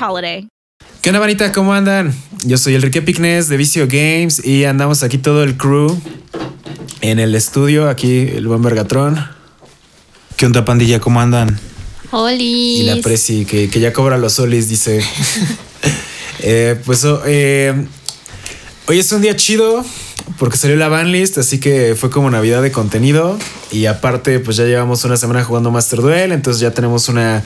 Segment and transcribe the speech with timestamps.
[0.00, 0.48] holiday.
[1.02, 1.52] ¿Qué onda, manita?
[1.52, 2.14] ¿Cómo andan?
[2.44, 6.00] Yo soy Enrique Picnes de Vicio Games y andamos aquí todo el crew
[7.00, 9.34] en el estudio, aquí el buen Vergatrón
[10.36, 11.00] ¿Qué onda, pandilla?
[11.00, 11.58] ¿Cómo andan?
[12.10, 12.80] Oli.
[12.80, 15.00] y la Presi, que, que ya cobra los solis, dice.
[16.46, 17.86] Eh, pues oh, eh,
[18.86, 19.82] hoy es un día chido
[20.38, 23.38] porque salió la banlist, así que fue como Navidad de contenido.
[23.72, 27.42] Y aparte, pues ya llevamos una semana jugando Master Duel, entonces ya tenemos una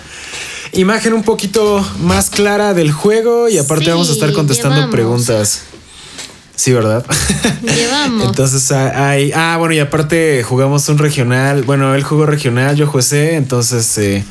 [0.73, 4.95] imagen un poquito más clara del juego y aparte Sí, vamos a estar contestando llevamos.
[4.95, 5.63] preguntas.
[6.57, 7.07] Sí, ¿verdad?
[7.63, 8.27] Llevamos.
[8.31, 9.31] Entonces ah, hay.
[9.33, 11.63] Ah, bueno, y aparte jugamos un regional.
[11.63, 14.25] Bueno, él jugó regional, yo jugué, entonces eh,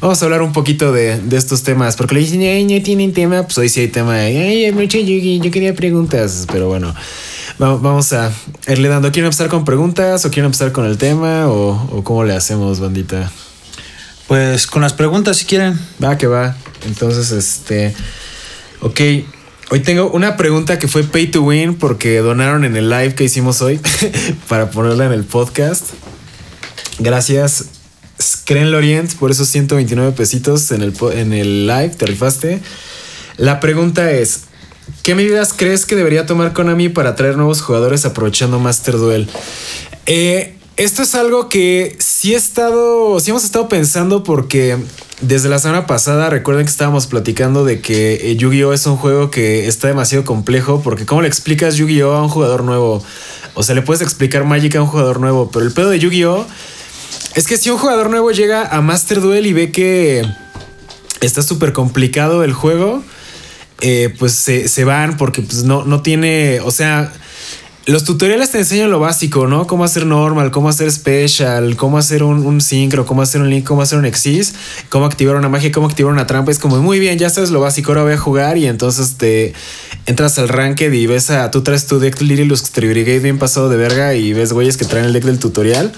[0.00, 1.96] vamos a hablar un poquito de, de estos temas.
[1.96, 3.42] Porque le dicen, ay, no tienen tema.
[3.42, 4.14] Pues hoy sí hay tema.
[4.14, 6.46] Ay, hay mucho Yugi, yo quería preguntas.
[6.50, 6.94] Pero bueno,
[7.62, 8.32] va- vamos a
[8.68, 9.12] irle dando.
[9.12, 11.46] ¿Quieren empezar con preguntas o quieren empezar con el tema?
[11.48, 13.30] ¿O, o cómo le hacemos, bandita?
[14.28, 15.78] Pues con las preguntas, si quieren.
[16.02, 16.56] Va, que va.
[16.86, 17.94] Entonces, este.
[18.80, 19.00] Ok.
[19.70, 23.24] Hoy tengo una pregunta que fue pay to win porque donaron en el live que
[23.24, 23.80] hicimos hoy
[24.48, 25.90] para ponerla en el podcast.
[27.00, 27.66] Gracias,
[28.20, 31.90] Screen Lorient, por esos 129 pesitos en el, en el live.
[31.90, 32.60] Te rifaste.
[33.36, 34.42] La pregunta es:
[35.02, 39.28] ¿Qué medidas crees que debería tomar Konami para atraer nuevos jugadores aprovechando Master Duel?
[40.06, 44.76] Eh, esto es algo que sí he estado, sí hemos estado pensando porque
[45.22, 49.30] desde la semana pasada recuerden que estábamos platicando de que eh, Yu-Gi-Oh es un juego
[49.30, 53.02] que está demasiado complejo porque cómo le explicas Yu-Gi-Oh a un jugador nuevo,
[53.54, 56.46] o sea, le puedes explicar Magic a un jugador nuevo, pero el pedo de Yu-Gi-Oh
[57.34, 60.26] es que si un jugador nuevo llega a Master Duel y ve que
[61.22, 63.02] está súper complicado el juego,
[63.80, 67.12] eh, pues se, se van porque pues no, no tiene, o sea,
[67.86, 69.68] los tutoriales te enseñan lo básico, ¿no?
[69.68, 72.60] Cómo hacer normal, cómo hacer special, cómo hacer un, un
[73.06, 74.54] cómo hacer un link, cómo hacer un exis,
[74.88, 76.50] cómo activar una magia, cómo activar una trampa.
[76.50, 79.54] Es como muy bien, ya sabes lo básico, ahora voy a jugar y entonces te
[80.06, 83.76] entras al ranked y ves a, tú traes tu deck Lirillus Brigade bien pasado de
[83.76, 85.92] verga y ves güeyes que traen el deck del tutorial.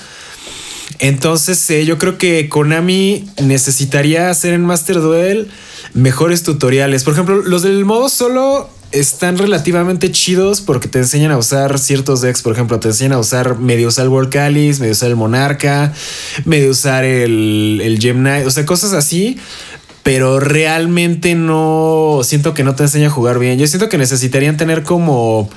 [0.98, 5.48] Entonces, eh, yo creo que Konami necesitaría hacer en Master Duel
[5.94, 7.04] mejores tutoriales.
[7.04, 12.20] Por ejemplo, los del modo solo están relativamente chidos porque te enseñan a usar ciertos
[12.20, 12.42] decks.
[12.42, 14.34] Por ejemplo, te enseñan a usar medio usar el World
[14.78, 15.92] medio usar el Monarca,
[16.44, 19.38] medio usar el, el Gem Knight, o sea, cosas así.
[20.02, 23.58] Pero realmente no siento que no te enseña a jugar bien.
[23.58, 25.50] Yo siento que necesitarían tener como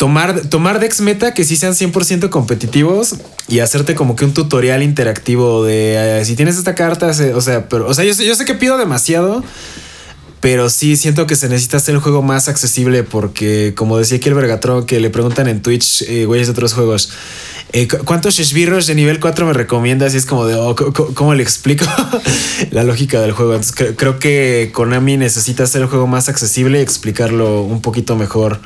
[0.00, 3.16] tomar, tomar decks meta que sí sean 100% competitivos
[3.48, 7.68] y hacerte como que un tutorial interactivo de eh, si tienes esta carta, o sea,
[7.68, 9.44] pero, o sea, yo, yo sé que pido demasiado,
[10.40, 14.28] pero sí siento que se necesita hacer el juego más accesible porque, como decía aquí
[14.28, 17.10] el Vergatron, que le preguntan en Twitch, eh, güeyes de otros juegos,
[17.72, 20.14] eh, ¿cu- ¿cuántos Sheshbirros de nivel 4 me recomiendas?
[20.14, 20.74] Y es como de, oh,
[21.14, 21.84] ¿cómo le explico
[22.70, 23.54] la lógica del juego?
[23.54, 28.60] Entonces, cre- creo que Konami necesita hacer el juego más accesible explicarlo un poquito mejor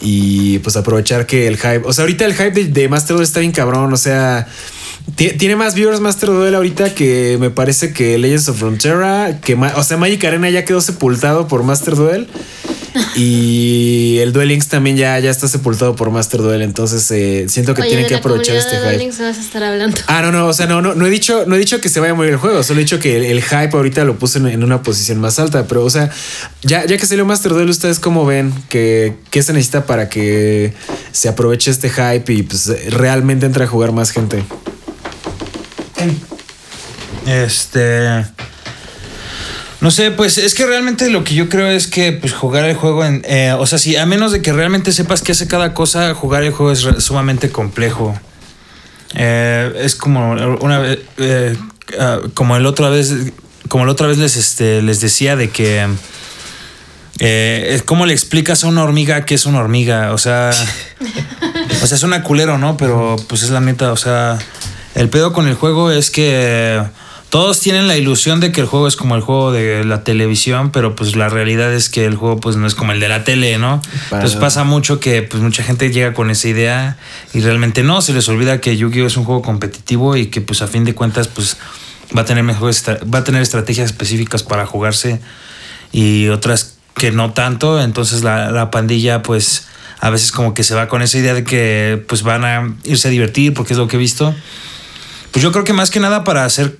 [0.00, 3.40] y pues aprovechar que el hype, o sea, ahorita el hype de, de Master está
[3.40, 4.46] bien cabrón, o sea,
[5.14, 9.84] tiene más viewers Master Duel ahorita que me parece que Legends of Frontera, que o
[9.84, 12.26] sea, Magic Arena ya quedó sepultado por Master Duel
[13.14, 17.72] y el Duel Links también ya, ya está sepultado por Master Duel, entonces eh, siento
[17.74, 18.88] que Oye, tienen de que la aprovechar este de hype.
[18.88, 19.96] Duel Links vas a estar hablando.
[20.08, 22.00] Ah, no, no, o sea, no, no, no he dicho, no he dicho que se
[22.00, 24.38] vaya a morir el juego, solo he dicho que el, el hype ahorita lo puse
[24.38, 26.10] en, en una posición más alta, pero o sea,
[26.62, 30.74] ya, ya que salió Master Duel, ustedes cómo ven que qué se necesita para que
[31.12, 34.44] se aproveche este hype y pues realmente entre a jugar más gente.
[37.26, 38.24] Este.
[39.80, 42.74] No sé, pues es que realmente lo que yo creo es que pues jugar el
[42.74, 43.22] juego en...
[43.26, 46.44] eh, o sea, si a menos de que realmente sepas qué hace cada cosa, jugar
[46.44, 48.18] el juego es sumamente complejo.
[49.14, 51.00] Eh, es como una vez...
[51.18, 51.56] eh,
[52.00, 53.12] ah, como el otra vez
[53.68, 55.86] como la otra vez les, este, les decía, de que.
[57.84, 60.12] ¿Cómo le explicas a una hormiga que es una hormiga?
[60.12, 60.50] O sea.
[61.82, 62.76] o sea, es una culero, ¿no?
[62.76, 64.38] Pero pues es la neta, o sea.
[64.96, 66.82] El pedo con el juego es que
[67.28, 70.70] todos tienen la ilusión de que el juego es como el juego de la televisión,
[70.70, 73.22] pero pues la realidad es que el juego pues no es como el de la
[73.22, 73.82] tele, ¿no?
[74.08, 76.96] Para Entonces pasa mucho que pues mucha gente llega con esa idea
[77.34, 80.62] y realmente no, se les olvida que Yu-Gi-Oh es un juego competitivo y que pues
[80.62, 81.58] a fin de cuentas pues
[82.16, 85.20] va a tener mejores va a tener estrategias específicas para jugarse
[85.92, 89.66] y otras que no tanto, entonces la, la pandilla pues
[90.00, 93.08] a veces como que se va con esa idea de que pues van a irse
[93.08, 94.34] a divertir porque es lo que he visto.
[95.36, 96.78] Pues yo creo que más que nada para hacer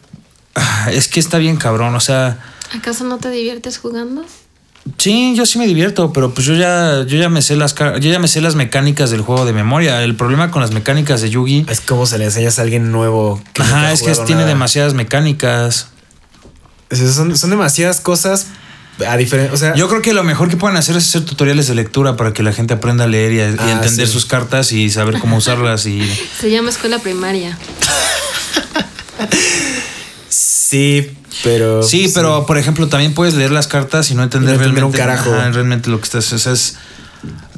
[0.54, 2.38] Ah, es que está bien cabrón, o sea,
[2.74, 4.24] ¿Acaso no te diviertes jugando?
[4.96, 7.98] sí, yo sí me divierto, pero pues yo ya yo ya me sé las yo
[8.10, 10.02] ya me sé las mecánicas del juego de memoria.
[10.02, 13.42] El problema con las mecánicas de Yugi, Es como se le enseñas a alguien nuevo.
[13.52, 14.46] que ajá, es que tiene nada.
[14.46, 15.88] demasiadas mecánicas.
[16.90, 18.46] Son, son demasiadas cosas
[19.06, 19.52] a diferencia.
[19.52, 22.16] O sea, Yo creo que lo mejor que pueden hacer es hacer tutoriales de lectura
[22.16, 24.12] para que la gente aprenda a leer y, a- y Ah, entender sí.
[24.12, 26.00] sus cartas y saber cómo usarlas y
[26.40, 27.58] Se llama escuela primaria.
[30.28, 31.10] sí,
[31.44, 31.82] pero.
[31.82, 34.84] Sí, pero por ejemplo, también puedes leer las cartas y no entender, Y no entender
[34.84, 35.40] un realmente, carajo.
[35.40, 36.32] ajá, realmente lo que estás.
[36.32, 36.76] O sea, es,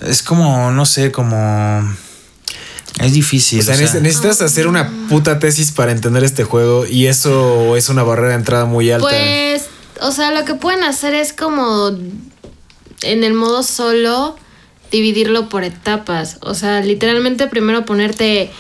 [0.06, 1.94] es como, no sé, como.
[3.00, 3.61] Es difícil.
[3.61, 3.87] O sea, o sea.
[3.87, 8.31] neces- necesitas hacer una puta tesis para entender este juego y eso es una barrera
[8.31, 9.08] de entrada muy alta.
[9.08, 9.62] Pues,
[10.02, 11.90] o sea, lo que pueden hacer es como
[13.02, 14.36] en el modo solo
[14.90, 16.38] dividirlo por etapas.
[16.40, 18.50] O sea, literalmente primero ponerte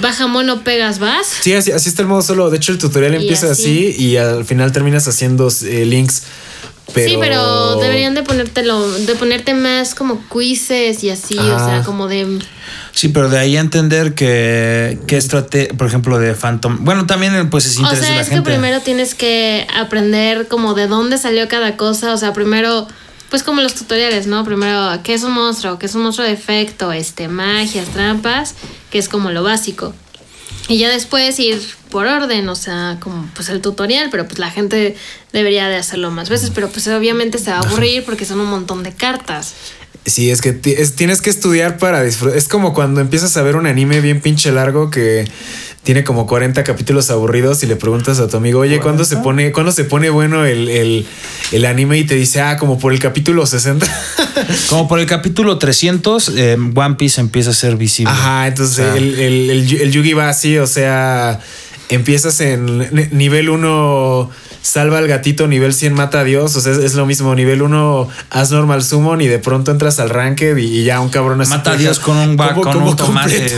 [0.00, 1.26] baja mono, pegas, vas.
[1.26, 2.50] Sí, así, así está el modo solo.
[2.50, 3.90] De hecho, el tutorial Y empieza así.
[3.90, 4.04] así.
[4.04, 6.22] y al final terminas haciendo eh, links.
[6.96, 7.10] Pero...
[7.10, 12.08] Sí, pero deberían de ponértelo, de ponerte más como quizzes y así, o sea, como
[12.08, 12.38] de
[12.92, 16.78] Sí, pero de ahí a entender que, que estrategia, por ejemplo, de Phantom.
[16.80, 18.42] Bueno, también pues es O interés de sea, es gente.
[18.42, 22.14] que primero tienes que aprender como de dónde salió cada cosa.
[22.14, 22.88] O sea, primero,
[23.28, 24.44] pues como los tutoriales, ¿no?
[24.44, 25.78] Primero, ¿qué es un monstruo?
[25.78, 26.90] ¿Qué es un monstruo de efecto?
[26.90, 28.54] Este, magias, trampas,
[28.90, 29.94] que es como lo básico.
[30.68, 31.60] Y ya después ir
[31.90, 34.96] por orden, o sea, como pues el tutorial, pero pues la gente
[35.32, 38.50] debería de hacerlo más veces, pero pues obviamente se va a aburrir porque son un
[38.50, 39.54] montón de cartas.
[40.06, 42.38] Sí, es que ti- es- tienes que estudiar para disfrutar.
[42.38, 45.28] Es como cuando empiezas a ver un anime bien pinche largo que
[45.82, 49.52] tiene como 40 capítulos aburridos y le preguntas a tu amigo, oye, ¿cuándo se pone,
[49.52, 51.06] ¿cuándo se pone bueno el, el-
[51.52, 51.98] el anime?
[51.98, 53.86] Y te dice, ah, como por el capítulo 60.
[54.68, 58.12] Como por el capítulo 300, eh, One Piece empieza a ser visible.
[58.12, 61.40] Ajá, entonces O sea, el, el, el, yu- el Yugi va así, o sea,
[61.88, 64.30] empiezas en ni- nivel 1,
[64.66, 67.62] salva al gatito, nivel 100 mata a Dios, o sea, es, es lo mismo, nivel
[67.62, 71.40] 1 haz normal summon y de pronto entras al ranked y, y ya un cabrón
[71.40, 71.50] así.
[71.50, 73.54] Mata a Dios con un, con un tomate.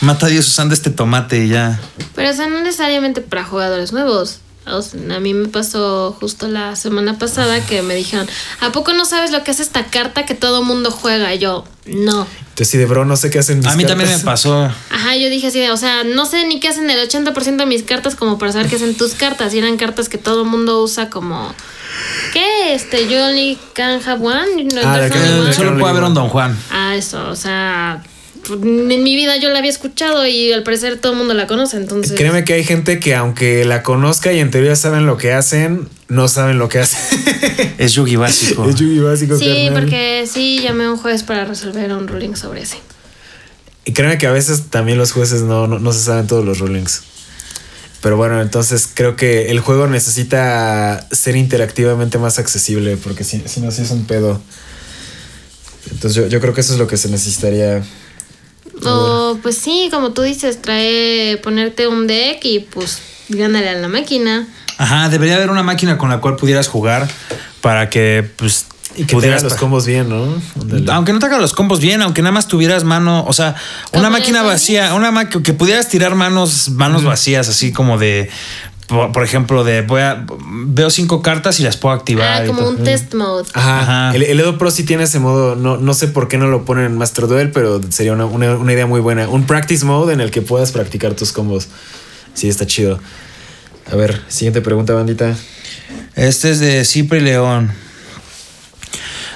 [0.00, 1.78] Mata a Dios usando este tomate y ya.
[2.14, 4.40] Pero o sea, no necesariamente para jugadores nuevos.
[4.70, 8.28] O sea, a mí me pasó justo la semana pasada que me dijeron,
[8.60, 11.34] ¿a poco no sabes lo que es esta carta que todo mundo juega?
[11.34, 12.26] Y yo, no.
[12.50, 14.64] Entonces, sí, de bro, no sé qué hacen mis A mí también me pasó.
[14.90, 17.66] Ajá, yo dije así de, o sea, no sé ni qué hacen el 80% de
[17.66, 19.54] mis cartas como para saber qué hacen tus cartas.
[19.54, 21.54] Y eran cartas que todo el mundo usa como,
[22.32, 22.74] ¿qué?
[22.74, 24.64] Este, you only can have one.
[24.64, 25.08] No, Ah,
[25.54, 26.58] Solo puede haber un Don Juan.
[26.70, 28.02] Ah, eso, o sea,
[28.50, 31.76] en mi vida yo la había escuchado y al parecer todo el mundo la conoce,
[31.76, 32.16] entonces...
[32.16, 35.88] Créeme que hay gente que aunque la conozca y en teoría saben lo que hacen,
[36.08, 36.98] no saben lo que hacen.
[37.78, 38.68] Es Yugi básico.
[38.68, 39.74] es Yugi básico, Sí, carnal.
[39.74, 42.78] porque sí, llamé a un juez para resolver un ruling sobre ese.
[43.84, 46.58] Y créeme que a veces también los jueces no, no, no se saben todos los
[46.58, 47.02] rulings.
[48.02, 53.60] Pero bueno, entonces creo que el juego necesita ser interactivamente más accesible, porque si, si
[53.60, 54.40] no, sí es un pedo.
[55.90, 57.82] Entonces yo, yo creo que eso es lo que se necesitaría.
[58.84, 63.88] O pues sí, como tú dices, trae ponerte un deck y pues gánale a la
[63.88, 64.46] máquina.
[64.78, 67.08] Ajá, debería haber una máquina con la cual pudieras jugar
[67.60, 70.40] para que pues Y que te pudieras los combos bien, ¿no?
[70.92, 73.56] Aunque no te haga los combos bien, aunque nada más tuvieras mano, o sea,
[73.90, 78.30] ¿Como una máquina vacía, una máquina que pudieras tirar manos, manos vacías, así como de,
[78.88, 80.26] por, por ejemplo, de voy a
[80.66, 82.42] veo cinco cartas y las puedo activar.
[82.42, 82.70] Ah, como todo.
[82.70, 83.48] un test mode.
[83.54, 83.80] Ajá.
[83.82, 84.16] Ajá.
[84.16, 85.54] El, el Edo Pro sí tiene ese modo.
[85.54, 88.56] No, no sé por qué no lo ponen en Master Duel, pero sería una, una-
[88.56, 89.28] una idea muy buena.
[89.28, 91.68] Un practice mode en el que puedas practicar tus combos.
[92.34, 92.98] Sí, está chido.
[93.92, 95.34] A ver, siguiente pregunta, bandita.
[96.14, 97.70] Este es de Cipri León.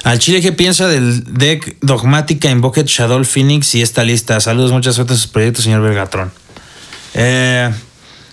[0.05, 4.41] Al Chile, ¿qué piensa del deck Dogmática Invoked Shadow Phoenix y esta lista?
[4.41, 6.33] Saludos, mucha suerte en sus proyectos, señor Vergatrón.
[7.15, 7.71] Eh,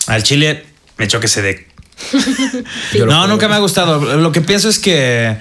[0.08, 0.66] al Chile,
[1.00, 1.68] me choque ese deck.
[3.08, 4.18] No, nunca me ha gustado.
[4.18, 5.38] Lo que pienso es que,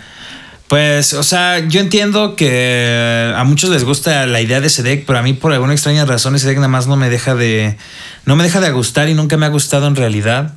[0.69, 5.05] pues, o sea, yo entiendo que a muchos les gusta la idea de ese deck,
[5.07, 7.77] pero a mí por alguna extraña razón ese deck nada más no me deja de,
[8.25, 10.55] no me deja de gustar y nunca me ha gustado en realidad.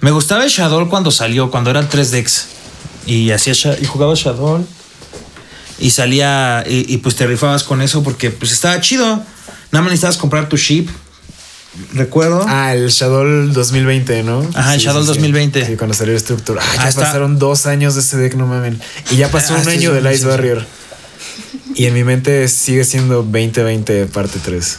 [0.00, 2.46] Me gustaba el Shadow cuando salió, cuando era 3Dex.
[3.06, 4.66] Y hacía y jugaba Shadow.
[5.78, 6.64] Y salía.
[6.68, 9.06] Y, y, pues te rifabas con eso porque pues estaba chido.
[9.06, 10.88] Nada más necesitabas comprar tu ship.
[11.94, 12.44] Recuerdo.
[12.48, 14.46] Ah, el Shadow 2020, ¿no?
[14.54, 15.64] Ajá, el Shadow 2020.
[15.66, 16.60] Sí, cuando salió el Structure.
[16.62, 18.80] Ah, ya Ah, pasaron dos años de ese deck, no mamen.
[19.10, 20.26] Y ya pasó Ah, un sí, año sí, del sí, Ice sí.
[20.28, 20.66] Barrier.
[21.74, 24.78] Y en mi mente sigue siendo 2020 parte 3.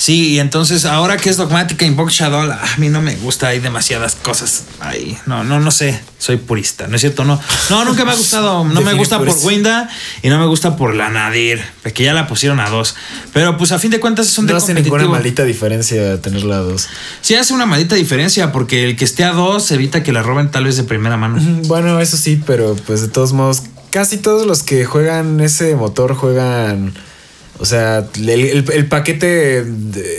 [0.00, 3.60] Sí, y entonces ahora que es dogmática Invoke Shadow, a mí no me gusta, hay
[3.60, 5.18] demasiadas cosas ahí.
[5.26, 7.26] No, no, no sé, soy purista, ¿no es cierto?
[7.26, 7.38] No,
[7.68, 9.28] no nunca me ha gustado, no me gusta por.
[9.44, 9.90] Winda
[10.22, 11.60] y no me gusta por la Nadir,
[11.92, 12.96] que ya la pusieron a dos.
[13.34, 16.60] Pero pues a fin de cuentas es un No hace ninguna maldita diferencia tenerla a
[16.60, 16.88] dos.
[17.20, 20.50] Sí hace una maldita diferencia porque el que esté a dos evita que la roben
[20.50, 21.38] tal vez de primera mano.
[21.66, 26.14] Bueno, eso sí, pero pues de todos modos, casi todos los que juegan ese motor
[26.14, 26.94] juegan.
[27.60, 29.64] O sea, el, el- el paquete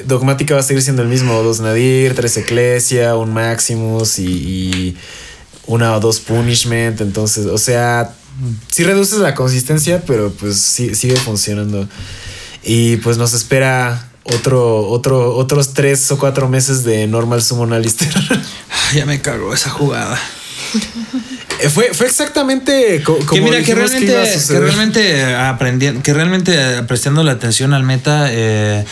[0.05, 4.97] dogmática va a seguir siendo el mismo: dos Nadir, tres Ecclesia, un Maximus y, y
[5.65, 7.01] una o dos Punishment.
[7.01, 8.13] Entonces, o sea,
[8.69, 11.87] sí reduces la consistencia, pero pues sí, sigue funcionando.
[12.63, 18.13] Y pues nos espera otro, otro, otros tres o cuatro meses de normal summon Alistair.
[18.29, 18.39] Ay,
[18.97, 20.19] ya me cagó esa jugada.
[21.61, 24.63] Eh, Fue, fue exactamente co- como que mira, que realmente, iba a que suceder.
[24.63, 28.83] realmente aprendiendo, que realmente eh, prestando la atención al meta, eh,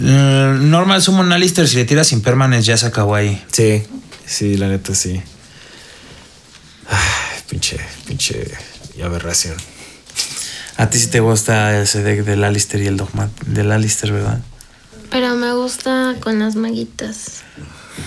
[0.00, 3.42] eh, normal summon Alistair, si le tiras sin permanence ya se acabó ahí.
[3.52, 3.82] Sí,
[4.26, 5.22] sí, la neta sí.
[6.88, 8.50] Ay, pinche, pinche
[9.02, 9.56] aberración.
[10.76, 14.40] A ti sí te gusta ese deck del Alistair y el Dogma del Alistair, ¿verdad?
[15.10, 17.42] Pero me gusta con las maguitas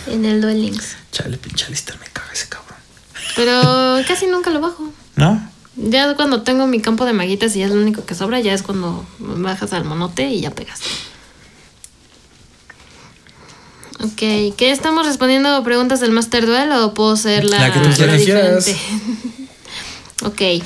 [0.07, 0.95] en el Duel Links.
[1.11, 2.72] Chale, pinche Alistair, me caga ese cabrón.
[3.35, 4.89] Pero casi nunca lo bajo.
[5.15, 5.49] ¿No?
[5.75, 8.53] Ya cuando tengo mi campo de maguitas y ya es lo único que sobra, ya
[8.53, 10.79] es cuando bajas al monote y ya pegas.
[14.03, 17.89] Ok, ¿qué estamos respondiendo preguntas del Master Duel o puedo ser la, La que tú
[17.89, 18.65] la quieras.
[18.65, 18.77] diferente?
[20.23, 20.63] ok.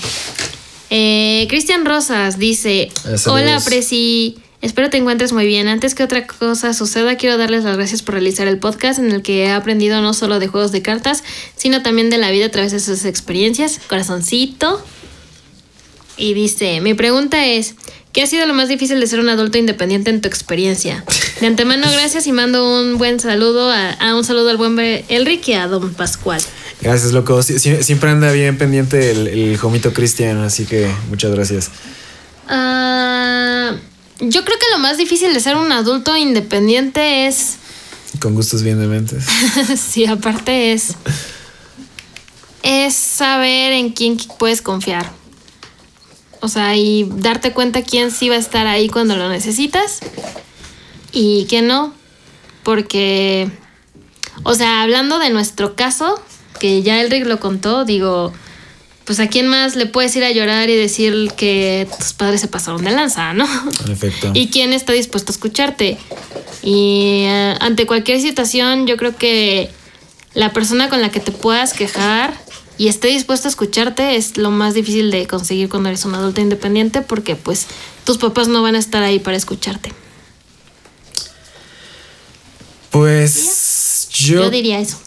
[0.89, 2.89] Eh, Cristian Rosas dice.
[3.27, 4.39] Hola, Presi.
[4.61, 5.67] Espero te encuentres muy bien.
[5.67, 9.21] Antes que otra cosa suceda, quiero darles las gracias por realizar el podcast en el
[9.21, 11.23] que he aprendido no solo de juegos de cartas,
[11.55, 13.79] sino también de la vida a través de sus experiencias.
[13.87, 14.83] Corazoncito.
[16.17, 17.75] Y dice, mi pregunta es,
[18.11, 21.03] ¿qué ha sido lo más difícil de ser un adulto independiente en tu experiencia?
[21.39, 25.47] De antemano, gracias y mando un buen saludo a, a un saludo al buen Elric
[25.49, 26.41] y a don Pascual.
[26.81, 27.39] Gracias, loco.
[27.43, 31.69] Sie- sie- siempre anda bien pendiente el, el jomito Cristian, así que muchas gracias.
[32.47, 33.75] Ah,
[34.19, 37.57] yo creo que lo más difícil de ser un adulto independiente es,
[38.19, 39.25] Con gustos bien dementes.
[39.77, 40.95] sí, aparte es,
[42.63, 45.11] es saber en quién puedes confiar.
[46.39, 49.99] O sea, y darte cuenta quién sí va a estar ahí cuando lo necesitas
[51.11, 51.93] y quién no.
[52.63, 53.49] Porque,
[54.43, 56.21] o sea, hablando de nuestro caso,
[56.59, 58.33] que ya Elric lo contó, digo,
[59.07, 62.49] pues a quién más le puedes ir a llorar y decir que tus padres se
[62.49, 63.47] pasaron de lanza, ¿no?
[63.85, 64.31] En efecto.
[64.33, 65.97] y quién está dispuesto a escucharte.
[66.61, 69.69] Y eh, ante cualquier situación, yo creo que
[70.33, 72.33] la persona con la que te puedas quejar
[72.77, 76.41] y esté dispuesto a escucharte es lo más difícil de conseguir cuando eres un adulto
[76.41, 77.67] independiente porque pues
[78.03, 79.93] tus papás no van a estar ahí para escucharte.
[82.91, 84.99] Pues Yo, yo, diría eso.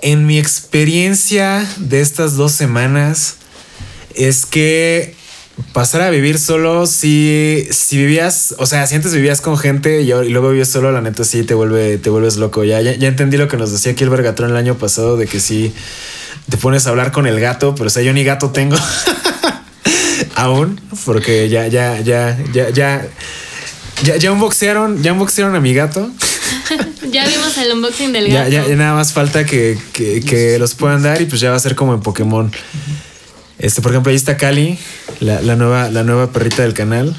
[0.00, 3.36] en mi experiencia de estas dos semanas,
[4.14, 5.14] es que
[5.72, 10.10] pasar a vivir solo, si, si vivías, o sea, si antes vivías con gente y,
[10.12, 12.64] ahora- y luego vives solo, la neta sí te vuelve, te vuelves loco.
[12.64, 15.26] Ya, ya, ya entendí lo que nos decía aquí el Vergatrón el año pasado, de
[15.26, 15.72] que sí
[16.50, 18.76] te pones a hablar con el gato, pero o sea, yo ni gato tengo.
[20.34, 23.06] Aún, porque ya, ya, ya, ya, ya.
[24.02, 26.10] Ya, ya unboxearon, ya unboxearon a mi gato.
[27.12, 28.50] Ya vimos el unboxing del Ya, gato.
[28.50, 31.56] ya, ya nada más falta que, que- que los puedan dar y pues ya va
[31.56, 32.50] a ser como en Pokémon.
[33.64, 34.78] Este, por ejemplo, ahí está Cali,
[35.20, 37.16] la, la nueva, la nueva perrita del canal.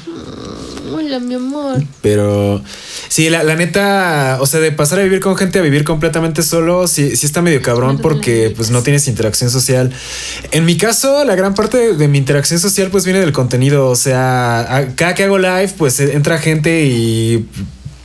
[0.94, 1.82] Hola, mi amor.
[2.02, 2.62] Pero
[3.08, 6.42] sí, la, la neta, o sea, de pasar a vivir con gente a vivir completamente
[6.44, 9.92] solo, sí, sí está medio cabrón porque pues no tienes interacción social.
[10.52, 13.88] En mi caso, la gran parte de, de mi interacción social pues viene del contenido.
[13.88, 17.46] O sea, a- cada que hago live, pues entra gente y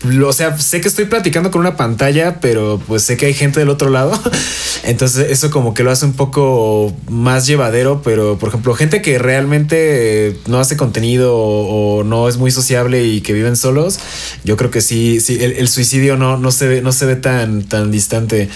[0.03, 3.60] o sea, sé que estoy platicando con una pantalla, pero pues sé que hay gente
[3.60, 4.12] del otro lado.
[4.84, 9.20] Entonces eso como que lo hace un poco más llevadero, pero por ejemplo, gente que
[9.20, 14.00] realmente no hace contenido o, o no es muy sociable y que viven solos,
[14.43, 17.15] yo creo que sí, sí, el, el suicidio no, no se ve, no se ve
[17.15, 18.50] tan, tan distante.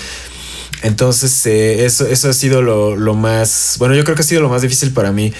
[0.82, 4.42] Entonces, eh, eso, eso ha sido lo, lo más, bueno, yo creo que ha sido
[4.42, 5.34] lo más difícil para mí.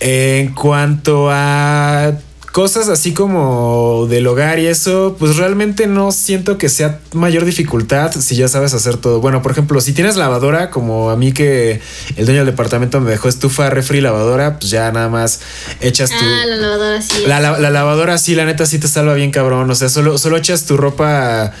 [0.00, 2.12] En cuanto a
[2.58, 8.10] cosas así como del hogar y eso, pues realmente no siento que sea mayor dificultad
[8.10, 9.20] si ya sabes hacer todo.
[9.20, 11.80] Bueno, por ejemplo, si tienes lavadora, como a mí que
[12.16, 15.38] el dueño del departamento me dejó estufa, refri, lavadora, pues ya nada más
[15.80, 16.16] echas tu...
[16.20, 17.22] Ah, la lavadora sí.
[17.28, 19.70] La, la- la lavadora sí, la neta sí te salva bien cabrón.
[19.70, 21.52] O sea, solo, solo echas tu ropa.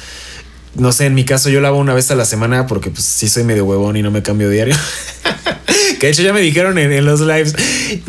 [0.74, 3.28] No sé, en mi caso yo lavo una vez a la semana porque pues sí
[3.28, 4.74] soy medio huevón y no me cambio diario.
[5.98, 7.54] que de hecho ya me dijeron en, en los lives,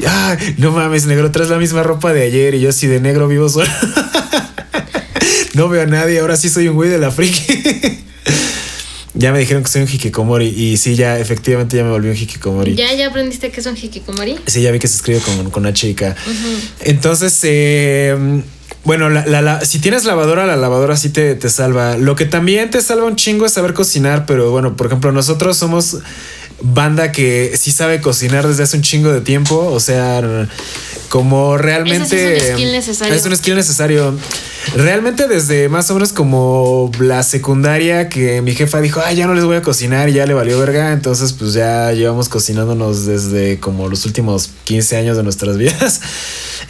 [0.08, 3.28] "Ah, no mames, negro, traes la misma ropa de ayer y yo así de negro
[3.28, 3.70] vivo solo.
[5.54, 7.42] no veo a nadie, ahora sí soy un güey de la friki.
[9.14, 12.16] ya me dijeron que soy un hikikomori y sí, ya efectivamente ya me volví un
[12.16, 12.76] hikikomori.
[12.76, 14.38] ¿Ya, ya aprendiste que es un hikikomori?
[14.46, 16.16] Sí, ya vi que se escribe con, con H y K.
[16.82, 18.42] Entonces, eh,
[18.86, 21.98] bueno, la- la- la- si tienes lavadora, la lavadora sí te, te salva.
[21.98, 25.58] Lo que también te salva un chingo es saber cocinar, pero bueno, por ejemplo, nosotros
[25.58, 25.98] somos
[26.62, 29.58] banda que sí sabe cocinar desde hace un chingo de tiempo.
[29.58, 30.48] O sea,
[31.10, 32.38] como realmente.
[32.38, 33.14] Es un skill necesario.
[33.14, 34.18] Es un skill necesario.
[34.76, 39.34] Realmente desde más o menos como la secundaria que mi jefa dijo, ay, ya no
[39.34, 40.92] les voy a cocinar y ya le valió verga.
[40.94, 46.02] Entonces, pues ya llevamos cocinándonos desde como los últimos 15 años de nuestras vidas.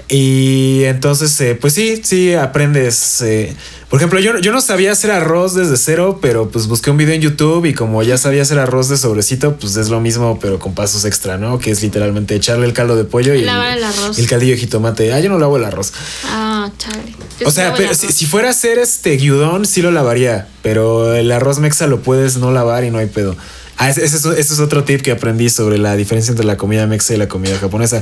[0.08, 3.22] Y entonces, eh, pues sí, sí, aprendes.
[3.22, 3.56] eh.
[3.90, 7.16] Por ejemplo, yo, yo no sabía hacer arroz desde cero, pero pues busqué un video
[7.16, 10.60] en YouTube y como ya sabía hacer arroz de sobrecito, pues es lo mismo, pero
[10.60, 11.58] con pasos extra, ¿no?
[11.58, 14.20] Que es literalmente echarle el caldo de pollo y Lavar el arroz.
[14.20, 15.12] el caldillo de jitomate.
[15.12, 15.92] Ah, yo no lavo el arroz.
[16.26, 17.16] Ah, chale.
[17.40, 21.14] Yo O sea, pero si, si fuera a hacer este guiudón, sí lo lavaría, pero
[21.16, 23.36] el arroz mexa lo puedes no lavar y no hay pedo.
[23.78, 26.58] Ah, ese, ese es, ese es otro tip que aprendí sobre la diferencia entre la
[26.58, 28.02] comida mexa y la comida japonesa.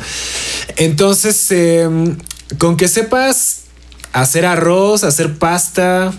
[0.78, 1.88] Entonces, eh,
[2.58, 3.66] con que sepas
[4.14, 6.14] hacer arroz, hacer pasta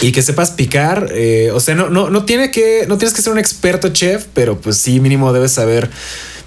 [0.00, 3.20] y que sepas picar, eh, o sea, no, no, no tiene que, no tienes que
[3.20, 5.90] ser un experto chef, pero pues sí, mínimo debes saber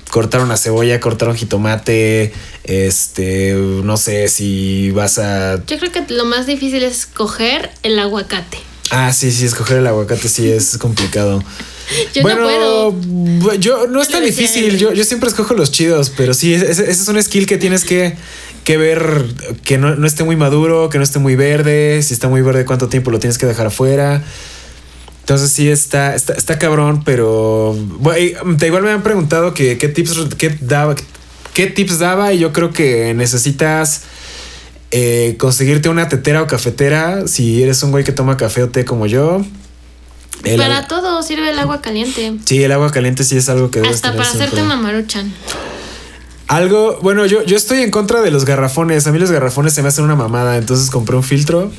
[0.09, 2.33] cortar una cebolla, cortar un jitomate,
[2.63, 7.99] este, no sé si vas a Yo creo que lo más difícil es escoger el
[7.99, 8.59] aguacate.
[8.91, 11.43] Ah, sí, sí, escoger el aguacate sí es complicado.
[12.13, 13.55] Yo no puedo.
[13.59, 14.77] Yo no es tan difícil.
[14.77, 17.85] Yo, yo siempre escojo los chidos, pero sí, ese, ese es un skill que tienes
[17.85, 18.17] que,
[18.63, 19.25] que ver
[19.63, 22.01] que no, no esté muy maduro, que no esté muy verde.
[22.01, 24.23] Si está muy verde, cuánto tiempo lo tienes que dejar afuera.
[25.25, 29.87] Entonces sí está, está, está cabrón, pero bueno, mm, igual me han preguntado que qué
[29.87, 30.95] tips qué daba,
[31.55, 34.03] qué tips daba y yo creo que necesitas
[34.91, 38.85] eh, conseguirte una tetera o cafetera si eres un güey que toma café o té
[38.85, 39.43] como yo.
[40.43, 42.35] El- Para todo sirve el agua caliente.
[42.45, 45.33] Sí, el agua caliente sí es algo que debes Hasta para hacerte una maruchan.
[46.47, 49.07] Algo, bueno, yo, yo estoy en contra de los garrafones.
[49.07, 50.57] A mí los garrafones se me hacen una mamada.
[50.57, 51.71] Entonces compré un filtro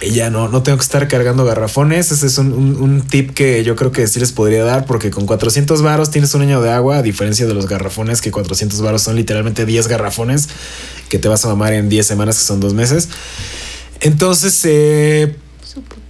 [0.00, 2.12] y ya no, no tengo que estar cargando garrafones.
[2.12, 5.10] Ese es un, un- un tip que yo creo que sí les podría dar porque
[5.10, 8.80] con 400 varos tienes un año de agua, a diferencia de los garrafones, que 400
[8.82, 10.48] varos son literalmente 10 garrafones
[11.08, 13.08] que te vas a mamar en 10 semanas, que son dos meses.
[14.00, 15.36] Entonces, eh,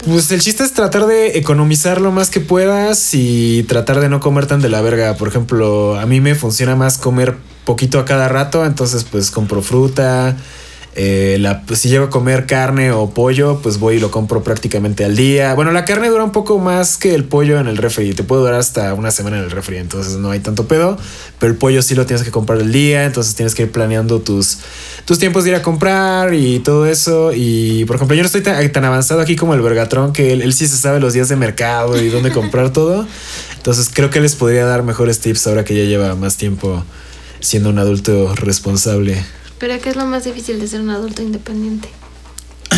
[0.05, 4.20] pues el chiste es tratar de economizar lo más que puedas y tratar de no
[4.20, 5.16] comer tan de la verga.
[5.16, 9.62] Por ejemplo, a mí me funciona más comer poquito a cada rato, entonces pues compro
[9.62, 10.37] fruta.
[10.99, 14.43] Eh, la, pues, si llego a comer carne o pollo, pues voy y lo compro
[14.43, 15.53] prácticamente al día.
[15.53, 18.15] Bueno, la carne dura un poco más que el pollo en el refri.
[18.15, 20.97] Te puede durar hasta una semana en el refri, entonces no hay tanto pedo.
[21.39, 24.21] Pero el pollo sí lo tienes que comprar el día, entonces tienes que ir planeando
[24.21, 24.61] tus,
[25.05, 27.31] tus tiempos de ir a comprar y todo eso.
[27.35, 30.41] Y por ejemplo, yo no estoy tan, tan avanzado aquí como el Vergatrón, que él,
[30.41, 33.07] él sí se sabe los días de mercado y dónde comprar todo.
[33.55, 36.83] Entonces creo que les podría dar mejores tips ahora que ya lleva más tiempo
[37.41, 39.23] siendo un adulto responsable.
[39.59, 41.88] Pero ¿qué es lo más difícil de ser un adulto independiente?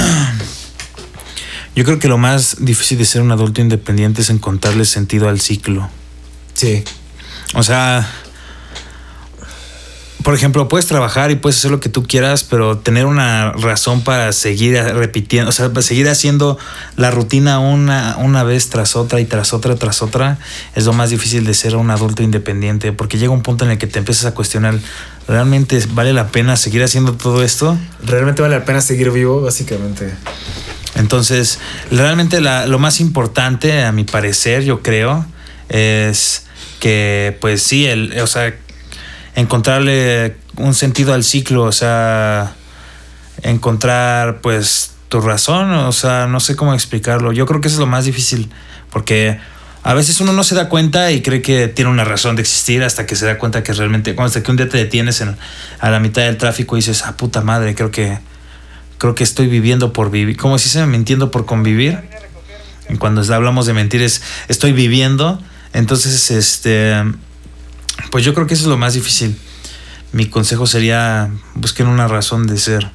[1.74, 5.40] Yo creo que lo más difícil de ser un adulto independiente es encontrarle sentido al
[5.40, 5.88] ciclo.
[6.54, 6.82] Sí,
[7.54, 8.08] O sea,
[10.28, 14.02] por ejemplo, puedes trabajar y puedes hacer lo que tú quieras, pero tener una razón
[14.02, 16.58] para seguir repitiendo, o sea, para seguir haciendo
[16.96, 20.38] la rutina una, una vez tras otra y tras otra tras otra,
[20.74, 23.78] es lo más difícil de ser un adulto independiente, porque llega un punto en el
[23.78, 24.78] que te empiezas a cuestionar,
[25.28, 27.78] ¿realmente vale la pena seguir haciendo todo esto?
[28.04, 30.12] realmente vale la pena seguir vivo, básicamente.
[30.96, 31.58] Entonces,
[31.90, 35.24] realmente la- lo más importante, a mi parecer, yo creo,
[35.68, 36.46] es
[36.80, 38.54] que, pues sí, el, o sea,
[39.34, 42.54] encontrarle un sentido al ciclo, o sea,
[43.42, 47.32] encontrar, pues, tu razón, o sea, no sé cómo explicarlo.
[47.32, 48.50] Yo creo que eso es lo más difícil,
[48.90, 49.38] porque
[49.88, 52.82] a veces uno no se da cuenta y cree que tiene una razón de existir
[52.82, 55.34] hasta que se da cuenta que realmente, hasta que un día te detienes en,
[55.78, 58.18] a la mitad del tráfico y dices, ah, puta madre, creo que
[58.98, 62.00] creo que estoy viviendo por vivir, como si se mintiendo por convivir.
[62.98, 65.40] Cuando hablamos de mentir es estoy viviendo.
[65.72, 66.92] Entonces, este,
[68.10, 69.38] pues yo creo que eso es lo más difícil.
[70.12, 72.90] Mi consejo sería busquen una razón de ser.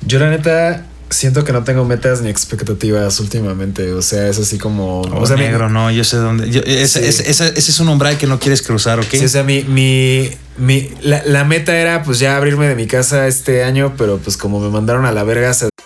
[0.00, 3.92] Yo la neta siento que no tengo metas ni expectativas últimamente.
[3.92, 5.00] O sea, es así como.
[5.02, 6.50] O o sea, mi- negro, no, yo sé dónde.
[6.50, 7.06] yo- ese, Sí.
[7.08, 9.06] ese- ese- ese es un umbral que no quieres cruzar, ¿ok?
[9.10, 12.86] Sí, o sea, mi, mi, mi la, la meta era pues ya abrirme de mi
[12.86, 15.68] casa este año, pero pues como me mandaron a la verga, se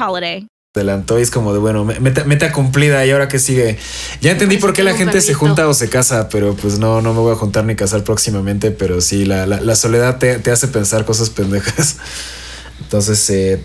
[0.00, 0.46] holiday.
[0.74, 3.78] adelantó y es como de bueno, me- meta, meta cumplida y ahora que sigue.
[4.22, 7.12] Ya entendí por qué la gente se junta o se casa, pero pues no, no
[7.12, 10.50] me voy a juntar ni casar próximamente, pero sí, la, la- la soledad te, te
[10.50, 11.96] hace pensar cosas pendejas.
[12.80, 13.62] Entonces, eh,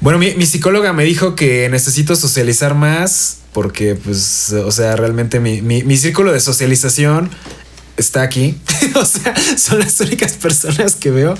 [0.00, 5.38] bueno, mi, mi psicóloga me dijo que necesito socializar más porque pues, o sea, realmente
[5.38, 7.30] mi, mi, mi círculo de socialización
[7.98, 8.58] está aquí.
[8.94, 11.34] o sea, son las únicas personas que veo.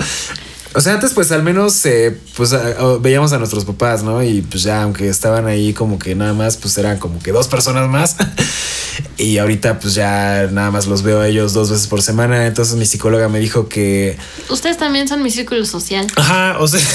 [0.74, 4.22] O sea, antes pues al menos eh, pues a- veíamos a nuestros papás, ¿no?
[4.22, 7.46] Y pues ya, aunque estaban ahí como que nada más, pues eran como que dos
[7.48, 8.16] personas más.
[9.18, 12.46] y ahorita pues ya nada más los veo a ellos dos veces por semana.
[12.46, 14.16] Entonces mi psicóloga me dijo que...
[14.48, 16.06] Ustedes también son mi círculo social.
[16.16, 16.80] Ajá, o sea...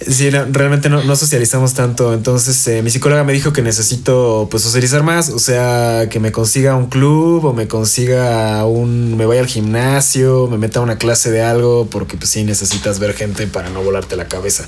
[0.00, 2.12] Sí, no, realmente no, no socializamos tanto.
[2.12, 5.30] Entonces, eh, mi psicóloga me dijo que necesito pues socializar más.
[5.30, 9.16] O sea, que me consiga un club o me consiga un.
[9.16, 12.98] me vaya al gimnasio, me meta a una clase de algo, porque pues sí necesitas
[12.98, 14.66] ver gente para no volarte la cabeza.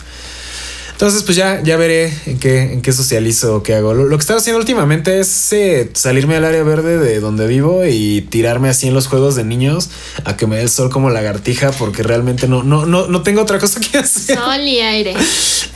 [0.99, 3.95] Entonces, pues ya, ya veré en qué, en qué socializo, qué hago.
[3.95, 7.87] Lo, lo que estaba haciendo últimamente es eh, salirme al área verde de donde vivo
[7.87, 9.91] y tirarme así en los juegos de niños
[10.25, 13.43] a que me dé el sol como lagartija, porque realmente no, no, no, no tengo
[13.43, 14.37] otra cosa que hacer.
[14.37, 15.15] Sol y aire.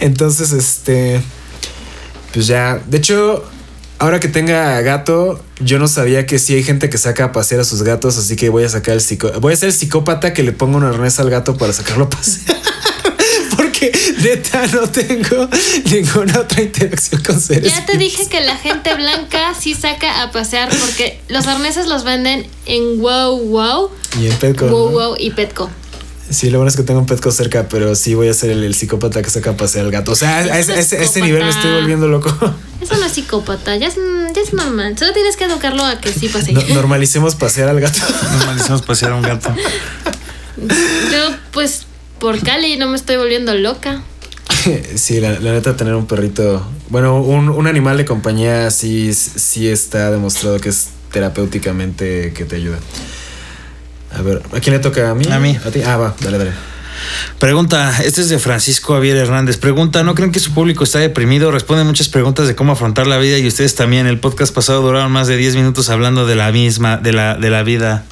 [0.01, 1.23] Entonces, este.
[2.35, 2.83] Pues ya.
[2.85, 3.45] De hecho,
[4.01, 7.61] ahora que tenga gato, yo no sabía que sí hay gente que saca a pasear
[7.61, 9.19] a sus gatos, así que voy a sacar el.
[9.41, 12.11] Voy a ser el psicópata que le ponga un arnés al gato para sacarlo a
[12.11, 12.57] pasear.
[13.83, 15.49] Porque neta no tengo
[15.91, 17.73] ninguna otra interacción con seres.
[17.75, 22.05] Ya te dije que la gente blanca sí saca a pasear porque los arneses los
[22.05, 23.91] venden en Wow Wow,
[24.21, 24.67] Y en Petco.
[24.69, 24.93] Wow ¿no?
[24.93, 25.71] Wow y Petco.
[26.31, 28.63] Sí, lo bueno es que tengo un Petco cerca, pero sí voy a ser el,
[28.65, 30.13] el psicópata que saca a pasear al gato.
[30.13, 32.31] O sea, a ese, nivel me estoy volviendo loco.
[32.81, 34.97] Eso no es psicópata, ya es, ya es normal.
[34.97, 36.53] Solo tienes que educarlo a que sí pase.
[36.53, 37.99] No- normalicemos pasear al gato.
[38.39, 39.55] Normalicemos pasear a un gato.
[40.57, 41.87] Yo, pues,
[42.23, 44.01] por Cali no me estoy volviendo loca.
[44.95, 46.65] Sí, la, la neta, tener un perrito.
[46.89, 52.55] Bueno, un, un animal de compañía sí, sí está demostrado que es terapéuticamente que te
[52.55, 52.79] ayuda.
[54.13, 55.11] A ver, ¿a quién le toca?
[55.11, 55.25] ¿A mí?
[55.33, 55.59] A mí.
[55.67, 55.83] ¿A ti?
[55.83, 56.53] Ah, va, dale, dale.
[57.41, 59.57] Pregunta, este es de Francisco Javier Hernández.
[59.57, 61.51] Pregunta, ¿no creen que su público está deprimido?
[61.51, 64.07] Responde muchas preguntas de cómo afrontar la vida y ustedes también.
[64.07, 67.51] El podcast pasado duraron más de 10 minutos hablando de la misma, de la, de
[67.51, 68.05] la vida.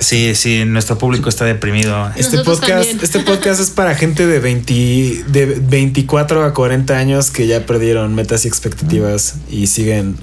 [0.00, 2.10] Sí, sí, nuestro público está deprimido.
[2.16, 3.00] Este Nosotros podcast, también.
[3.02, 8.14] este podcast es para gente de, 20, de 24 a 40 años que ya perdieron
[8.14, 10.16] metas y expectativas y siguen.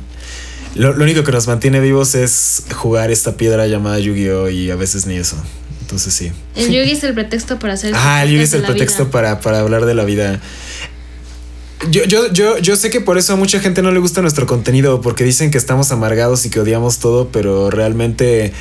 [0.75, 4.49] Lo, lo único que nos mantiene vivos es jugar esta piedra llamada Yu-Gi-Oh!
[4.49, 5.37] y a veces ni eso.
[5.81, 6.31] Entonces sí.
[6.55, 7.93] El yogi es el pretexto para hacer.
[7.95, 10.41] Ah, el Yugi es el pretexto para, para hablar de la vida.
[11.91, 14.47] Yo, yo, yo, yo sé que por eso a mucha gente no le gusta nuestro
[14.47, 18.51] contenido, porque dicen que estamos amargados y que odiamos todo, pero realmente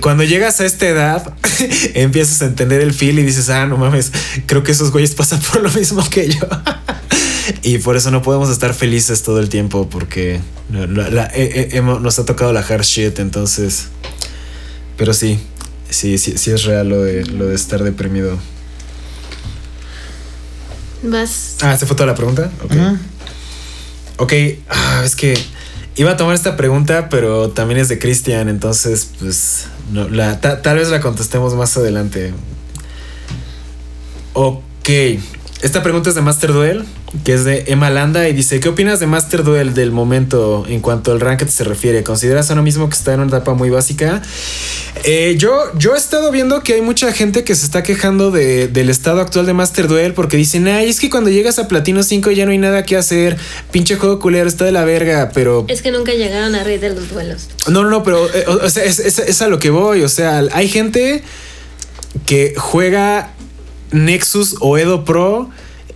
[0.00, 1.34] cuando llegas a esta edad
[1.94, 4.12] empiezas a entender el feel y dices, ah, no mames,
[4.46, 6.46] creo que esos güeyes pasan por lo mismo que yo.
[7.62, 10.40] y por eso no podemos estar felices todo el tiempo, porque
[10.72, 13.86] la- la- la- eh, eh, hemos- nos ha tocado la hard shit, entonces...
[14.96, 15.38] Pero sí,
[15.88, 18.38] sí, sí, sí es real lo de, lo de estar deprimido.
[21.02, 21.56] Vas.
[21.62, 22.50] Ah, ¿esta fue toda la pregunta?
[22.62, 22.72] Ok.
[24.18, 24.32] Ok,
[24.68, 25.32] ah, es que
[25.96, 29.66] iba a tomar esta pregunta, pero también es de Cristian, entonces, pues,
[30.40, 32.32] tal vez la contestemos más adelante.
[34.32, 34.88] Ok,
[35.62, 36.84] esta pregunta es de Master Duel,
[37.24, 40.80] que es de Emma Landa y dice, ¿qué opinas de Master Duel del momento en
[40.80, 42.02] cuanto al ranked se refiere?
[42.02, 44.22] ¿Consideras ahora mismo que está en una etapa muy básica?
[45.04, 48.68] Eh, yo, yo he estado viendo que hay mucha gente que se está quejando de-
[48.68, 52.02] del estado actual de Master Duel porque dicen, ay, es que cuando llegas a Platino
[52.02, 53.36] 5 ya no hay nada que hacer,
[53.70, 55.66] pinche juego culero, está de la verga, pero...
[55.68, 57.48] Es que nunca llegaron a rey de los duelos.
[57.68, 60.02] No, no, no, pero eh, o, o sea, es, es- es a lo que voy.
[60.02, 61.22] O sea, hay gente
[62.26, 63.30] que juega
[63.92, 65.50] Nexus o Edo Pro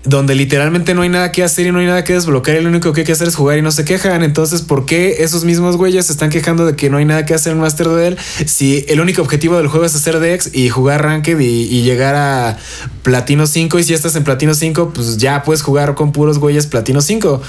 [0.04, 2.68] donde literalmente no hay nada que hacer y no hay nada que desbloquear y lo
[2.68, 4.22] único que hay que hacer es jugar y no se quejan.
[4.22, 7.32] Entonces, ¿por qué esos mismos güeyes se están quejando de que no hay nada que
[7.32, 11.02] hacer en Master Duel si el único objetivo del juego es hacer Dex y jugar
[11.02, 12.58] Ranked y, llegar a
[13.02, 16.66] Platino 5 y si estás en Platino 5, pues ya puedes jugar con puros güeyes
[16.66, 17.42] Platino 5.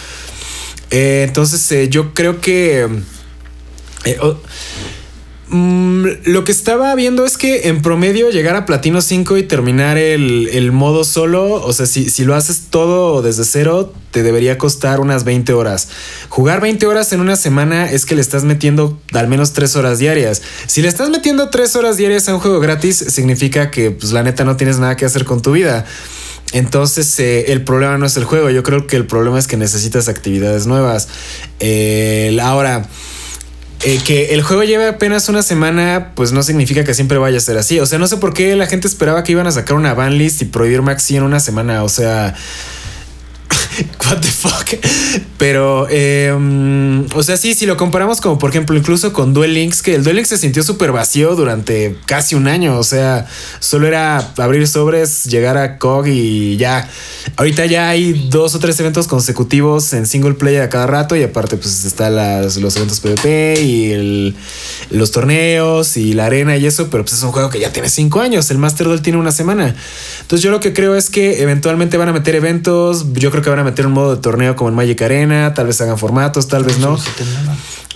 [0.92, 2.88] Eh, entonces, eh, yo creo que...
[4.06, 4.18] eh,
[5.48, 9.98] Mm, lo que estaba viendo es que en promedio llegar a Platino 5 y terminar
[9.98, 14.58] el, el modo solo, o sea, si, si lo haces todo desde cero, te debería
[14.58, 15.90] costar unas 20 horas.
[16.30, 20.00] Jugar 20 horas en una semana es que le estás metiendo al menos 3 horas
[20.00, 20.42] diarias.
[20.66, 24.24] Si le estás metiendo 3 horas diarias a un juego gratis, significa que pues la
[24.24, 25.86] neta no tienes nada que hacer con tu vida.
[26.54, 29.58] Entonces eh, el problema no es el juego, yo creo que el problema es que
[29.58, 31.08] necesitas actividades nuevas.
[31.60, 32.90] Eh, ahora...
[33.88, 37.40] Eh, que el juego lleve apenas una semana, pues no significa que siempre vaya a
[37.40, 37.80] ser así.
[37.80, 40.42] O sea, no sé por qué la gente esperaba que iban a sacar una banlist
[40.42, 41.84] y prohibir Maxi en una semana.
[41.84, 42.34] O sea,
[44.06, 44.70] what the fuck.
[45.38, 46.32] Pero, eh,
[47.14, 50.04] o sea, sí, si lo comparamos como por ejemplo incluso con Duel Links, que el
[50.04, 52.78] Duel Links se sintió súper vacío durante casi un año.
[52.78, 53.28] O sea,
[53.60, 56.90] solo era abrir sobres, llegar a COG y ya.
[57.38, 61.24] Ahorita ya hay dos o tres eventos consecutivos en single player a cada rato y
[61.24, 64.36] aparte pues está las- los eventos PvP y
[64.92, 67.90] los torneos y la arena y eso, pero pues es un juego que ya tiene
[67.90, 69.76] cinco años, el Master Duel tiene una semana.
[70.22, 73.50] Entonces yo lo que creo es que eventualmente van a meter eventos, yo creo que
[73.50, 76.48] van a meter un modo de torneo como en Magic Arena, tal vez hagan formatos,
[76.48, 76.98] tal vez no.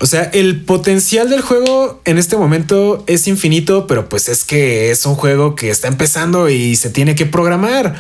[0.02, 4.92] O sea, el potencial del juego en este momento es infinito, pero pues es que
[4.92, 7.96] es un juego que está empezando y se tiene que programar.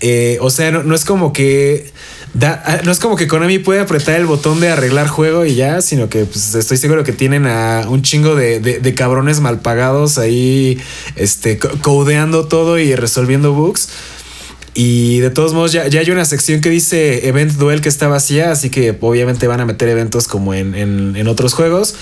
[0.00, 1.90] Eh, o sea, no, no es como que
[2.34, 5.54] da- ah, no es como que Konami puede apretar el botón de arreglar juego y
[5.56, 9.40] ya, sino que pues, estoy seguro que tienen a un chingo de, de- de cabrones
[9.40, 10.78] mal pagados ahí,
[11.16, 13.88] este, co- codeando todo y resolviendo bugs.
[14.80, 18.06] Y de todos modos, ya, ya hay una sección que dice Event Duel que está
[18.06, 21.96] vacía, así que obviamente van a meter eventos como en, en- otros juegos.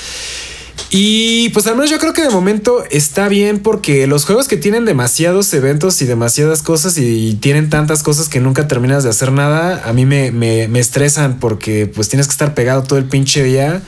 [0.91, 4.59] Y pues al menos yo creo que de momento está bien porque los juegos que
[4.59, 9.33] tienen demasiados eventos y demasiadas cosas y tienen tantas cosas que nunca terminas de hacer
[9.33, 13.07] nada, a mí me, me- me estresan porque pues tienes que estar pegado todo el
[13.07, 13.81] pinche día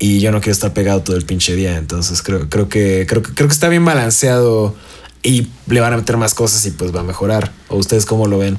[0.00, 1.76] y yo no quiero estar pegado todo el pinche día.
[1.78, 4.74] Entonces creo, creo, que, creo, creo que está bien balanceado
[5.22, 7.52] y le van a meter más cosas y pues va a mejorar.
[7.68, 8.58] ¿O ustedes cómo lo ven?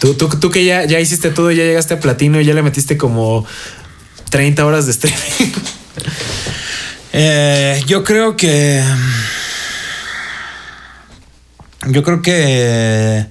[0.00, 2.62] Tú, tú, tú que ya, ya hiciste todo, ya llegaste a platino y ya le
[2.62, 3.46] metiste como
[4.30, 5.52] 30 horas de streaming.
[7.12, 8.84] Eh, yo creo que.
[11.88, 13.26] Yo creo que.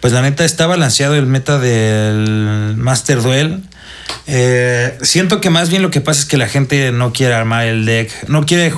[0.00, 3.64] Pues la neta está balanceado el meta del Master Duel.
[4.28, 7.66] Eh, siento que más bien lo que pasa es que la gente no quiere armar
[7.66, 8.28] el deck.
[8.28, 8.72] No quiere.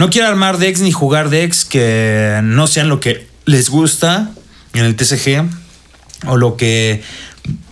[0.00, 4.30] No quiere armar decks ni jugar decks que no sean lo que les gusta
[4.72, 5.44] en el TCG.
[6.26, 7.02] O lo que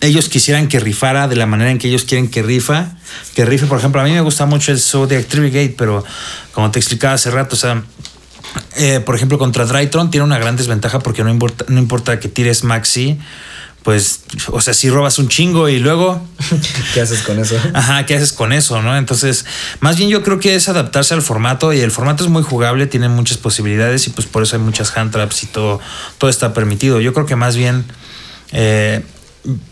[0.02, 2.98] ellos quisieran que rifara de la manera en que ellos quieren que rifa.
[3.34, 6.04] Que rife, por ejemplo, a mí me gusta mucho el Zodiac Trigate, pero
[6.52, 7.82] como te explicaba hace rato, o sea,
[8.76, 12.28] eh, por ejemplo, contra Drytron tiene una gran desventaja porque no importa, no importa que
[12.28, 13.18] tires Maxi,
[13.88, 16.20] pues, o sea, si robas un chingo y luego,
[16.92, 17.56] ¿Qué haces con eso?
[17.72, 18.94] ajá, ¿qué haces con eso, no?
[18.94, 19.46] Entonces,
[19.80, 22.86] más bien yo creo que es adaptarse al formato y el formato es muy jugable,
[22.86, 25.80] tiene muchas posibilidades y pues por eso hay muchas hand traps y todo,
[26.18, 27.00] todo está permitido.
[27.00, 27.86] Yo creo que más bien,
[28.52, 29.02] eh,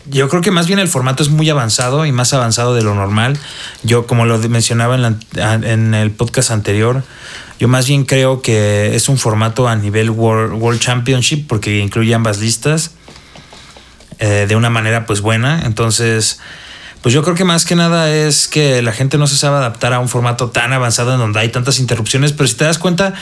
[0.09, 2.95] yo creo que más bien el formato es muy avanzado y más avanzado de lo
[2.95, 3.37] normal.
[3.83, 7.03] Yo, como lo mencionaba en, la- en el podcast anterior,
[7.59, 12.15] yo más bien creo que es un formato a nivel World, World Championship porque incluye
[12.15, 12.93] ambas listas
[14.19, 15.63] eh, de una manera pues buena.
[15.65, 16.39] Entonces,
[17.01, 19.93] pues yo creo que más que nada es que la gente no se sabe adaptar
[19.93, 23.13] a un formato tan avanzado en donde hay tantas interrupciones, pero si te das cuenta,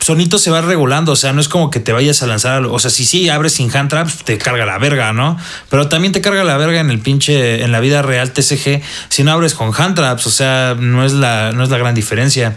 [0.00, 2.78] Sonito se va regulando, o sea, no es como que te vayas a lanzar, o
[2.78, 5.38] sea, si sí abres sin hand traps, te carga la verga, ¿no?
[5.70, 9.24] Pero también te carga la verga en el pinche, en la vida real TCG, si
[9.24, 12.56] no abres con hand traps, o sea, no es la, no es la gran diferencia.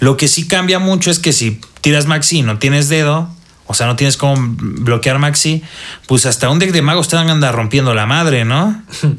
[0.00, 3.30] Lo que sí cambia mucho es que si tiras maxi y no tienes dedo,
[3.68, 5.62] o sea, no tienes cómo bloquear maxi,
[6.06, 8.82] pues hasta un deck de magos te van a andar rompiendo la madre, ¿no?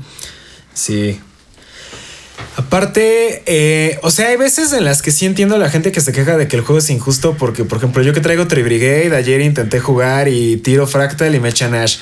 [0.73, 1.19] Sí.
[2.55, 5.99] Aparte, eh, o sea, hay veces en las que sí entiendo a la gente que
[5.99, 9.13] se queja de que el juego es injusto porque, por ejemplo, yo que traigo Tribrigade,
[9.13, 11.97] ayer intenté jugar y tiro Fractal y me echan Ash.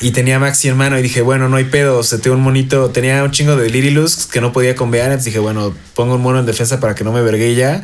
[0.00, 3.24] y tenía Maxi en mano y dije, bueno, no hay pedo, se un monito, tenía
[3.24, 6.46] un chingo de Lirilus que no podía convear, entonces dije, bueno, pongo un mono en
[6.46, 7.82] defensa para que no me vergue ya.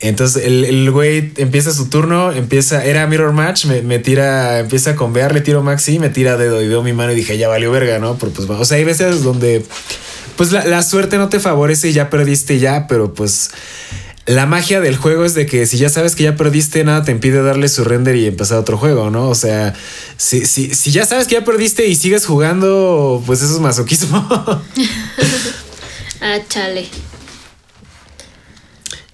[0.00, 4.90] Entonces el, el güey empieza su turno, empieza, era mirror match, me, me tira, empieza
[4.90, 7.48] a convear, le tiro Maxi, me tira dedo y veo mi mano y dije, ya
[7.48, 8.16] valió verga, ¿no?
[8.16, 9.64] Pero pues, o sea, hay veces donde
[10.36, 13.50] pues la, la suerte no te favorece y ya perdiste ya, pero pues
[14.28, 17.12] la magia del juego es de que si ya sabes que ya perdiste, nada te
[17.12, 19.28] impide darle su render y empezar otro juego, ¿no?
[19.30, 19.74] O sea,
[20.18, 24.28] si, si, si ya sabes que ya perdiste y sigues jugando, pues eso es masoquismo.
[26.20, 26.88] Ah, chale.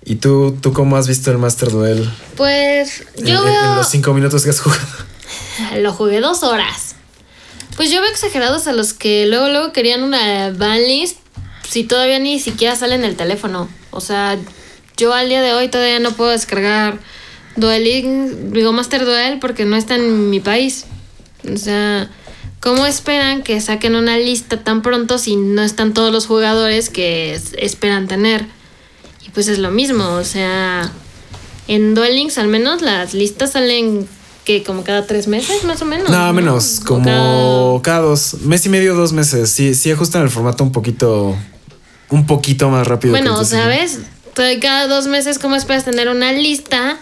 [0.05, 2.11] ¿Y tú, tú cómo has visto el Master Duel?
[2.37, 3.75] Pues En- yo en, en veo.
[3.77, 4.83] los cinco minutos que has jugado.
[5.79, 6.95] Lo jugué dos horas.
[7.77, 11.17] Pues yo veo exagerados a los que luego, luego querían una banlist
[11.69, 13.69] si todavía ni siquiera sale en el teléfono.
[13.91, 14.37] O sea,
[14.97, 16.99] yo al día de hoy todavía no puedo descargar
[17.57, 20.85] Dueling, digo Master Duel porque no está en mi país.
[21.53, 22.11] O sea,
[22.61, 27.35] ¿cómo esperan que saquen una lista tan pronto si no están todos los jugadores que
[27.35, 28.47] es- esperan tener?
[29.35, 30.91] Pues es lo mismo, o sea,
[31.69, 34.09] en Duel Links al menos las listas salen
[34.45, 36.11] que como cada tres meses más o menos.
[36.11, 38.01] No, menos, como cada...
[38.01, 39.51] dos, mes y medio, dos meses.
[39.51, 41.37] Sí, sí ajustan el formato un poquito,
[42.11, 43.13] un poquito más rápido.
[43.13, 43.45] Bueno.
[43.45, 44.01] ¿sabes?
[44.61, 46.99] Cada dos meses, ¿cómo esperas tener una lista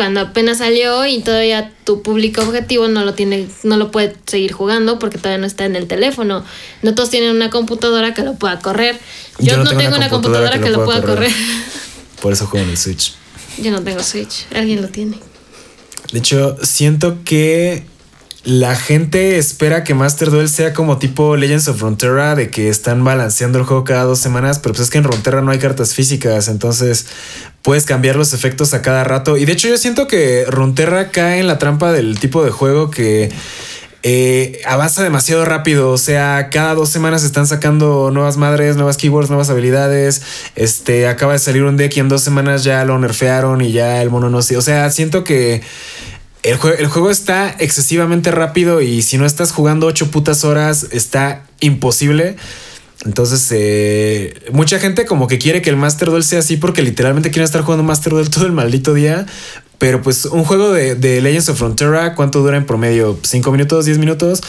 [0.00, 4.50] cuando apenas salió y todavía tu público objetivo no lo tiene, no lo puede seguir
[4.50, 6.42] jugando porque todavía no está en el teléfono?
[6.80, 8.98] No todos tienen una computadora que lo pueda correr.
[9.40, 11.30] Yo, no, tengo, una computadora, que, lo pueda correr.
[12.22, 13.12] Por eso juego en el Switch.
[13.58, 14.46] Yo no tengo Switch.
[14.54, 15.18] Alguien lo tiene.
[16.12, 17.84] De hecho, siento que
[18.44, 23.04] la gente espera que Master Duel sea como tipo Legends of Frontera, de que están
[23.04, 25.94] balanceando el juego cada dos semanas, pero pues es que en Frontera no hay cartas
[25.94, 27.06] físicas, entonces
[27.62, 29.36] puedes cambiar los efectos a cada rato.
[29.36, 32.90] Y de hecho yo siento que Frontera cae en la trampa del tipo de juego
[32.90, 33.30] que
[34.02, 35.90] eh, avanza demasiado rápido.
[35.90, 40.22] O sea, cada dos semanas están sacando nuevas madres, nuevas keywords, nuevas habilidades.
[40.56, 44.00] Este acaba de salir un deck y en dos semanas ya lo nerfearon y ya
[44.00, 44.38] el mono no.
[44.38, 45.60] O sea, siento que
[46.42, 50.86] el, jue- el juego está excesivamente rápido y si no estás jugando ocho putas horas,
[50.92, 52.36] está imposible.
[53.04, 57.30] Entonces, eh, mucha gente como que quiere que el Master Duel sea así porque literalmente
[57.30, 59.26] quieren estar jugando Master Duel todo el maldito día.
[59.78, 63.18] Pero pues un juego de, de Legends of Frontera, ¿cuánto dura en promedio?
[63.22, 63.86] ¿5 minutos?
[63.88, 64.42] ¿10 minutos?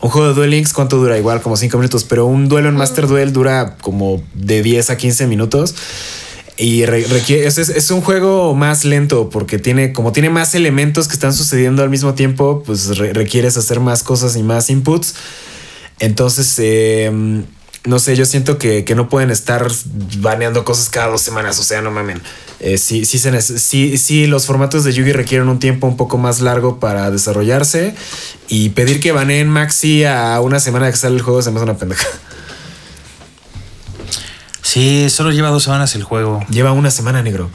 [0.00, 1.16] Un juego de Duel Links, ¿cuánto dura?
[1.16, 2.04] Igual como 5 minutos.
[2.04, 5.74] Pero un duelo en Master Duel dura como de 10 a 15 minutos.
[6.56, 11.08] Y re- requiere, es, es- un juego más lento porque tiene, como tiene más elementos
[11.08, 15.14] que están sucediendo al mismo tiempo, pues re- requieres hacer más cosas y más inputs.
[15.98, 17.10] Entonces, eh,
[17.84, 19.66] no sé, yo siento que, que no pueden estar
[20.18, 22.20] baneando cosas cada dos semanas, o sea, no mamen.
[22.60, 26.18] Eh, sí, sí, se sí, sí, los formatos de Yugi requieren un tiempo un poco
[26.18, 27.94] más largo para desarrollarse
[28.48, 31.64] y pedir que baneen Maxi a una semana que sale el juego se me hace
[31.64, 32.06] una pendeja.
[34.64, 36.44] Sí, solo lleva dos semanas el juego.
[36.48, 37.50] Lleva una semana, negro.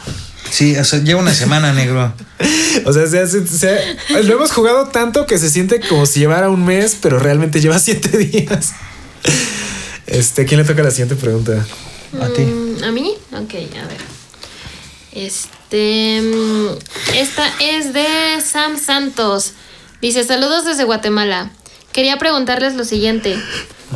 [0.52, 2.14] Sí, o sea, lleva una semana, negro.
[2.86, 6.50] O sea, se hace- se- lo hemos jugado tanto que se siente como si llevara
[6.50, 8.74] un mes, pero realmente lleva siete días.
[10.06, 11.66] Este, ¿quién le toca la siguiente pregunta?
[12.22, 12.42] A ti.
[12.44, 13.16] Mm, ¿A mí?
[13.34, 13.98] Ok, a ver.
[15.12, 16.22] Este.
[16.22, 16.68] mm,
[17.16, 18.06] Esta es de
[18.46, 19.54] Sam Santos.
[20.02, 21.52] Dice: Saludos desde Guatemala.
[21.92, 23.38] Quería preguntarles lo siguiente.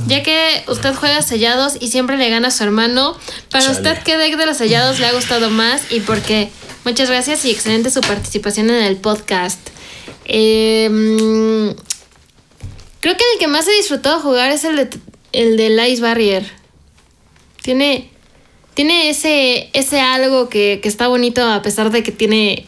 [0.07, 3.15] Ya que usted juega sellados y siempre le gana a su hermano,
[3.51, 3.77] ¿para Chale.
[3.77, 6.49] usted qué deck de los sellados le ha gustado más y por qué?
[6.83, 9.59] Muchas gracias y excelente su participación en el podcast.
[10.25, 10.89] Eh,
[13.01, 14.89] creo que el que más he disfrutado jugar es el de
[15.33, 16.45] el del Ice Barrier.
[17.61, 18.09] Tiene,
[18.73, 22.67] tiene ese, ese algo que, que está bonito a pesar de que tiene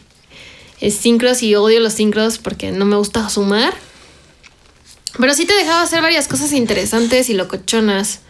[0.80, 3.74] eh, sincros y odio los sincros porque no me gusta sumar.
[5.18, 8.20] Pero sí te dejaba hacer varias cosas interesantes y locochonas.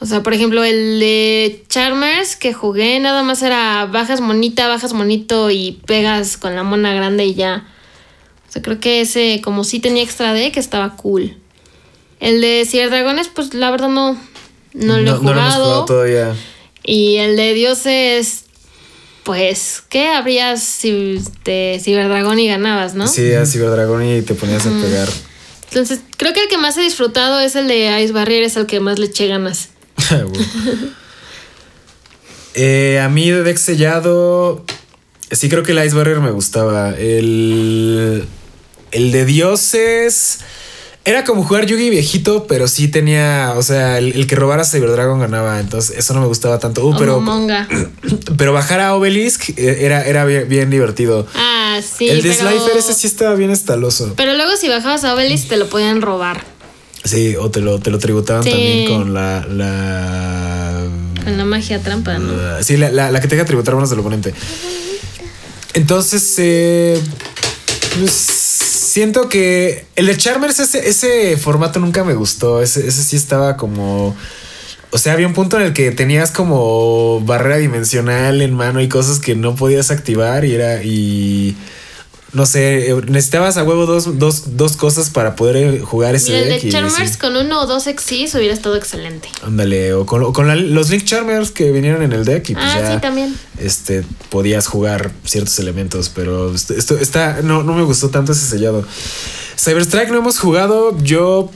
[0.00, 4.94] O sea, por ejemplo, el de Charmers que jugué nada más era bajas monita, bajas
[4.94, 7.66] monito y pegas con la mona grande y ya.
[8.48, 11.36] O sea, creo que ese, como sí tenía extra deck, estaba cool.
[12.18, 14.18] El de Ciberdragones, pues la verdad no,
[14.72, 15.64] no lo he No lo hemos jugado.
[15.64, 16.34] jugado todavía.
[16.82, 18.44] Y el de dioses,
[19.22, 23.06] pues, ¿qué habrías si de Ciberdragón y ganabas, no?
[23.06, 25.08] Sí, a Ciberdragón y te ponías a pegar.
[25.70, 28.66] Entonces, creo que el que más he disfrutado es el de Ice Barrier, es el
[28.66, 29.70] que más le eché ganas.
[30.10, 30.46] Güey.
[32.54, 34.64] Eh, a mí de deck sellado,
[35.30, 36.90] sí creo que el Ice Barrier me gustaba.
[36.90, 38.26] El,
[38.90, 40.40] el de dioses
[41.04, 45.18] era como jugar Yugi viejito, pero sí tenía, o sea, el, el que robara Cyberdragon
[45.20, 46.82] ganaba, entonces eso no me gustaba tanto.
[46.82, 47.66] Uh, Como pero, Monga.
[48.36, 51.26] pero bajar a Obelisk eh, era, era bien, bien divertido.
[51.34, 52.08] Ah, sí.
[52.08, 54.12] el de pero, Slifer ese sí estaba bien estaloso.
[54.16, 56.44] Pero luego si bajabas a Obelisk te lo podían robar.
[57.02, 58.50] Sí, o te lo, te lo tributaban Sí.
[58.50, 59.46] también con la.
[59.48, 60.84] la
[61.24, 62.30] Con la magia trampa, ¿no?
[62.36, 64.34] la- sí, la, la- la que te deja tributar bonos del oponente.
[65.72, 67.00] Entonces, eh,
[67.98, 68.26] pues,
[68.90, 72.60] siento que el de Charmers, ese, ese formato nunca me gustó.
[72.60, 74.16] Ese, ese sí estaba como.
[74.90, 78.88] O sea, había un punto en el que tenías como barrera dimensional en mano y
[78.88, 80.82] cosas que no podías activar y era.
[80.82, 81.56] y
[82.32, 86.30] no sé, eh, necesitabas a huevo dos, dos, dos cosas para poder eh, jugar ese
[86.32, 86.62] Mira, el deck.
[86.62, 87.18] de y Charmers sí.
[87.18, 89.28] con uno o dos Exis hubiera estado excelente.
[89.42, 92.66] Ándale, o con, con la- los Link Charmers que vinieron en el deck y pues
[92.68, 93.36] ah, ya sí, también.
[93.58, 98.46] este podías jugar ciertos elementos, pero esto, esto está no, no me gustó tanto ese
[98.46, 98.84] sellado.
[99.58, 101.50] Cyberstrike no hemos jugado, yo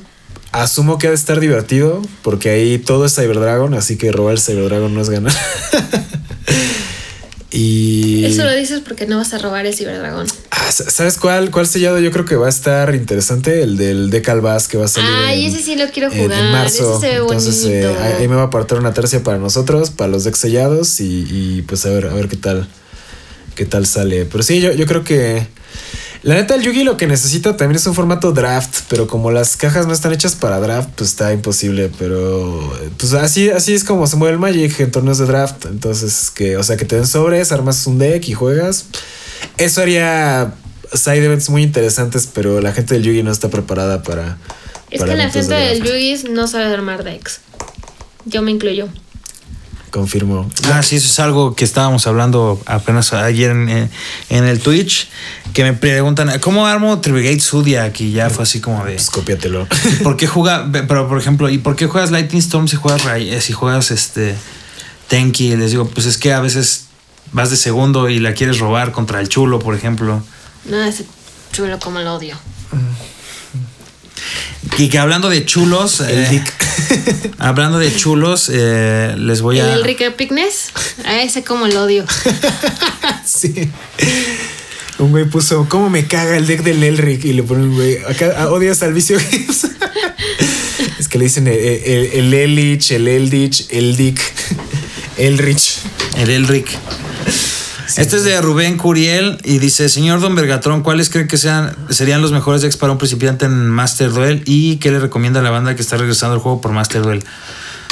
[0.52, 4.34] asumo que ha de estar divertido porque ahí todo es Cyber Dragon, así que robar
[4.34, 5.32] el Cyber Dragon no es ganar.
[7.56, 10.26] y Eso lo dices porque no vas a robar el Ciberdragón.
[10.50, 13.62] Ah, ¿sabes cuál cuál sellado yo creo que va a estar interesante?
[13.62, 16.32] El del Deck Albaz que va a salir Ay, en- ese sí lo quiero jugar.
[16.44, 16.98] en marzo.
[16.98, 17.86] Ese se ve Entonces, eh,
[18.18, 21.62] ahí me va a apartar una tercia para nosotros, para los decks sellados y, y,
[21.62, 22.66] pues a ver, a ver qué tal,
[23.54, 24.24] qué tal sale.
[24.24, 25.46] Pero sí, yo, yo creo que
[26.24, 29.58] la neta el Yugi lo que necesita también es un formato draft, pero como las
[29.58, 31.90] cajas no están hechas para draft, pues está imposible.
[31.98, 35.66] Pero pues así, así es como se mueve el Magic en torneos de draft.
[35.66, 38.86] Entonces, que, o sea, que te den sobres, armas un deck y juegas.
[39.58, 40.54] Eso haría
[40.94, 44.38] side events muy interesantes, pero la gente del Yugi no está preparada para.
[44.90, 45.82] Es para que la gente de del.
[45.82, 47.40] Yugis no sabe armar decks.
[48.24, 48.88] Yo me incluyo.
[49.94, 50.50] Confirmo.
[50.72, 53.88] Ah, sí, eso es algo que estábamos hablando apenas ayer en,
[54.28, 55.08] el Twitch,
[55.52, 58.00] que me preguntan, ¿cómo armo Tribigate Zodiac?
[58.00, 58.94] Y ya fue así como de...
[58.94, 59.68] Pues cópiatelo.
[60.02, 63.34] ¿Por qué juega, pero por ejemplo, ¿y por qué juegas Lightning Storm si juegas Ray-
[63.34, 64.34] eh, si juegas este
[65.06, 65.54] Tenki?
[65.54, 66.86] Les digo, pues es que a veces
[67.30, 70.24] vas de segundo y la quieres robar contra el chulo, por ejemplo.
[70.64, 71.06] No, ese
[71.52, 72.36] chulo como lo odio.
[74.78, 77.34] Y que hablando de chulos, El eh, Dick.
[77.38, 80.70] hablando de chulos, eh, les voy ¿El a Enrique Pignes?
[81.04, 82.04] A ese como lo odio.
[83.24, 83.70] sí.
[84.98, 87.24] Un güey puso, ¿cómo me caga el deck del Elric?
[87.24, 89.64] Y le pone un güey, acá ah, odias al vicio Gibbs.
[90.98, 94.20] es que le dicen el, el, el Elich, el Eldich, el Dick,
[95.18, 95.78] Elrich.
[96.16, 96.68] el Elric.
[97.96, 102.22] Este es de Rubén Curiel y dice, señor Don Bergatron, ¿cuáles cree que sean, serían
[102.22, 104.42] los mejores decks para un principiante en Master Duel?
[104.46, 107.22] ¿Y qué le recomienda a la banda que está regresando al juego por Master Duel?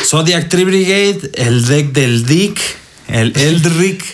[0.04, 2.60] Zodiac Tree Brigade, el deck del Dick,
[3.06, 4.04] el Eldrick,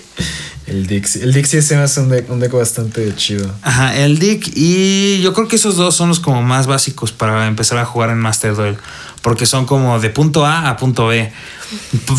[0.69, 1.09] El Dick.
[1.17, 3.51] El Dick sí se me hace un deck, un deck bastante chido.
[3.63, 7.47] ajá, el Dick y yo creo que esos dos son los como más básicos para
[7.47, 8.77] empezar a jugar en Master Duel,
[9.23, 11.33] porque son como de punto A a punto B.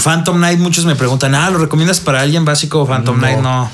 [0.04, 2.86] Phantom Knight, muchos me preguntan, ah, ¿lo recomiendas para alguien básico?
[2.88, 3.22] Phantom No.
[3.22, 3.72] Knight no.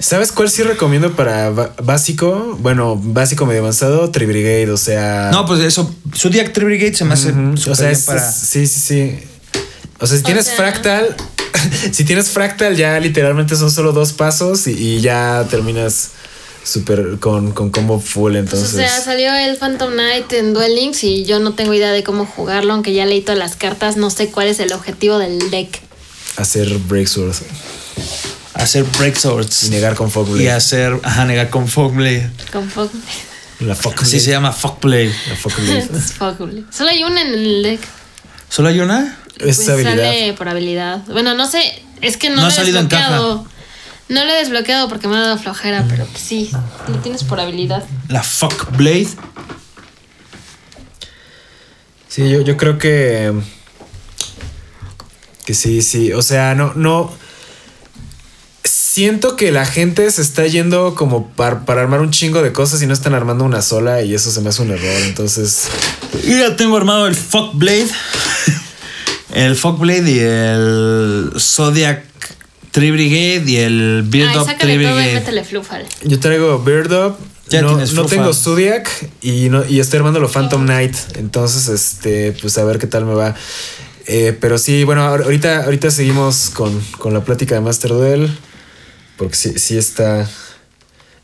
[0.00, 2.58] ¿Sabes cuál sí recomiendo para básico?
[2.60, 5.30] Bueno, básico medio avanzado, Tribrigade, o sea.
[5.32, 8.28] No, pues eso, Zodiac Tree Brigade se me hace súper O sea, bien es- para.
[8.28, 9.18] es- sí, sí, sí.
[10.00, 11.14] O sea, si tienes sea- fractal,
[11.92, 16.10] si tienes fractal, ya literalmente son solo dos pasos y, y ya terminas
[16.62, 18.32] súper con, con combo full.
[18.32, 21.74] Pues, Entonces, o sea, salió el Phantom Knight en Duel Links y yo no tengo
[21.74, 24.72] idea de cómo jugarlo, aunque ya leí todas las cartas, no sé cuál es el
[24.72, 25.80] objetivo del deck.
[26.36, 27.42] hacer breakswords
[28.54, 30.44] hacer break swords y negar con Fogblade.
[30.44, 32.30] y hacer, ajá, negar con Fogblade.
[32.52, 32.90] Con Fog.
[33.60, 34.06] La Fogblade.
[34.06, 35.14] Así se llama Fogblade.
[35.28, 36.64] La Fogblade.
[36.70, 37.80] Solo hay una en el deck.
[38.48, 39.18] ¿Solo hay una?
[39.40, 39.96] Es Pues habilidad.
[39.96, 41.02] sale por habilidad.
[41.08, 41.60] Bueno, no sé,
[42.00, 43.46] es que no, No ha lo he salido en desbloqueado.
[44.08, 46.50] No lo he desbloqueado porque me ha dado flojera, pero pues sí,
[46.88, 47.82] lo tienes por habilidad.
[48.08, 49.08] La Fogblade.
[52.08, 53.32] Sí, yo, yo creo que.
[55.44, 56.12] Que sí, sí.
[56.12, 57.12] O sea, no, no.
[58.62, 62.80] Siento que la gente se está yendo como par- para armar un chingo de cosas
[62.80, 65.02] y no están armando una sola y eso se me hace un error.
[65.02, 65.64] Entonces,
[66.22, 67.88] Y ya tengo armado el Fogblade.
[69.34, 72.04] El Fogblade y el Zodiac
[72.70, 75.14] Tree Brigade y el Ay, Up sácale Tree todo y Brigade.
[75.14, 75.86] métele flufal.
[76.04, 77.16] yo traigo Bird Up.
[77.48, 78.88] Ya no tienes no tengo Zodiac
[79.20, 80.96] y, no, y estoy armando lo Phantom Knight.
[81.16, 83.34] Entonces, este, pues a ver qué tal me va.
[84.06, 88.34] Eh, pero sí, bueno, ahor- ahorita, ahorita seguimos con, con la plática de Master Duel.
[89.18, 90.26] Porque sí, sí está.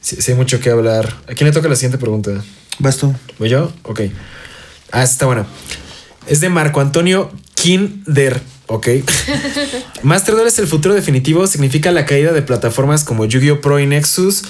[0.00, 1.14] Sí, sí hay mucho que hablar.
[1.26, 2.32] ¿A quién le toca la siguiente pregunta?
[2.78, 3.14] ¿Vas tú?
[3.38, 3.72] ¿Voy yo?
[3.84, 4.02] Ok.
[4.92, 5.46] Ah, está buena.
[6.26, 7.30] Es de Marco Antonio
[7.60, 8.40] Kinder.
[8.68, 8.88] Ok.
[10.02, 11.46] Master Duel es el futuro definitivo.
[11.46, 13.60] Significa la caída de plataformas como Yu-Gi-Oh!
[13.60, 14.44] Pro y Nexus.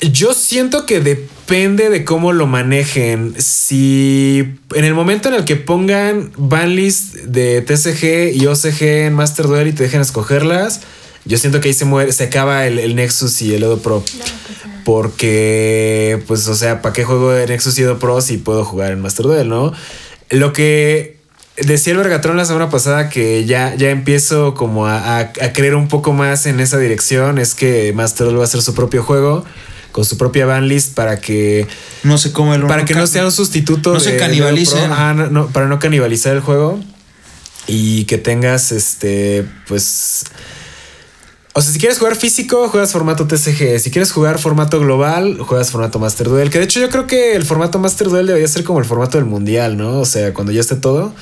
[0.00, 3.34] Yo siento que depende de cómo lo manejen.
[3.38, 9.46] Si en el momento en el que pongan banlist de TCG y OCG en Master
[9.46, 10.80] Duel y te dejen escogerlas,
[11.24, 14.04] yo siento que ahí se muere, se acaba el, el Nexus y el Edo Pro.
[14.84, 18.92] Porque, pues, o sea, ¿para qué juego en Nexus y Edo Pro si puedo jugar
[18.92, 19.72] en Master Duel, no?
[20.28, 21.13] Lo que
[21.56, 25.88] decía el Vergatron la semana pasada que ya, ya empiezo como a, a, creer un
[25.88, 29.44] poco más en esa dirección es que Master Duel va a ser su propio juego
[29.92, 31.68] con su propia banlist para que
[32.02, 35.78] no sé cómo el para que no sea un sustituto no se canibalice para no
[35.78, 36.80] canibalizar el juego
[37.68, 40.24] y que tengas este pues
[41.56, 43.78] o sea, si quieres jugar físico, juegas formato TCG.
[43.78, 46.50] Si quieres jugar formato global, juegas formato Master Duel.
[46.50, 49.18] Que de hecho yo creo que el formato Master Duel debería ser como el formato
[49.18, 50.00] del mundial, ¿no?
[50.00, 51.14] O sea, cuando ya esté todo.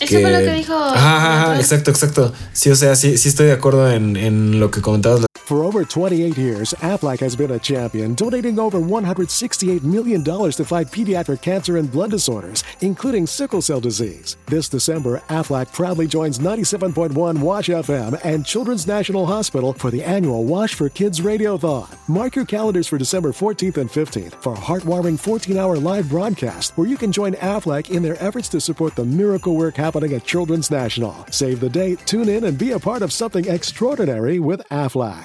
[0.00, 0.74] Eso fue lo que dijo.
[0.74, 2.32] Ajá, exacto, exacto.
[2.52, 5.24] Sí, o sea, sí, sí estoy de acuerdo en, en lo que comentabas.
[5.44, 10.86] For over 28 years, Aflac has been a champion, donating over $168 million to fight
[10.90, 14.38] pediatric cancer and blood disorders, including sickle cell disease.
[14.46, 20.44] This December, Aflac proudly joins 97.1 Wash FM and Children's National Hospital for the annual
[20.44, 21.93] Wash for Kids Radiothon.
[22.06, 26.76] Mark your calendars for December 14th and 15th for a heartwarming 14 hour live broadcast
[26.76, 30.22] where you can join Aflac in their efforts to support the miracle work happening at
[30.22, 31.24] Children's National.
[31.30, 35.24] Save the date, tune in, and be a part of something extraordinary with Aflac.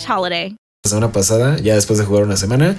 [0.00, 0.56] slash holiday.
[0.84, 2.76] La semana pasada, ya después de jugar una semana.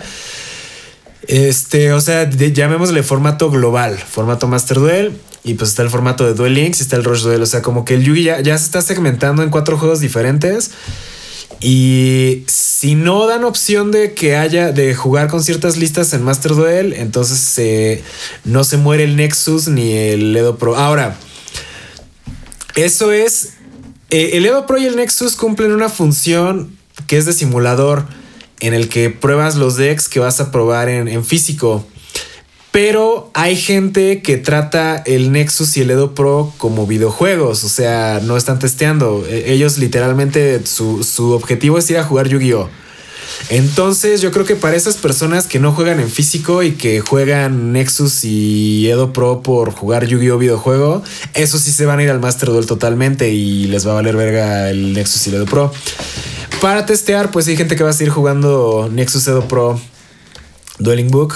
[1.28, 5.20] Este, o sea, llamémosle formato global, formato Master Duel.
[5.44, 7.42] Y pues está el formato de Duel Links y está el Rush Duel.
[7.42, 10.72] O sea, como que el Yugi ya, ya se está segmentando en cuatro juegos diferentes.
[11.60, 16.56] Y si no dan opción de que haya de jugar con ciertas listas en Master
[16.56, 18.04] Duel, entonces
[18.44, 20.76] no se muere el Nexus ni el Edo Pro.
[20.76, 21.18] Ahora,
[22.76, 23.54] eso es.
[24.10, 26.81] Eh, el Edo Pro y el Nexus cumplen una función
[27.12, 28.06] que es de simulador
[28.62, 31.86] en el que pruebas los decks que vas a probar en, físico.
[32.72, 38.22] Pero hay gente que trata el Nexus y el Edo Pro como videojuegos, o sea,
[38.24, 39.26] no están testeando.
[39.28, 42.70] E, ellos literalmente su, su objetivo es ir a jugar Yu-Gi-Oh!
[43.50, 47.74] Entonces yo creo que para esas personas que no juegan en físico y que juegan
[47.74, 51.04] Nexus y Edo Pro por jugar Yu-Gi-Oh videojuego,
[51.34, 54.16] eso sí se van a ir al Master Duel totalmente y les va a valer
[54.16, 55.74] verga el Nexus y el Edo Pro.
[56.62, 59.82] Para testear, pues hay gente que va a seguir jugando Nexus Edo Pro
[60.78, 61.34] Dueling Book.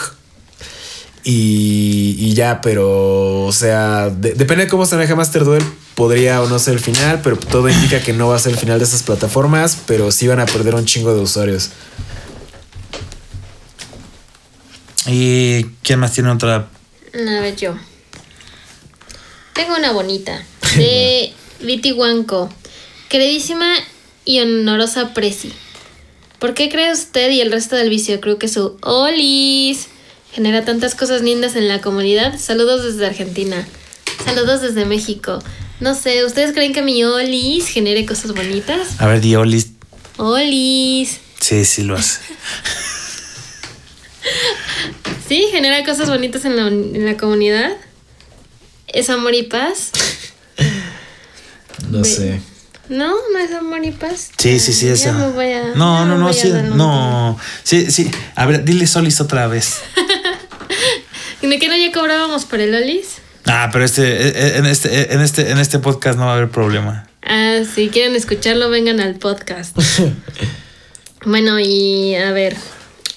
[1.23, 5.63] Y, ya, pero, o sea, depende de cómo se maneja Master Duel,
[5.95, 8.59] podría o no ser el final, pero todo indica que no va a ser el
[8.59, 11.71] final de esas plataformas, pero sí van a perder un chingo de usuarios.
[15.07, 16.67] ¿Y quién más tiene otra?
[17.15, 17.73] A ver, yo.
[19.53, 20.43] Tengo una bonita.
[20.77, 22.51] De Viti Wanko.
[23.09, 23.73] Queridísima
[24.25, 25.53] y honorosa Presi.
[26.39, 29.87] ¿Por qué cree usted y el resto del vicio que su Olis
[30.33, 32.37] genera tantas cosas lindas en la comunidad?
[32.37, 33.65] Saludos desde Argentina.
[34.25, 35.39] Saludos desde México.
[35.79, 38.99] No sé, ¿ustedes creen que mi Olis genere cosas bonitas?
[38.99, 39.71] A ver, di Olis.
[40.17, 41.19] Olis.
[41.39, 42.19] Sí, sí lo hace.
[45.27, 47.71] Sí, genera cosas bonitas en la, en la comunidad.
[48.87, 49.91] ¿Es amor y paz?
[51.89, 52.41] No sé.
[52.89, 54.31] No, no es amor y paz.
[54.37, 55.11] Sí, sí, sí, esa.
[55.11, 57.37] no, no, no, sí, no.
[57.63, 58.11] Sí, sí.
[58.35, 59.81] A ver, dile Solis otra vez.
[61.41, 63.19] ¿De qué no ya cobrábamos por el Olis?
[63.45, 66.35] Ah, pero este, eh, eh, en este, en este, en este podcast no va a
[66.35, 67.07] haber problema.
[67.21, 69.77] Ah, si quieren escucharlo, vengan al podcast.
[71.25, 72.55] bueno, y a ver.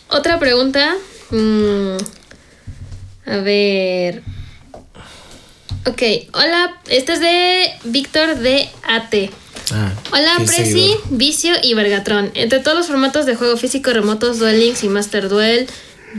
[0.09, 0.95] Otra pregunta.
[1.31, 1.97] Mm,
[3.27, 4.23] a ver.
[5.87, 6.03] Ok,
[6.35, 9.15] hola, este es de Víctor de AT.
[9.73, 12.31] Ah, hola, Prezi, Vicio y Vergatron.
[12.35, 15.67] Entre todos los formatos de juego físico remotos, Duel Links y Master Duel,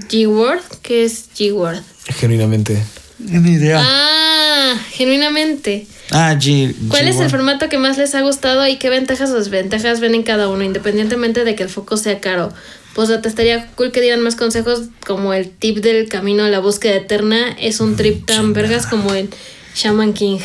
[0.10, 1.82] G-Word, ¿qué es G-Word?
[2.06, 2.82] Genuinamente.
[3.20, 3.82] Ni idea.
[3.84, 5.88] Ah, genuinamente.
[6.12, 6.74] Ah, G.
[6.88, 10.16] ¿Cuál es el formato que más les ha gustado y qué ventajas o desventajas ven
[10.16, 12.54] en cada uno, independientemente de que el foco sea caro?
[12.96, 16.60] Pues te estaría cool que dieran más consejos como el tip del camino a la
[16.60, 17.56] búsqueda eterna.
[17.60, 19.30] Es un trip tan vergas como el
[19.76, 20.40] Shaman King.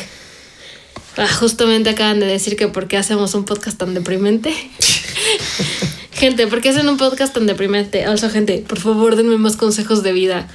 [1.17, 4.53] Ah, justamente acaban de decir que por qué hacemos un podcast tan deprimente.
[6.11, 8.05] gente, ¿por qué hacen un podcast tan deprimente?
[8.05, 10.47] Also, gente, por favor, denme más consejos de vida.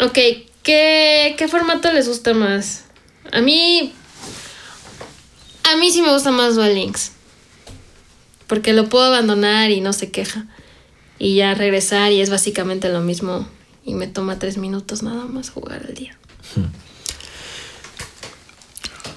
[0.00, 0.18] Ok,
[0.62, 2.84] ¿qué, qué formato les gusta más?
[3.32, 3.92] A mí.
[5.72, 7.12] A mí sí me gusta más Duel Links.
[8.46, 10.46] Porque lo puedo abandonar y no se queja.
[11.18, 13.46] y ya regresar y es básicamente lo mismo
[13.84, 16.16] y me toma tres minutos nada más jugar al día.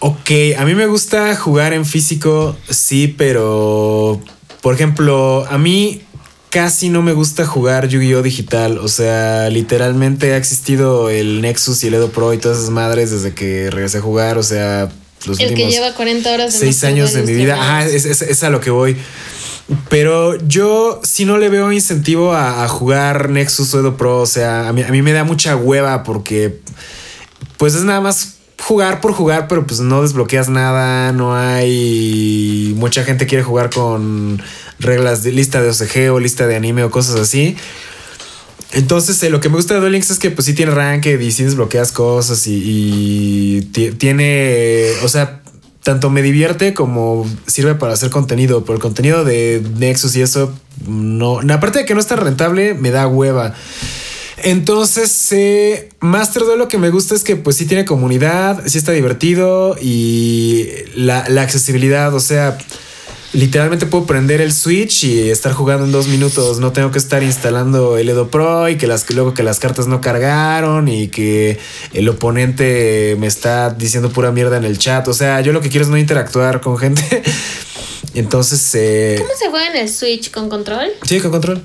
[0.07, 0.29] Ok,
[0.59, 4.21] a mí me gusta jugar en físico, sí, pero
[4.61, 6.03] por ejemplo, a mí
[6.51, 8.77] casi no me gusta jugar Yu-Gi-Oh digital.
[8.77, 13.09] O sea, literalmente ha existido el Nexus y el Edo Pro y todas esas madres
[13.09, 14.37] desde que regresé a jugar.
[14.37, 14.89] O sea,
[15.25, 17.55] los El que lleva 40 horas de seis Master años de mi vida.
[17.55, 18.95] Ajá, es, es- es a lo que voy.
[19.89, 24.21] Pero yo sí no le veo incentivo a, a jugar Nexus o Edo Pro.
[24.21, 26.59] O sea, a mí, a mí me da mucha hueva porque
[27.57, 33.03] pues es nada más jugar por jugar, pero pues no desbloqueas nada, no hay mucha
[33.03, 34.41] gente quiere jugar con
[34.79, 37.55] reglas de lista de OCG o lista de anime o cosas así.
[38.71, 41.19] Entonces, eh, lo que me gusta de Duel Links es que pues sí tiene ranked
[41.19, 45.41] y sí desbloqueas cosas y, y ti- tiene, o sea,
[45.83, 50.51] tanto me divierte como sirve para hacer contenido, pero el contenido de Nexus y eso,
[50.87, 53.53] no, aparte de que no está rentable, me da hueva.
[54.45, 58.77] Entonces, eh, Master Duel lo que me gusta es que pues sí tiene comunidad, sí
[58.77, 62.55] está divertido y la, la accesibilidad, o sea,
[63.33, 66.59] literalmente puedo prender el Switch y estar jugando en dos minutos.
[66.59, 69.87] No tengo que estar instalando el Edo Pro y que las, luego que las cartas
[69.87, 71.57] no cargaron y que
[71.93, 75.07] el oponente me está diciendo pura mierda en el chat.
[75.07, 77.23] O sea, yo lo que quiero es no interactuar con gente.
[78.13, 80.91] Entonces, eh, ¿Cómo se juega en el Switch con control?
[81.03, 81.63] Sí, con control.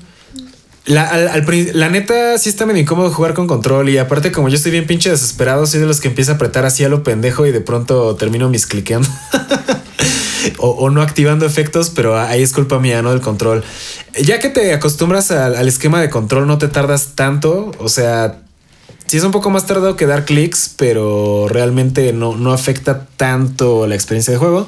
[0.85, 4.49] La, al- al la neta sí está medio incómodo jugar con control y aparte como
[4.49, 7.03] yo estoy bien pinche desesperado, soy de los que empieza a apretar así a lo
[7.03, 9.07] pendejo y de pronto termino miscliqueando.
[10.57, 13.63] o, o no activando efectos, pero ahí es culpa mía, no del control.
[14.23, 17.71] Ya que te acostumbras al, esquema de control, no te tardas tanto.
[17.77, 18.41] O sea,
[19.05, 23.85] sí es un poco más tardado que dar clics, pero realmente no, no afecta tanto
[23.85, 24.67] la experiencia de juego.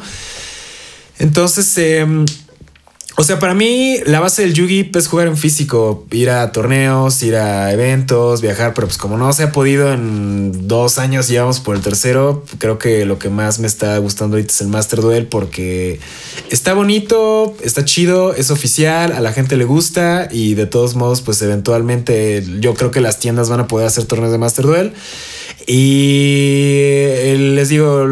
[1.19, 2.25] Entonces, em,
[3.15, 7.21] o sea, para mí la base del Yugi es jugar en físico, ir a torneos,
[7.21, 11.59] ir a eventos, viajar, pero pues como no se ha podido en dos años, llevamos
[11.59, 15.01] por el tercero, creo que lo que más me está gustando ahorita es el Master
[15.01, 15.99] Duel porque
[16.49, 21.21] está bonito, está chido, es oficial, a la gente le gusta y de todos modos
[21.21, 24.93] pues eventualmente yo creo que las tiendas van a poder hacer torneos de Master Duel.
[25.65, 28.05] Y eh, les digo,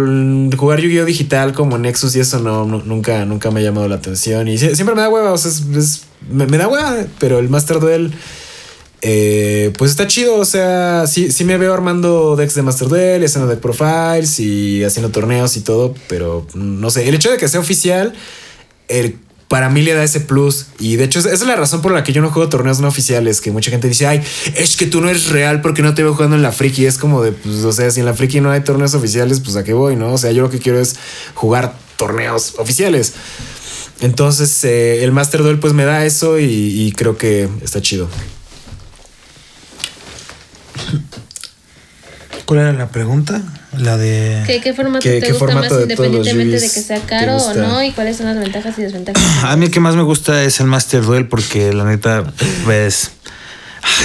[0.57, 4.47] jugar Yu-Gi-Oh digital como Nexus y eso no, nunca, nunca me ha llamado la atención.
[4.47, 7.49] Y sie- siempre me da hueva, o sea, es- me, me da hueva, pero el
[7.49, 8.13] Master Duel,
[9.01, 10.35] eh, pues está chido.
[10.37, 14.83] O sea, sí, sí me veo armando decks de Master Duel, haciendo deck profiles y
[14.83, 18.13] haciendo torneos y todo, pero no sé, el hecho de que sea oficial,
[18.87, 19.17] el-
[19.51, 20.67] para mí le da ese plus.
[20.79, 22.87] Y de hecho, esa es la razón por la que yo no juego torneos no
[22.87, 23.41] oficiales.
[23.41, 24.23] Que mucha gente dice, ay,
[24.55, 26.85] es que tú no eres real porque no te veo jugando en la friki.
[26.85, 29.57] Es como de, pues, o sea, si en la friki no hay torneos oficiales, pues
[29.57, 30.13] a qué voy, ¿no?
[30.13, 30.95] O sea, yo lo que quiero es
[31.33, 33.11] jugar torneos oficiales.
[33.99, 38.07] Entonces, eh, el Master Duel, pues me da eso y, y creo que está chido.
[42.45, 43.41] ¿Cuál era la pregunta?
[43.77, 44.43] La de.
[44.45, 47.37] ¿Qué, qué formato ¿Qué- te qué gusta formato más de independientemente de que sea caro
[47.37, 47.83] o no?
[47.83, 49.23] ¿Y cuáles son las ventajas y desventajas?
[49.43, 52.23] A mí el que más me gusta es el Master Duel porque la neta,
[52.65, 53.11] pues.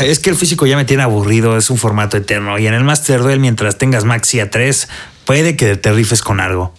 [0.03, 2.59] Es que el físico ya me tiene aburrido, es un formato eterno.
[2.59, 4.89] Y en el Master Duel, mientras tengas Maxi a 3,
[5.27, 6.73] puede que te rifes con algo.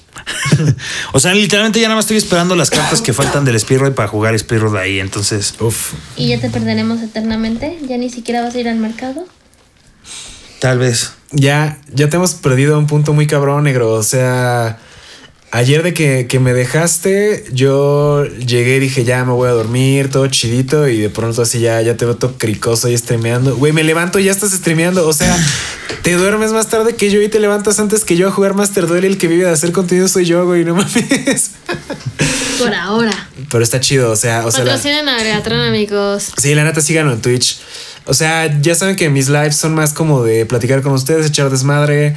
[1.13, 4.07] o sea, literalmente ya nada más estoy esperando las cartas que faltan del Speedroid para
[4.07, 4.99] jugar Speedroid ahí.
[4.99, 5.93] Entonces, Uf.
[6.15, 7.77] ¿Y ya te perderemos eternamente?
[7.87, 9.25] ¿Ya ni siquiera vas a ir al mercado?
[10.59, 11.11] tal vez.
[11.31, 13.91] Ya, ya te hemos perdido a un punto muy cabrón, negro.
[13.91, 14.79] O sea,
[15.51, 20.09] ayer de que, que me dejaste, yo llegué y dije, ya me voy a dormir,
[20.09, 20.87] todo chidito.
[20.87, 23.55] Y de pronto así ya, ya te veo todo cricoso y streameando.
[23.55, 25.07] Güey, me levanto y ya estás streameando.
[25.07, 25.37] O sea,
[26.03, 28.87] te duermes más tarde que yo y te levantas antes que yo a jugar Master
[28.87, 29.03] Duel.
[29.03, 31.51] Y el que vive de hacer contenido soy yo, güey, no mames.
[32.59, 33.29] Por ahora.
[33.51, 34.63] Pero está chido, o sea, o sea.
[34.63, 36.31] la- a amigos.
[36.37, 37.59] Sí, la neta, en Twitch.
[38.07, 41.49] O sea, ya saben que mis lives son más como de platicar con ustedes, echar
[41.49, 42.15] desmadre,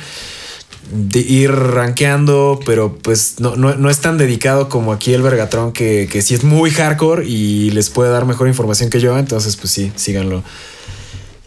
[0.92, 5.72] de ir rankeando, pero pues no, no, no es tan dedicado como aquí el Vergatron,
[5.72, 9.18] que, que sí es muy hardcore y les puede dar mejor información que yo.
[9.18, 10.42] Entonces, pues sí, síganlo.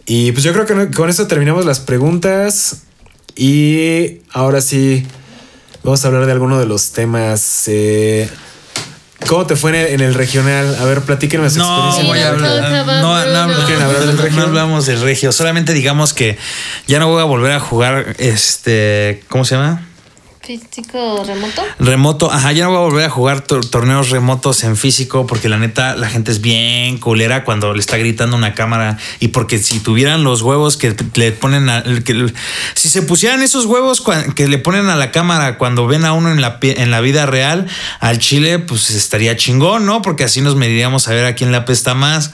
[0.06, 2.82] Y pues yo creo que con eso terminamos las preguntas.
[3.36, 5.06] Y ahora sí,
[5.82, 7.64] vamos a hablar de alguno de los temas.
[7.66, 8.28] eh,
[9.26, 10.76] ¿Cómo te fue en el, en el regional?
[10.80, 12.04] A ver, platíquenme su No, experiencia.
[12.04, 12.70] voy a hablar.
[12.70, 12.84] No, no,
[13.22, 13.46] Bruno.
[13.58, 14.38] no, ¿Quieren hablar del regio?
[14.40, 15.32] no hablamos del regio.
[15.32, 16.36] Solamente digamos que
[16.86, 19.22] ya no voy a volver a jugar este.
[19.28, 19.82] ¿Cómo se llama?
[20.44, 21.62] Físico remoto.
[21.78, 25.48] Remoto, ajá, ya no voy a volver a jugar tor- torneos remotos en físico porque
[25.48, 29.58] la neta la gente es bien culera cuando le está gritando una cámara y porque
[29.58, 31.82] si tuvieran los huevos que le ponen a,
[32.74, 34.02] si se pusieran esos huevos
[34.34, 37.24] que le ponen a la cámara cuando ven a uno en la en la vida
[37.26, 37.66] real
[38.00, 40.02] al chile pues estaría chingón, ¿no?
[40.02, 42.32] Porque así nos mediríamos a ver a quién le apesta más.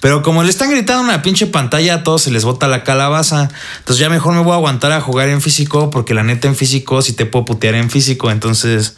[0.00, 3.48] Pero como le están gritando una pinche pantalla, a todos se les bota la calabaza.
[3.78, 6.54] Entonces ya mejor me voy a aguantar a jugar en físico, porque la neta en
[6.54, 8.30] físico sí te puedo putear en físico.
[8.30, 8.94] Entonces,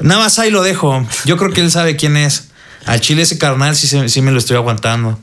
[0.00, 1.06] nada más ahí lo dejo.
[1.24, 2.48] Yo creo que él sabe quién es.
[2.84, 5.18] Al chile ese carnal sí, sí me lo estoy aguantando.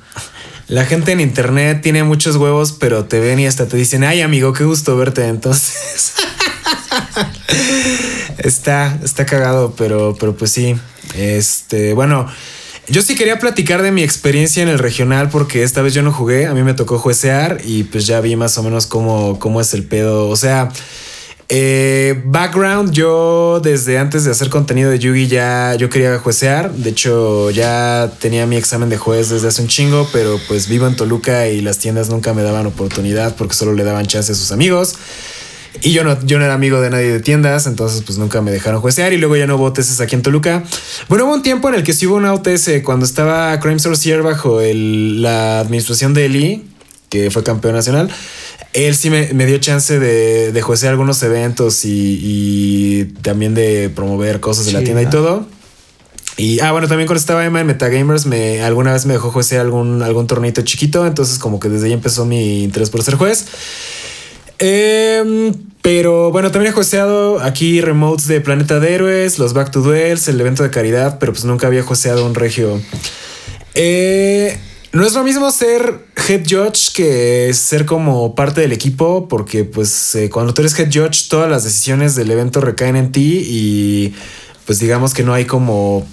[0.67, 4.21] La gente en internet tiene muchos huevos, pero te ven y hasta te dicen, ay
[4.21, 5.28] amigo, qué gusto verte.
[5.28, 6.13] Entonces,
[8.39, 10.76] está, está cagado, pero, pero pues sí.
[11.13, 12.28] Este, bueno,
[12.88, 16.11] yo sí quería platicar de mi experiencia en el regional porque esta vez yo no
[16.11, 19.61] jugué, a mí me tocó juecear y pues ya vi más o menos cómo, cómo
[19.61, 20.28] es el pedo.
[20.30, 20.69] O sea,
[21.47, 26.71] eh, background, yo desde antes de hacer contenido de Yugi ya yo quería juecear.
[26.71, 30.87] De hecho, ya tenía mi examen de juez desde hace un chingo, pero pues vivo
[30.87, 34.35] en Toluca y las tiendas nunca me daban oportunidad porque solo le daban chance a
[34.35, 34.95] sus amigos.
[35.81, 38.49] Y yo no, yo no era amigo de nadie de tiendas, entonces pues nunca me
[38.49, 40.63] dejaron juecear y luego ya no hubo OTS aquí en Toluca.
[41.09, 44.23] Bueno, hubo un tiempo en el que sí hubo una OTS cuando estaba Crime Sorcier
[44.23, 46.63] bajo la administración de Eli,
[47.09, 48.09] que fue campeón nacional.
[48.76, 54.41] Él sí me, me dio chance de, de algunos eventos y, y también de promover
[54.41, 55.47] cosas de la tienda y todo.
[56.38, 59.61] Y ah, bueno, también cuando estaba Emma en Metagamers, me, alguna vez me dejó juecear
[59.61, 61.07] algún, algún torneito chiquito.
[61.07, 63.45] Entonces, como que desde ahí empezó mi interés por ser juez.
[64.59, 69.82] Em, pero bueno, también he jueceado aquí remotes de Planeta de Héroes, los Back to
[69.82, 72.82] Duels, el evento de caridad, pero pues nunca había jueceado un regio.
[73.73, 74.57] Eh,
[74.95, 80.15] no es lo mismo ser head judge que ser como parte del equipo, porque pues
[80.15, 84.15] eh, cuando tú eres head judge, todas las decisiones del evento recaen en ti y
[84.65, 86.07] pues digamos que no hay como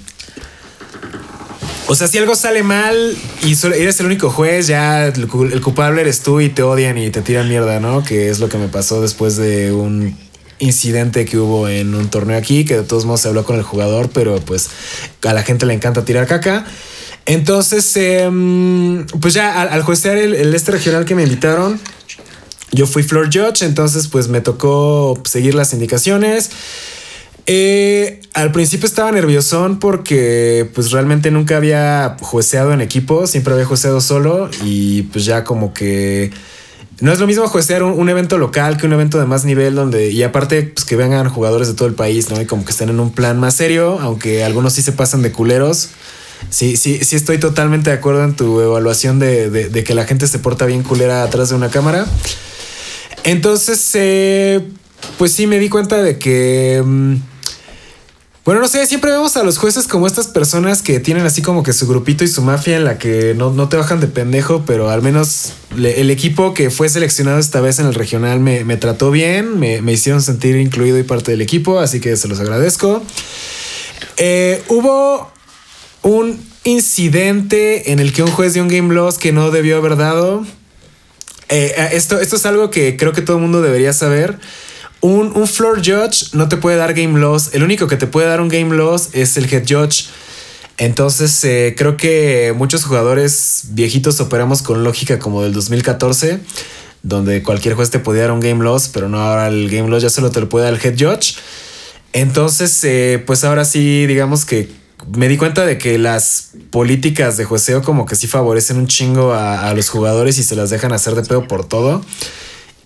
[1.87, 5.61] o sea, si algo sale mal y solo eres el único juez, ya el, el
[5.61, 8.03] culpable eres tú y te odian y te tiran mierda, ¿no?
[8.03, 10.17] Que es lo que me pasó después de un
[10.59, 13.63] incidente que hubo en un torneo aquí, que de todos modos se habló con el
[13.63, 14.71] jugador, pero pues
[15.23, 16.65] a la gente le encanta tirar caca.
[17.27, 21.81] Entonces, em, pues ya al, al juecear el, este regional que me invitaron,
[22.73, 26.51] yo fui floor judge, entonces pues me tocó seguir las indicaciones.
[27.47, 33.67] Eh, al principio estaba nerviosón porque pues realmente nunca había jueceado en equipo, siempre había
[33.67, 36.31] jueceado solo y pues ya como que
[37.01, 39.75] no es lo mismo juecear un, un evento local que un evento de más nivel
[39.75, 42.41] donde y aparte pues que vengan jugadores de todo el país, ¿no?
[42.41, 45.33] Y como que estén en un plan más serio, aunque algunos sí se pasan de
[45.33, 45.91] culeros.
[46.51, 50.27] Sí, sí, sí estoy totalmente de acuerdo en tu evaluación de, de- que la gente
[50.27, 52.07] se porta bien culera atrás de una cámara.
[53.25, 54.61] Entonces, eh,
[55.19, 56.83] pues sí me di cuenta de que...
[56.85, 57.17] mm,
[58.45, 61.63] bueno, no sé, siempre vemos a los jueces como estas personas que tienen así como
[61.63, 64.65] que su grupito y su mafia en la que no, no te bajan de pendejo,
[64.67, 68.77] pero al menos el equipo que fue seleccionado esta vez en el regional me, me
[68.77, 72.41] trató bien, me, me hicieron sentir incluido y parte del equipo, así que se los
[72.41, 73.01] agradezco.
[74.17, 75.32] Eh, hubo
[76.03, 79.97] un incidente en el que un juez dio un game loss que no debió haber
[79.97, 80.45] dado.
[81.49, 84.39] Eh, eh, esto, esto es algo que creo que todo el mundo debería saber.
[85.01, 87.51] Un, un floor judge no te puede dar game loss.
[87.53, 90.07] El único que te puede dar un game loss es el head judge.
[90.79, 96.41] Entonces eh, creo que muchos jugadores viejitos operamos con lógica como del 2014,
[97.03, 100.03] donde cualquier juez te podía dar un game loss, pero no ahora el game loss
[100.03, 101.37] ya solo te lo puede dar el head judge.
[102.15, 102.87] Entonces,
[103.27, 104.82] pues ahora sí, digamos que
[105.17, 109.33] me di cuenta de que las políticas de jueceo como que sí favorecen un chingo
[109.33, 112.05] a, a los jugadores y se las dejan hacer de pedo por todo.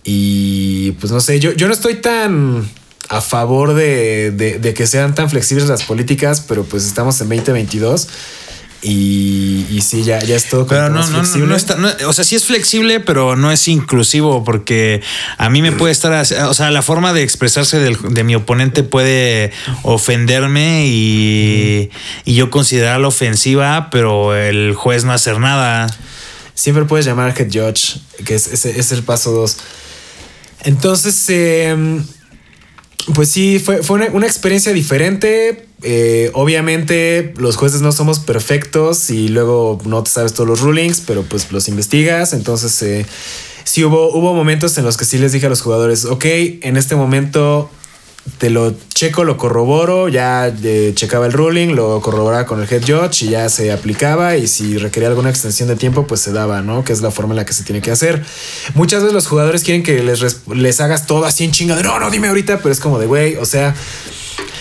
[0.03, 2.69] Y pues no sé, yo, yo no estoy tan
[3.09, 7.29] a favor de, de- de que sean tan flexibles las políticas, pero pues estamos en
[7.29, 8.07] 2022
[8.81, 11.47] y, y sí, ya, ya es todo como Pero no, no, no, flexible.
[11.47, 15.01] no está, no, o sea, sí es flexible, pero no es inclusivo porque
[15.37, 18.83] a mí me puede estar, o sea, la forma de expresarse del- de mi oponente
[18.83, 19.51] puede
[19.83, 21.89] ofenderme y,
[22.25, 25.87] y yo considerarla ofensiva, pero el juez no hacer nada.
[26.53, 29.57] Siempre puedes llamar al head judge, que es, es- es el paso dos.
[30.63, 31.75] Entonces, eh,
[33.13, 35.65] pues sí, fue, fue una, experiencia diferente.
[35.83, 41.01] Eh, obviamente, los jueces no somos perfectos y luego no te sabes todos los rulings,
[41.05, 42.33] pero pues los investigas.
[42.33, 43.05] Entonces, eh,
[43.63, 46.25] sí hubo, hubo momentos en los que sí les dije a los jugadores, ok,
[46.61, 47.69] en este momento
[48.37, 52.83] te lo checo, lo corroboro, ya eh, checaba el ruling, lo corroboraba con el head
[52.85, 56.61] judge y ya se aplicaba y si requería alguna extensión de tiempo pues se daba,
[56.61, 56.83] ¿no?
[56.83, 58.23] Que es la forma en la que se tiene que hacer.
[58.73, 61.99] Muchas veces los jugadores quieren que les, les hagas todo así en chinga de no,
[61.99, 63.75] no, dime ahorita, pero es como de güey, o sea...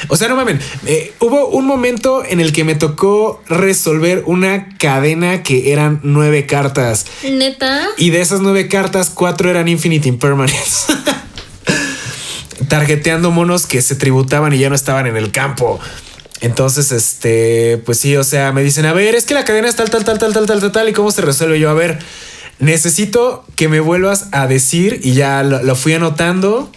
[0.09, 4.77] O sea, no mamen, eh, hubo un momento en el que me tocó resolver una
[4.79, 7.07] cadena que eran nueve cartas.
[7.25, 7.89] Neta.
[7.97, 10.93] Y de esas nueve cartas, cuatro eran Infinite Impermanence.
[12.69, 15.81] Targeteando monos que se tributaban y ya no estaban en el campo.
[16.41, 19.77] Entonces, este, pues sí, o sea, me dicen, a ver, es que la cadena es
[19.77, 21.59] tal, tal, tal, tal, tal, tal, tal, y cómo se resuelve.
[21.59, 21.99] Yo, a ver,
[22.59, 26.71] necesito que me vuelvas a decir, y ya lo, lo fui anotando,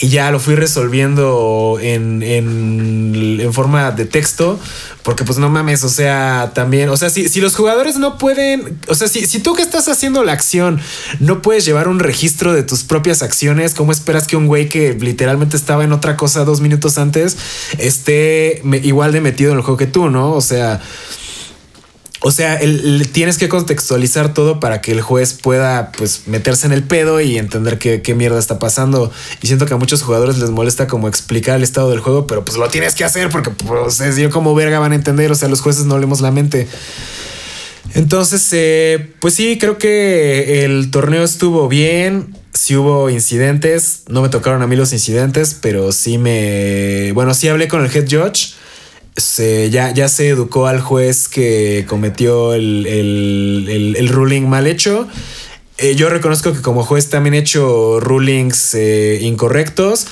[0.00, 4.58] y ya lo fui resolviendo en, en, en forma de texto,
[5.04, 8.76] porque pues no mames, o sea, también, o sea, si, si los jugadores no pueden,
[8.88, 10.80] o sea, si, si tú que estás haciendo la acción
[11.20, 14.94] no puedes llevar un registro de tus propias acciones, ¿cómo esperas que un güey que
[14.94, 17.36] literalmente estaba en otra cosa dos minutos antes
[17.78, 20.32] esté igual de metido en el juego que tú, ¿no?
[20.32, 20.80] O sea...
[22.26, 26.72] O sea, el- tienes que contextualizar todo para que el juez pueda pues meterse en
[26.72, 29.12] el pedo y entender qué, qué mierda está pasando.
[29.42, 32.42] Y siento que a muchos jugadores les molesta como explicar el estado del juego, pero
[32.42, 35.30] pues lo tienes que hacer porque pues es yo como verga van a entender.
[35.32, 36.66] O sea, los jueces no leemos la mente.
[37.94, 42.36] Entonces, eh, pues sí, creo que el torneo estuvo bien.
[42.54, 44.02] Sí hubo incidentes.
[44.08, 47.12] No me tocaron a mí los incidentes, pero sí me.
[47.12, 48.54] Bueno, sí hablé con el head judge.
[49.16, 54.66] Se, ya, ya se educó al juez que cometió el, el- el- el ruling mal
[54.66, 55.06] hecho.
[55.78, 60.06] Eh, yo reconozco que como juez también he hecho rulings eh, incorrectos.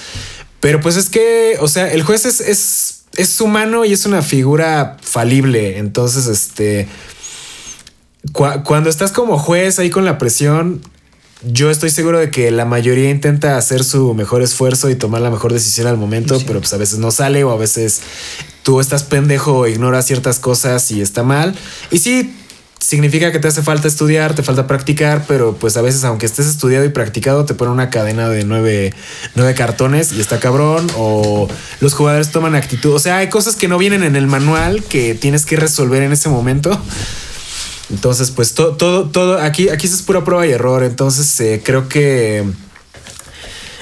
[0.60, 4.22] Pero pues es que, o sea, el juez es, es, es humano y es una
[4.22, 5.78] figura falible.
[5.78, 6.86] Entonces, este.
[8.32, 10.80] Cu- cuando estás como juez ahí con la presión,
[11.42, 15.30] yo estoy seguro de que la mayoría intenta hacer su mejor esfuerzo y tomar la
[15.30, 18.00] mejor decisión al momento, pero pues a veces no sale o a veces
[18.62, 21.54] tú estás pendejo o ignoras ciertas cosas y está mal.
[21.90, 22.34] Y sí,
[22.78, 26.46] significa que te hace falta estudiar, te falta practicar, pero pues a veces aunque estés
[26.46, 28.92] estudiado y practicado, te ponen una cadena de nueve,
[29.34, 31.48] nueve cartones y está cabrón, o
[31.80, 32.92] los jugadores toman actitud.
[32.92, 36.12] O sea, hay cosas que no vienen en el manual que tienes que resolver en
[36.12, 36.78] ese momento.
[37.90, 40.82] Entonces, pues todo, todo, aquí, aquí es pura prueba y error.
[40.82, 42.44] Entonces, eh, creo que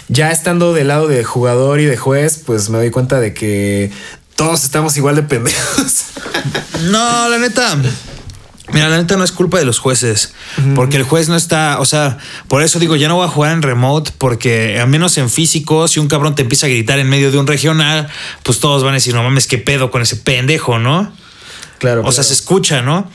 [0.09, 3.93] ya estando del lado de jugador y de juez, pues me doy cuenta de que
[4.41, 6.05] todos estamos igual de pendejos.
[6.85, 7.77] No, la neta.
[8.73, 10.33] Mira, la neta no es culpa de los jueces,
[10.75, 12.17] porque el juez no está, o sea,
[12.49, 15.89] por eso digo, ya no voy a jugar en remote, porque al menos en físico,
[15.89, 18.09] si un cabrón te empieza a gritar en medio de un regional,
[18.43, 21.13] pues todos van a decir, no mames, qué pedo con ese pendejo, ¿no?
[21.77, 22.03] Claro.
[22.07, 23.11] O sea, se escucha, ¿no?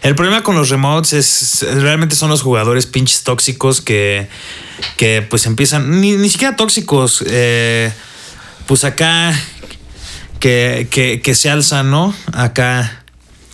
[0.00, 4.30] El problema con los remotes es realmente son los jugadores pinches tóxicos que,
[4.96, 7.92] que pues empiezan, ni, ni siquiera tóxicos, eh,
[8.66, 9.34] pues acá
[10.40, 12.14] que, que, que se alzan, ¿no?
[12.32, 12.96] Acá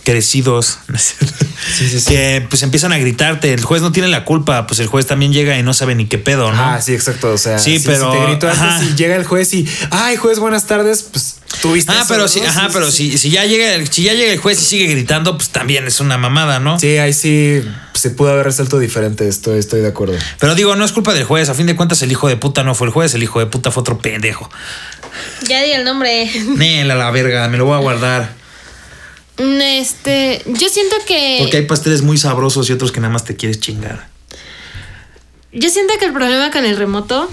[0.03, 0.77] crecidos,
[2.07, 5.33] que pues empiezan a gritarte, el juez no tiene la culpa, pues el juez también
[5.33, 6.57] llega y no sabe ni qué pedo, ¿no?
[6.63, 7.33] Ah, sí, exacto.
[7.33, 8.83] O sea, Sí, pero- si te grito antes ajá.
[8.85, 11.91] y llega el juez y, ay, juez, buenas tardes, pues tuviste.
[11.91, 12.27] Ah, eso, pero ¿no?
[12.29, 14.87] sí, ajá, pero Si, si ya llega el, si ya llega el juez y sigue
[14.87, 16.79] gritando, pues también es una mamada, ¿no?
[16.79, 17.61] Sí, ahí sí
[17.93, 19.27] se pudo haber resuelto diferente.
[19.27, 20.15] Estoy, estoy de acuerdo.
[20.39, 21.49] Pero digo, no es culpa del juez.
[21.49, 23.47] A fin de cuentas, el hijo de puta no fue el juez, el hijo de
[23.47, 24.49] puta fue otro pendejo.
[25.47, 26.29] Ya di el nombre.
[26.55, 28.33] Nela la verga, me lo voy a guardar.
[29.37, 31.37] Este, yo siento que.
[31.39, 34.07] Porque hay pasteles muy sabrosos y otros que nada más te quieres chingar.
[35.51, 37.31] Yo siento que el problema con el remoto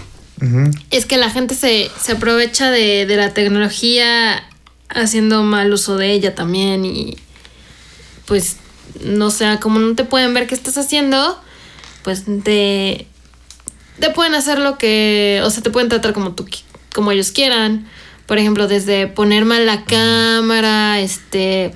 [0.91, 4.45] es que la gente se, se aprovecha de, de la tecnología
[4.91, 7.16] haciendo mal uso de ella también y
[8.26, 8.57] pues
[9.03, 11.41] no sé, como no te pueden ver qué estás haciendo,
[12.03, 13.07] pues te,
[13.99, 16.47] te pueden hacer lo que, o sea, te pueden tratar como tú,
[16.95, 17.86] como ellos quieran.
[18.26, 21.72] Por ejemplo, desde poner mal la cámara, este,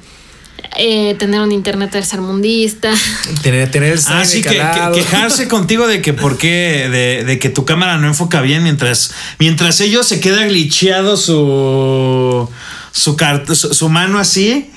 [0.78, 2.90] eh, tener un internet tercermundista.
[3.42, 4.62] Tener, tener el Ah, sí, que,
[4.94, 9.10] quejarse contigo de que por qué, de, de que tu cámara no enfoca bien mientras,
[9.38, 12.48] mientras ellos se queda glitcheado su,
[12.92, 14.70] su, cart- su, su mano así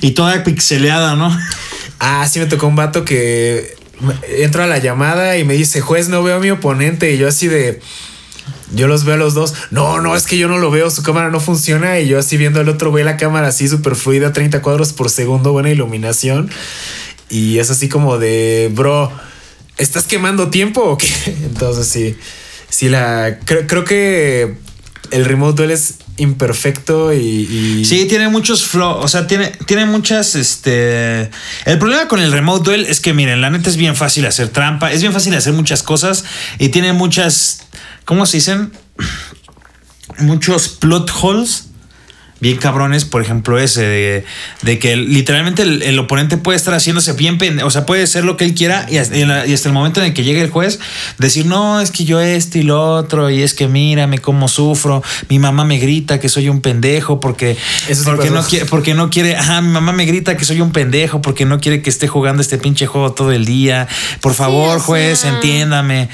[0.00, 1.36] y toda pixeleada, ¿no?
[2.00, 3.76] Ah, sí me tocó un vato que
[4.38, 7.14] entro a la llamada y me dice, juez, no veo a mi oponente.
[7.14, 7.80] Y yo así de...
[8.74, 9.54] Yo los veo a los dos.
[9.70, 11.98] No, no, es que yo no lo veo, su cámara no funciona.
[12.00, 15.10] Y yo así viendo al otro, ve la cámara así súper fluida, 30 cuadros por
[15.10, 16.50] segundo, buena iluminación.
[17.28, 19.10] Y es así como de, bro,
[19.78, 21.06] ¿estás quemando tiempo o qué?
[21.44, 22.16] Entonces sí,
[22.68, 23.38] sí, la...
[23.44, 24.54] Creo, creo que
[25.10, 27.18] el remote duel es imperfecto y...
[27.18, 31.30] y- Sí, tiene muchos flow, o sea, tiene, tiene muchas, este...
[31.64, 34.48] El problema con el remote duel es que, miren, la neta es bien fácil hacer
[34.48, 36.24] trampa, es bien fácil hacer muchas cosas
[36.58, 37.62] y tiene muchas,
[38.04, 38.72] ¿cómo se dicen?
[40.18, 41.66] muchos plot holes
[42.42, 44.24] bien cabrones, por ejemplo, ese de,
[44.62, 48.36] de que literalmente el, el, oponente puede estar haciéndose bien, o sea, puede ser lo
[48.36, 50.80] que él quiera y hasta, y hasta, el momento en el que llegue el juez,
[51.18, 55.04] decir, no, es que yo esto y lo otro, y es que mírame cómo sufro,
[55.28, 57.56] mi mamá me grita que soy un pendejo porque,
[57.88, 60.72] Eso porque, no, quiere, porque no quiere, ajá, mi mamá me grita que soy un
[60.72, 63.86] pendejo porque no quiere que esté jugando este pinche juego todo el día,
[64.20, 65.34] por favor, sí, juez, sea...
[65.34, 66.08] entiéndame.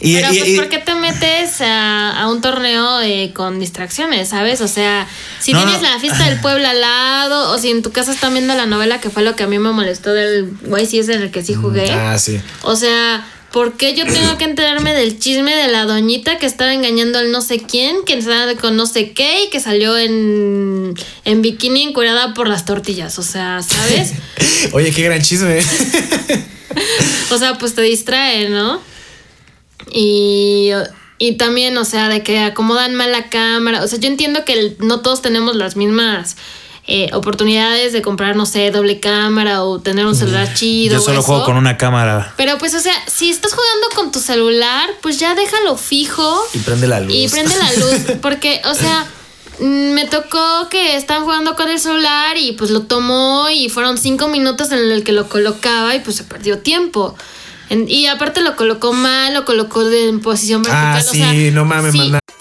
[0.00, 4.28] Y, Pero pues, y, ¿por qué te metes a, a un torneo eh, con distracciones,
[4.28, 4.60] sabes?
[4.60, 5.08] O sea,
[5.40, 5.88] si no, tienes no.
[5.88, 9.00] la fiesta del pueblo al lado, o si en tu casa están viendo la novela,
[9.00, 11.90] que fue lo que a mí me molestó del YCS en el que sí jugué.
[11.90, 12.38] Mm, ah, sí.
[12.62, 16.74] O sea, ¿por qué yo tengo que enterarme del chisme de la doñita que estaba
[16.74, 20.92] engañando al no sé quién, que estaba con no sé qué y que salió en,
[21.24, 23.18] en bikini encuerada por las tortillas?
[23.18, 24.12] O sea, ¿sabes?
[24.72, 25.58] Oye, qué gran chisme.
[27.30, 28.82] o sea, pues te distrae, ¿no?
[29.92, 30.70] Y,
[31.18, 33.82] y también, o sea, de que acomodan mal la cámara.
[33.82, 36.36] O sea, yo entiendo que el, no todos tenemos las mismas
[36.88, 40.98] eh, oportunidades de comprar, no sé, doble cámara o tener un celular chido.
[40.98, 41.26] Yo solo eso.
[41.26, 42.32] juego con una cámara.
[42.36, 46.46] Pero pues, o sea, si estás jugando con tu celular, pues ya déjalo fijo.
[46.54, 47.12] Y prende la luz.
[47.12, 48.16] Y prende la luz.
[48.22, 49.06] Porque, o sea,
[49.58, 54.28] me tocó que estaban jugando con el celular y pues lo tomó y fueron cinco
[54.28, 57.16] minutos en el que lo colocaba y pues se perdió tiempo.
[57.68, 60.96] En, y aparte lo colocó mal, lo colocó en posición vertical.
[60.98, 62.12] Ah, sí, o sea, no mames, sí.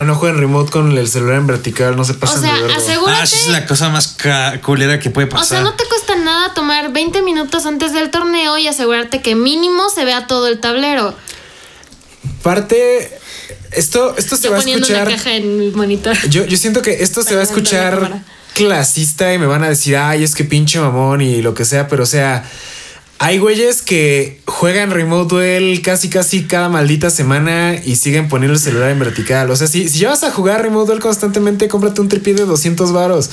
[0.00, 2.76] No jueguen remote con el celular en vertical, no se pasen o sea, de verga.
[2.76, 3.20] asegúrate.
[3.20, 4.16] Ah, esa es la cosa más
[4.62, 5.44] culera que puede pasar.
[5.44, 9.34] O sea, no te cuesta nada tomar 20 minutos antes del torneo y asegurarte que
[9.34, 11.14] mínimo se vea todo el tablero.
[12.42, 13.18] Parte.
[13.72, 15.06] Esto, esto se Yo va a poniendo escuchar.
[15.06, 16.16] una caja en mi monitor.
[16.28, 18.22] Yo, yo siento que esto se va a escuchar
[18.54, 21.86] clasista y me van a decir, ay, es que pinche mamón y lo que sea,
[21.88, 22.44] pero o sea,
[23.22, 28.58] hay güeyes que juegan Remote Duel casi casi cada maldita semana y siguen poniendo el
[28.58, 29.50] celular en vertical.
[29.50, 32.94] O sea, si, si vas a jugar Remote Duel constantemente, cómprate un tripié de 200
[32.94, 33.28] varos.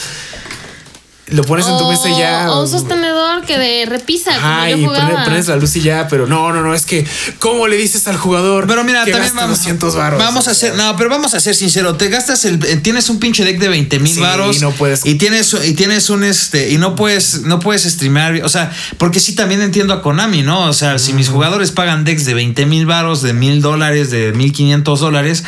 [1.30, 2.52] Lo pones en tu mesa y ya.
[2.52, 4.88] O un sostenedor que de repisa, Ajá, y
[5.26, 7.06] prendes la luz y ya, pero no, no, no, es que,
[7.40, 8.66] ¿cómo le dices al jugador?
[8.66, 10.20] Pero mira, que también vamos, 200 varos?
[10.20, 13.20] vamos a ser, no, pero vamos a ser sincero, te gastas el, eh, tienes un
[13.20, 16.24] pinche deck de 20 mil Sí, varos y no puedes- y tienes y tienes un
[16.24, 20.44] este y no puedes no puedes streamear, o sea, porque sí también entiendo a Konami,
[20.44, 20.62] ¿no?
[20.70, 24.32] O sea, si mis jugadores pagan decks de 20 mil varos, de mil dólares, de
[24.32, 25.44] 1500 dólares,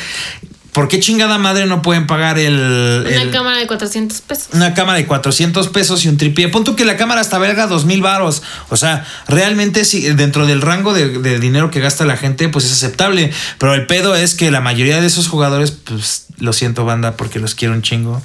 [0.74, 4.48] ¿por qué chingada madre no pueden pagar el, Una el- cámara de 400 pesos.
[4.54, 6.48] una cámara de 400 pesos y un tripié.
[6.50, 8.42] Pon tú que la cámara hasta valga 2000 varos.
[8.70, 12.66] O sea, realmente sí, dentro del rango de, de dinero que gasta la gente, pues
[12.66, 13.32] es aceptable.
[13.58, 17.40] Pero el pedo es que la mayoría de esos jugadores, pues lo siento, banda, porque
[17.40, 18.22] los quiero un chingo.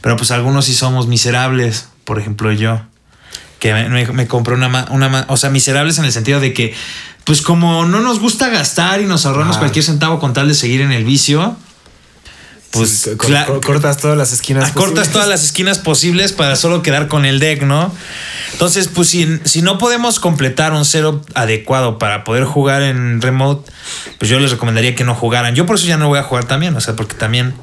[0.00, 1.86] Pero pues algunos sí somos miserables.
[2.04, 2.80] Por ejemplo, yo.
[3.58, 6.52] Que me, me- me compré una, ma- una O sea, miserables en el sentido de
[6.52, 6.74] que,
[7.24, 10.80] pues como no nos gusta gastar y nos ahorramos cualquier centavo con tal de seguir
[10.80, 11.56] en el vicio.
[12.72, 14.64] Pues sí, co- cortas todas las esquinas.
[14.70, 15.12] Acortas posibles.
[15.12, 17.92] todas las esquinas posibles para solo quedar con el deck, ¿no?
[18.52, 23.70] Entonces, pues si, si no podemos completar un setup adecuado para poder jugar en remote,
[24.18, 25.54] pues yo les recomendaría que no jugaran.
[25.54, 27.54] Yo por eso ya no voy a jugar también, o sea, porque también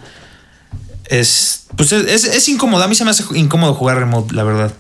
[1.05, 2.84] es, pues es, es, es incómodo.
[2.84, 4.74] A mí se me hace incómodo jugar remote, la verdad.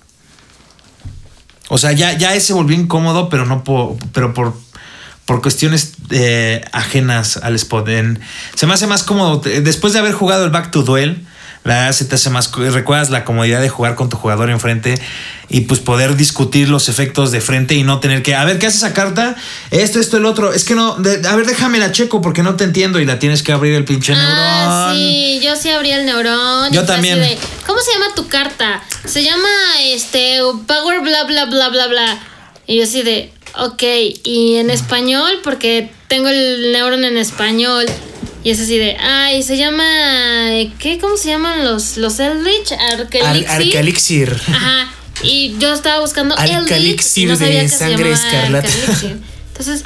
[1.69, 4.53] O sea, ya, ya se volvió incómodo, pero no por, pero por,
[5.29, 7.87] por cuestiones eh, ajenas al spot.
[7.89, 8.19] En-
[8.55, 9.39] se me hace más cómodo.
[9.61, 11.23] Después de haber jugado el Back to Duel,
[11.63, 12.51] la se te hace más.
[12.51, 14.95] Recuerdas la comodidad de jugar con tu jugador enfrente
[15.49, 18.33] y pues poder discutir los efectos de frente y no tener que.
[18.33, 19.35] A ver, ¿qué hace esa carta?
[19.69, 20.51] Esto, esto, el otro.
[20.51, 20.95] Es que no.
[20.95, 23.75] de- a ver, déjame la checo porque no te entiendo y la tienes que abrir
[23.75, 24.97] el pinche Ah, neurón.
[24.97, 26.73] sí, yo sí abrí el neurón.
[26.73, 27.19] Yo también.
[27.19, 28.81] de, ¿Cómo se llama tu carta?
[29.05, 29.47] Se llama
[29.83, 32.19] este Power bla bla bla bla bla.
[32.65, 33.83] Y yo así de, ok,
[34.23, 37.85] y en español, porque tengo el neurón en español.
[38.43, 39.83] Y es así de, ay, se llama,
[40.79, 40.97] ¿qué?
[41.01, 42.71] ¿Cómo se llaman los, los Eldritch?
[42.71, 43.49] Ar- Arkelixir.
[43.49, 44.41] Arcalixir.
[44.47, 44.91] Ajá.
[45.23, 48.67] Y yo estaba buscando Alcalixir no sabía de que se sangre escarlata.
[48.69, 49.17] Arcalixir.
[49.49, 49.83] Entonces,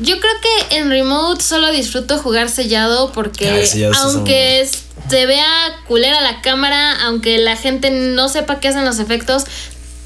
[0.00, 5.26] yo creo que en remote solo disfruto jugar sellado porque Ah, sellado aunque es- se
[5.26, 5.46] vea
[5.86, 9.44] culera la cámara, aunque la gente no sepa qué hacen los efectos,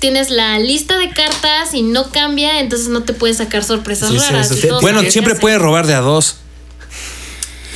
[0.05, 4.18] tienes la lista de cartas y no cambia, entonces no te puedes sacar sorpresas Sí,
[4.18, 4.52] raras.
[4.82, 5.40] Bueno, siempre hace.
[5.40, 6.36] puede robar de a dos.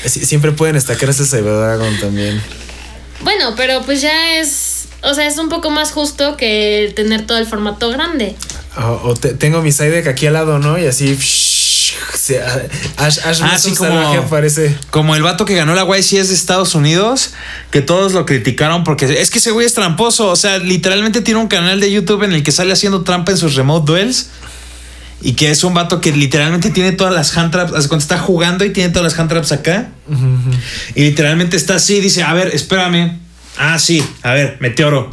[0.05, 2.39] Sí, siempre pueden estacar ese Cyberdragon también.
[3.23, 4.89] Bueno, pero pues ya es.
[5.03, 8.37] O sea, es un poco más justo que el tener todo el formato grande.
[8.77, 10.79] O, o te- tengo mi side deck aquí al lado, ¿no?
[10.79, 11.17] Y así.
[12.15, 14.77] Se- Ash, Ash Ah, sí, como- aparece.
[14.91, 17.33] Como el vato que ganó la YCS de Estados Unidos,
[17.71, 20.29] que todos lo criticaron porque es que ese güey es tramposo.
[20.29, 23.39] O sea, literalmente tiene un canal de YouTube en el que sale haciendo trampa en
[23.39, 24.29] sus remote duels.
[25.21, 27.73] Y que es un vato que literalmente tiene todas las hand traps.
[27.89, 29.89] Cuando está jugando y tiene todas las hand traps acá.
[30.95, 33.19] Y literalmente está así dice: A ver, espérame.
[33.57, 35.11] Ah, sí, a ver, meteoro.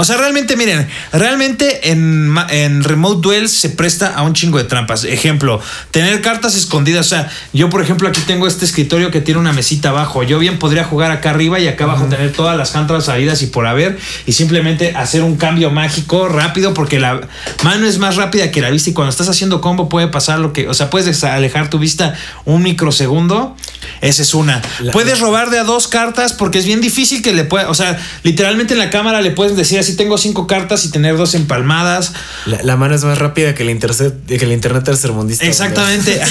[0.00, 4.64] O sea, realmente, miren, realmente en, en Remote Duels se presta a un chingo de
[4.64, 5.02] trampas.
[5.02, 7.06] Ejemplo, tener cartas escondidas.
[7.06, 10.22] O sea, yo, por ejemplo, aquí tengo este escritorio que tiene una mesita abajo.
[10.22, 13.46] Yo bien podría jugar acá arriba y acá abajo tener todas las traps salidas y
[13.48, 13.98] por haber.
[14.24, 17.20] Y simplemente hacer un cambio mágico rápido porque la
[17.64, 18.90] mano es más rápida que la vista.
[18.90, 20.68] Y cuando estás haciendo combo puede pasar lo que.
[20.68, 23.56] O sea, puedes alejar tu vista un microsegundo.
[24.00, 24.62] Esa es una.
[24.80, 27.68] La- puedes robar de a dos cartas porque es bien difícil que le pueda.
[27.68, 31.16] O sea, literalmente en la cámara le puedes decir así: tengo cinco cartas y tener
[31.16, 32.12] dos empalmadas.
[32.46, 35.46] La, la mano es más rápida que el, internet que el internet tercermundista.
[35.46, 36.20] Exactamente.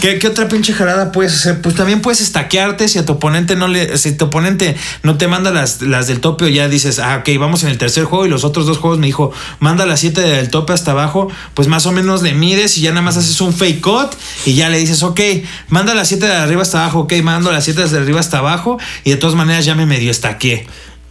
[0.00, 1.62] ¿Qué, qué otra pinche jarada puedes hacer?
[1.62, 3.96] Pues también puedes estaquearte si a tu oponente no le.
[3.96, 7.38] Si tu oponente no te manda las, las del tope o ya dices, ah, ok,
[7.38, 10.20] vamos en el tercer juego y los otros dos juegos me dijo, manda las siete
[10.20, 13.40] del tope hasta abajo, pues más o menos le mides y ya nada más haces
[13.40, 14.10] un fake cut
[14.44, 15.20] y ya le dices, ok,
[15.68, 18.78] manda las siete de arriba hasta abajo, ok, mando las siete de arriba hasta abajo
[19.04, 20.66] y de todas maneras ya me medio estaqué.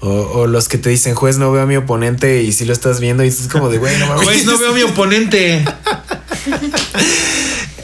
[0.06, 2.74] O, o los que te dicen, juez, no veo a mi oponente y si lo
[2.74, 4.26] estás viendo y es como de, güey, no mames.
[4.26, 5.64] Pues no veo a mi oponente.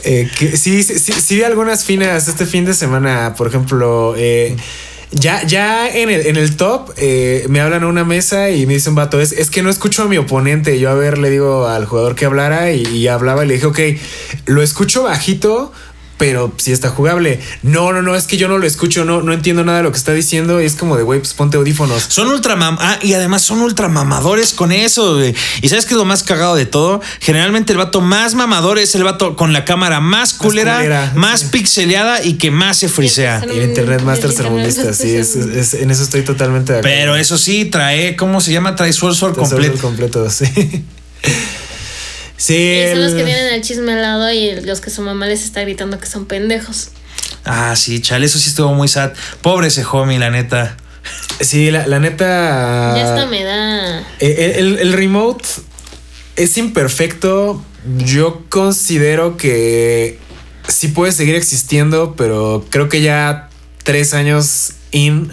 [0.02, 3.34] Eh, que, sí, sí, sí, sí vi algunas finas este fin de semana.
[3.36, 4.56] Por ejemplo, eh,
[5.10, 8.72] ya, ya en el, en el top eh, me hablan a una mesa y me
[8.72, 10.78] dice un vato, es, es que no escucho a mi oponente.
[10.80, 13.66] Yo a ver, le digo al jugador que hablara y, y hablaba y le dije,
[13.66, 13.78] ok,
[14.46, 15.70] lo escucho bajito.
[16.20, 17.40] Pero sí está jugable.
[17.62, 19.90] No, no, no, es que yo no lo escucho, no, no entiendo nada de lo
[19.90, 20.60] que está diciendo.
[20.60, 22.04] Y es como de, güey, pues ponte audífonos.
[22.08, 25.34] Son ultra mam ah, y además son ultra mamadores con eso, güey.
[25.62, 27.00] Y sabes qué es lo más cagado de todo?
[27.20, 31.40] Generalmente el vato más mamador es el vato con la cámara más culera, culera, más
[31.40, 31.46] sí.
[31.50, 33.42] pixeleada y que más se frisea.
[33.50, 36.96] Y el internet más tercermundista, sí, es, es- en eso estoy totalmente de acuerdo.
[36.98, 38.76] Pero eso sí, trae, ¿cómo se llama?
[38.76, 39.78] Trae Sword completo.
[39.80, 40.44] completo, sí.
[42.40, 45.02] Sí, Y son los el- que tienen el chisme al lado y los que su
[45.02, 46.88] mamá les está gritando que son pendejos.
[47.44, 49.12] Ah, sí, chale, eso sí estuvo muy sad.
[49.42, 50.76] Pobre ese homie, la neta.
[51.40, 52.94] Sí, la, la neta.
[52.96, 54.00] Ya hasta me da.
[54.20, 55.44] eh, El, el remote
[56.36, 57.62] es imperfecto.
[57.98, 60.18] Yo considero que
[60.68, 63.50] sí puede seguir existiendo, pero creo que ya
[63.84, 65.30] tres años in.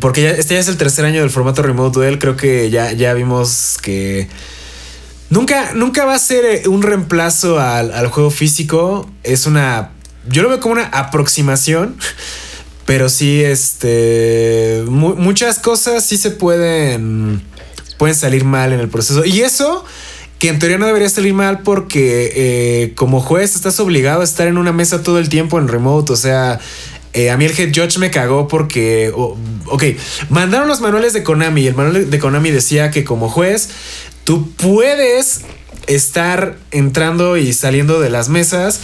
[0.00, 2.18] Porque ya, este ya es el tercer año del formato Remote Duel.
[2.18, 4.28] Creo que ya, ya vimos que.
[5.30, 9.10] Nunca, nunca va a ser eh, un reemplazo al, al juego físico.
[9.24, 9.90] Es una.
[10.28, 11.96] Yo lo veo como una aproximación.
[12.86, 14.84] Pero sí, este.
[14.86, 17.42] mu- muchas cosas sí se pueden.
[17.98, 19.24] Pueden salir mal en el proceso.
[19.24, 19.84] Y eso.
[20.38, 24.46] Que en teoría no debería salir mal porque eh, como juez estás obligado a estar
[24.46, 26.12] en una mesa todo el tiempo en remote.
[26.12, 26.60] O sea,
[27.14, 29.82] eh, a mí el head judge me cagó porque, ok,
[30.28, 33.70] mandaron los manuales de Konami y el manual de Konami decía que como juez
[34.26, 35.42] tú puedes
[35.86, 38.80] estar entrando y saliendo de las mesas,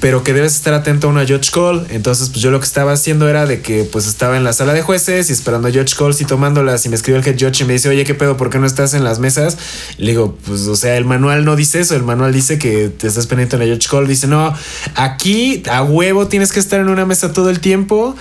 [0.00, 1.86] pero que debes estar atento a una judge call.
[1.90, 4.72] Entonces, pues yo lo que estaba haciendo era de que pues estaba en la sala
[4.72, 7.60] de jueces y esperando a judge calls y tomándolas y me escribió el head judge
[7.60, 8.36] y me dice, oye, ¿qué pedo?
[8.36, 9.58] ¿Por qué no estás en las mesas?
[9.96, 13.06] Le digo, pues, o sea, el manual no dice eso, el manual dice que te
[13.06, 14.08] estás pendiente en la judge call.
[14.08, 14.52] Dice, no,
[14.96, 18.16] aquí a huevo tienes que estar en una mesa todo el tiempo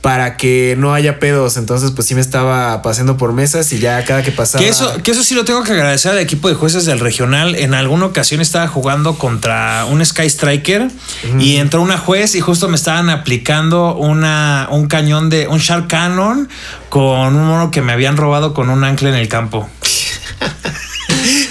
[0.00, 1.56] para que no haya pedos.
[1.56, 4.62] Entonces, pues sí me estaba pasando por mesas y ya cada que pasaba...
[4.62, 7.54] Que eso, que eso sí lo tengo que agradecer al equipo de jueces del regional.
[7.54, 10.88] En alguna ocasión estaba jugando contra un Sky Striker
[11.38, 15.88] y entró una juez y justo me estaban aplicando una, un cañón de un Shark
[15.88, 16.48] Cannon
[16.88, 19.68] con un mono que me habían robado con un ancla en el campo.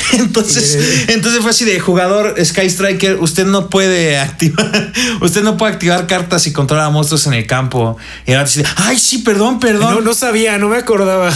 [0.14, 4.91] Entonces, entonces fue así de jugador Sky Striker, usted no puede activar,
[5.22, 7.97] usted no puede activar cartas y controlar monstruos en el campo.
[8.26, 9.95] Y ahora dice, ay, sí, perdón, perdón.
[9.95, 11.32] No, no sabía, no me acordaba.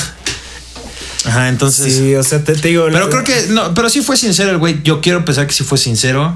[1.26, 1.94] Ajá, entonces.
[1.94, 2.88] Sí, o sea, te, te digo.
[2.92, 4.82] Pero creo que, no, pero sí fue sincero el güey.
[4.84, 6.36] Yo quiero pensar que sí fue sincero.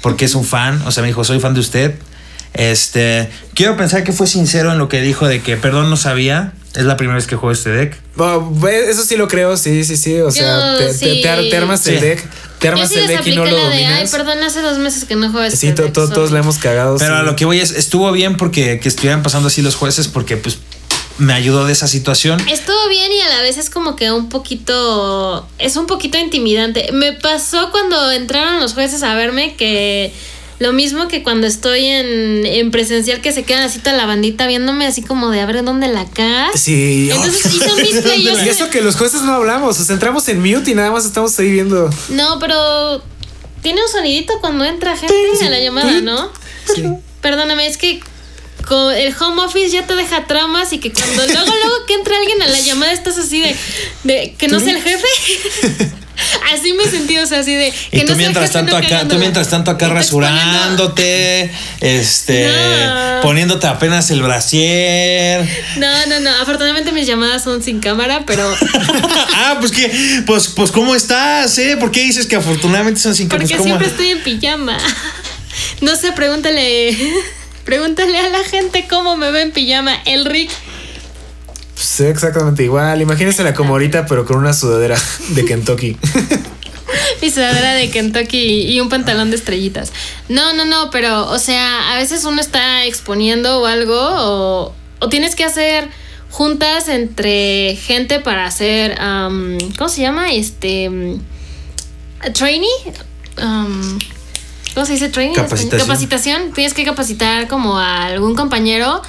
[0.00, 0.82] Porque es un fan.
[0.86, 1.94] O sea, me dijo, soy fan de usted.
[2.52, 3.30] Este.
[3.54, 6.52] Quiero pensar que fue sincero en lo que dijo de que, perdón, no sabía.
[6.74, 7.96] Es la primera vez que juego este deck.
[8.16, 10.18] Oh, eso sí lo creo, sí, sí, sí.
[10.20, 11.20] O sea, Yo te, te- sí.
[11.22, 12.04] te ar- te armas el Sí.
[12.04, 12.28] deck,
[12.58, 14.10] te armas sí el deck y no lo de, ay, dominas.
[14.10, 16.32] perdón, hace dos meses que no juego este Sí, deck, to- todos sorry".
[16.32, 16.96] la hemos cagado.
[16.98, 17.20] Pero sí.
[17.20, 20.36] a lo que voy es, estuvo bien porque que estuvieran pasando así los jueces porque
[20.36, 20.58] pues
[21.18, 22.40] me ayudó de esa situación.
[22.48, 25.46] Estuvo bien y a la vez es como que un poquito.
[25.60, 26.90] Es un poquito intimidante.
[26.92, 30.12] Me pasó cuando entraron los jueces a verme que
[30.60, 34.46] Lo mismo que cuando estoy en, en presencial que se quedan así toda la bandita
[34.46, 36.60] viéndome así como de a ver dónde la cagas.
[36.60, 37.10] Sí.
[37.10, 38.22] Entonces hizo mis play.
[38.22, 40.90] yo Y eso que los jueces no hablamos, o sea, entramos en mute y nada
[40.90, 41.90] más estamos ahí viendo.
[42.10, 43.02] No, pero
[43.62, 45.14] tiene un sonidito cuando entra gente
[45.44, 46.30] a la llamada, ¿no?
[47.20, 48.00] Perdóname, es que
[48.96, 52.40] el home office ya te deja traumas y que cuando luego, luego que entra alguien
[52.42, 53.56] a la llamada estás así de,
[54.04, 55.06] de que no sea el jefe.
[56.52, 59.48] Así me sentí, o sea, así de que Y tú mientras tanto acá, tú mientras
[59.48, 61.50] tanto acá rasurándote,
[61.80, 63.20] este, No.
[63.22, 65.48] poniéndote apenas el brasier.
[65.76, 66.30] No, no, no.
[66.40, 68.48] Afortunadamente mis llamadas son sin cámara, pero
[69.34, 69.90] ah, pues que,
[70.26, 71.76] pues, pues cómo estás, eh?
[71.78, 73.64] ¿Por qué dices que afortunadamente son sin porque pues, ¿cómo?
[73.64, 74.78] siempre estoy en pijama.
[75.80, 76.96] No sé, pregúntale.
[77.64, 79.94] Pregúntale a la gente cómo me ve en pijama.
[80.04, 80.50] El Rick.
[81.84, 83.02] Pues exactamente igual.
[83.02, 84.96] Imagínensela como ahorita, pero con una sudadera
[85.28, 85.98] de Kentucky.
[87.20, 89.92] Mi sudadera de Kentucky y un pantalón de estrellitas.
[90.30, 95.08] No, no, no, pero, o sea, a veces uno está exponiendo o algo, o, o
[95.10, 95.90] tienes que hacer
[96.30, 100.32] juntas entre gente para hacer, am, ¿cómo se llama?
[100.32, 101.20] Este, mm,
[102.32, 102.94] trainee.
[103.36, 103.98] Am,
[104.72, 105.36] ¿Cómo se dice español?
[105.36, 105.86] Capacitación.
[105.86, 106.52] Capacitación.
[106.52, 109.02] Tienes que capacitar como a algún compañero.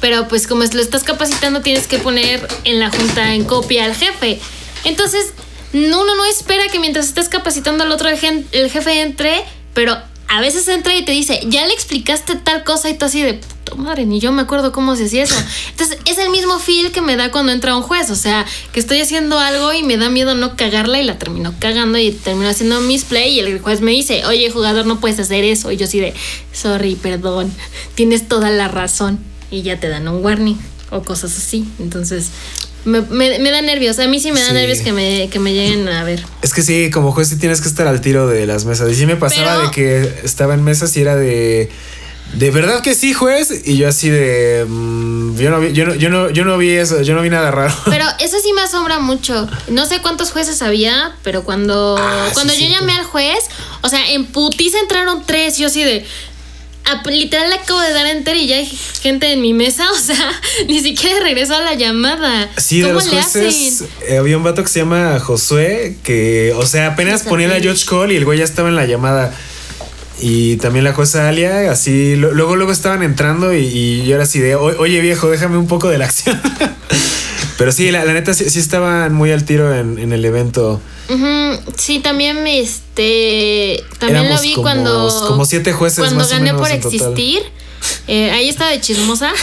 [0.00, 3.94] Pero pues como lo estás capacitando tienes que poner en la junta en copia al
[3.94, 4.38] jefe.
[4.84, 5.32] Entonces,
[5.72, 9.44] no, uno no espera que mientras estés capacitando al otro el jefe entre,
[9.74, 9.96] pero
[10.28, 13.34] a veces entra y te dice, ya le explicaste tal cosa y tú así de,
[13.34, 15.36] puta madre, ni yo me acuerdo cómo se hacía eso.
[15.70, 18.80] Entonces, es el mismo feel que me da cuando entra un juez, o sea, que
[18.80, 22.48] estoy haciendo algo y me da miedo no cagarla y la termino cagando y termino
[22.48, 25.70] haciendo misplay y el juez me dice, oye, jugador, no puedes hacer eso.
[25.70, 26.12] Y yo así de,
[26.52, 27.52] sorry, perdón,
[27.94, 29.20] tienes toda la razón.
[29.50, 30.56] Y ya te dan un warning
[30.90, 31.66] o cosas así.
[31.78, 32.28] Entonces,
[32.84, 33.98] me, me- me da nervios.
[33.98, 34.52] A mí sí me da Sí.
[34.54, 36.24] nervios que me, que me lleguen a ver.
[36.42, 38.90] Es que sí, como juez sí tienes que estar al tiro de las mesas.
[38.90, 41.70] Y sí me pasaba Pero- de que estaba en mesas y era de.
[42.34, 43.62] De verdad que sí, juez.
[43.64, 44.64] Y yo así de.
[44.68, 47.30] mm, yo, no vi, yo, no, yo, no, yo no vi eso, yo no vi
[47.30, 47.72] nada raro.
[47.84, 49.48] Pero eso sí me asombra mucho.
[49.68, 53.38] No sé cuántos jueces había, pero cuando, Ah, sí, cuando yo llamé al juez,
[53.82, 55.56] o sea, en putiza entraron tres.
[55.58, 56.04] Yo así de.
[57.10, 59.84] Literal le acabo de dar enter y ya hay gente en mi mesa.
[59.92, 60.32] O sea,
[60.68, 62.48] ni siquiera regresó a la llamada.
[62.58, 63.88] Sí, de ¿Cómo los le jueces hacen?
[64.08, 67.84] eh, había un vato que se llama Josué, que, o sea, apenas ponía la George
[67.88, 69.34] Call y el güey ya estaba en la llamada.
[70.20, 74.38] Y también la jueza Alia, así, luego, luego estaban entrando y, y yo era así
[74.38, 76.40] de, "O- oye viejo, déjame un poco de la acción.
[77.58, 80.80] Pero sí, la, la neta sí, sí estaban muy al tiro en, en el evento.
[81.76, 86.28] Sí, también me este también Éramos lo vi como- cuando como siete jueces cuando más
[86.28, 87.42] o gané menos por existir.
[88.08, 89.32] Eh, ahí estaba de chismosa.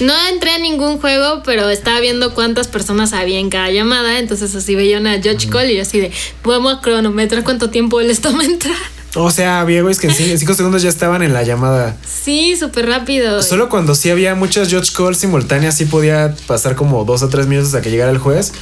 [0.00, 4.18] No entré a ningún juego, pero estaba viendo cuántas personas había en cada llamada.
[4.18, 6.10] Entonces así veía una Judge Call y yo así de,
[6.42, 8.74] vamos a cronometrar cuánto tiempo les toma entrar.
[9.14, 11.96] O sea, había güeyes que en cin- en cinco segundos ya estaban en la llamada.
[12.06, 13.42] Sí, súper rápido.
[13.42, 17.46] Solo cuando sí había muchas George Call simultáneas, sí podía pasar como dos o tres
[17.46, 18.52] minutos a que llegara el juez.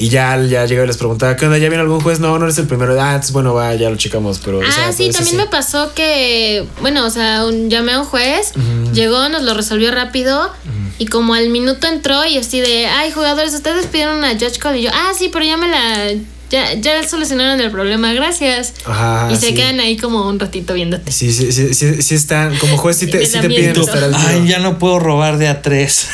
[0.00, 1.58] Y ya, ya llegaba y les preguntaba, ¿qué onda?
[1.58, 2.20] ¿Ya viene algún juez?
[2.20, 2.96] No, no eres el primero.
[3.00, 4.40] Ah, bueno, va, ya lo checamos.
[4.44, 7.92] Pero, o Ah, sea, sí, pues, también me pasó que, bueno, o sea, un- llamé
[7.94, 8.52] a un juez,
[8.92, 10.52] llegó, nos lo resolvió rápido
[10.98, 14.76] y como al minuto entró y así de, ay, jugadores, ustedes pidieron una Judge Call
[14.76, 16.10] y yo, ah, sí, pero ya me la,
[16.50, 18.74] ya, ya solucionaron el problema, gracias.
[18.84, 19.54] Ajá, y se sí.
[19.54, 21.12] quedan ahí como un ratito viéndote.
[21.12, 24.02] Sí, sí, sí, sí, sí están, como juez sí Me te, sí te piden estar
[24.02, 24.28] al tiro.
[24.28, 26.08] Ay, ya no puedo robar de a tres.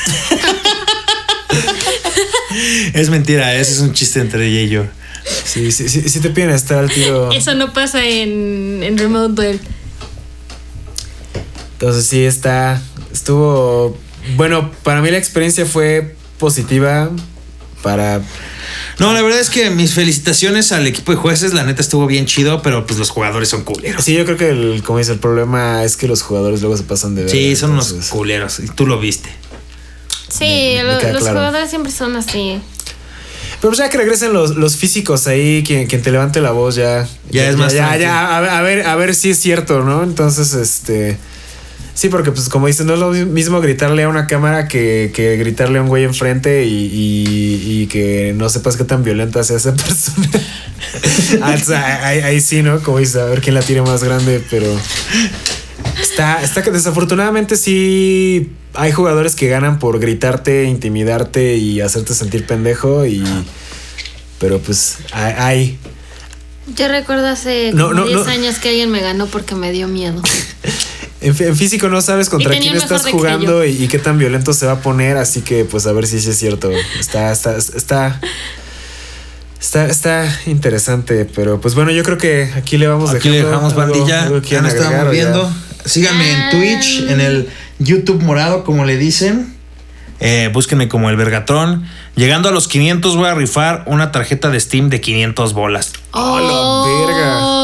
[2.95, 4.85] es mentira, ese es un chiste entre ella y yo.
[5.45, 7.31] Sí, sí, sí, sí te piden estar al tiro.
[7.31, 9.61] Eso no pasa en, en Remote Duel.
[11.75, 12.81] Entonces sí está,
[13.13, 13.97] estuvo,
[14.37, 17.11] bueno, para mí la experiencia fue positiva
[17.85, 18.21] para...
[18.99, 22.27] No, la verdad es que mis felicitaciones al equipo de jueces, la neta estuvo bien
[22.27, 24.03] chido, pero pues los jugadores son culeros.
[24.05, 26.83] Sí, yo creo que, el, como dice, el problema es que los jugadores luego se
[26.85, 29.29] pasan de Sí, verga, son unos culeros y tú lo viste.
[30.29, 30.45] Sí,
[30.79, 31.39] Me- me lo- queda los claro.
[31.39, 32.61] jugadores siempre son así.
[33.61, 36.75] Pero pues ya que regresen los, los físicos ahí, quien, quien te levante la voz
[36.75, 37.07] ya.
[37.31, 40.03] Ya es más Ya, ya, a, ver- a ver, a ver si es cierto, ¿no?
[40.03, 41.19] Entonces, este.
[41.95, 45.37] Sí, porque pues como dicen, no es lo mismo gritarle a una cámara que, que
[45.37, 49.57] gritarle a un güey enfrente y, y- y que no sepas qué tan violenta sea
[49.59, 50.29] esa persona.
[51.41, 52.81] Ah, o sea, ahí, ahí sí, ¿no?
[52.81, 54.67] Como dices, a ver quién la tira más grande, pero.
[56.03, 62.45] Está, está que desafortunadamente sí hay jugadores que ganan por gritarte, intimidarte y hacerte sentir
[62.47, 63.23] pendejo y
[64.41, 65.79] pero pues hay, hay.
[66.77, 68.25] Yo recuerdo hace No, como no, 10 no.
[68.27, 70.21] años que alguien me ganó porque me dio miedo.
[71.25, 74.53] En, fí- en físico no sabes contra quién estás jugando y, y qué tan violento
[74.53, 76.71] se va a poner, así que pues a ver si sí es cierto.
[77.01, 78.21] Está, está, está.
[79.61, 83.57] Está, está interesante, pero pues bueno, yo creo que aquí le vamos Aquí le dejando
[83.69, 84.23] dejamos algo- bandilla.
[84.25, 85.11] algo que Ya nos estamos o ya.
[85.11, 85.53] viendo.
[85.87, 87.49] Síganme en Twitch, en el
[87.79, 89.55] YouTube morado, como le dicen.
[90.21, 91.87] Eh, búsquenme como el Vergatrón.
[92.15, 95.93] Llegando a los 500 voy a rifar una tarjeta de Steam de 500 bolas.
[96.13, 97.64] ¡A la Oh.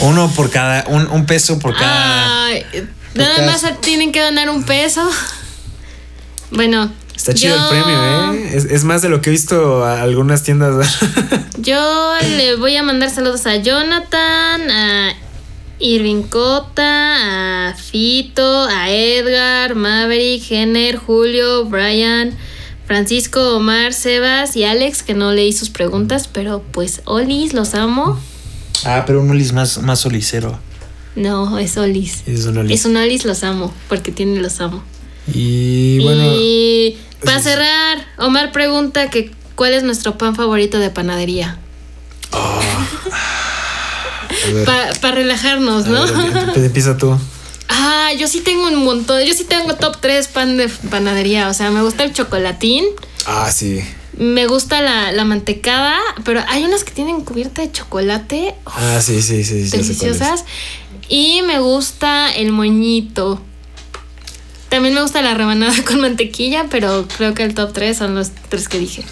[0.00, 2.44] Uno por cada, un, un peso por cada.
[2.46, 2.64] Ay,
[3.14, 5.08] nada cada- más tienen que donar un peso.
[6.50, 6.90] Bueno.
[7.14, 8.50] Está chido yo- el premio, ¿eh?
[8.56, 10.98] Es, es más de lo que he visto a algunas tiendas.
[11.58, 15.14] Yo le voy a mandar saludos a Jonathan, a
[15.80, 22.38] Irving Cota, a Fito, a Edgar, Maverick, Jenner, Julio, Brian,
[22.86, 28.18] Francisco, Omar, Sebas y Alex, que no leí sus preguntas, pero pues Olis, los amo.
[28.84, 30.58] Ah, pero un Olis más, más solicero.
[31.16, 32.22] No, es Olis.
[32.26, 32.88] es una Es lista.
[32.88, 34.82] un Olis, los amo, porque tiene los amo.
[35.32, 41.58] Y bueno, y para cerrar, Omar pregunta que cuál es nuestro pan favorito de panadería.
[42.32, 42.60] a
[44.52, 44.64] ver,
[45.00, 46.02] Para relajarnos, a ¿no?
[46.02, 47.18] ver, empie- empieza tú.
[47.68, 49.22] Ah, yo sí tengo un montón.
[49.22, 51.48] Yo sí tengo top 3 pan de panadería.
[51.48, 52.84] O sea, me gusta el chocolatín.
[53.26, 53.80] Ah, sí.
[54.18, 55.96] Me gusta la, la mantecada.
[56.24, 58.54] Pero hay unas que tienen cubierta de chocolate.
[58.66, 59.62] uf, Ah, sí, sí, sí.
[59.70, 60.44] deliciosas.
[61.08, 63.40] Y me gusta el moñito.
[64.68, 66.66] También me gusta la rebanada con mantequilla.
[66.70, 69.04] Pero creo que el top 3 son los tres que dije.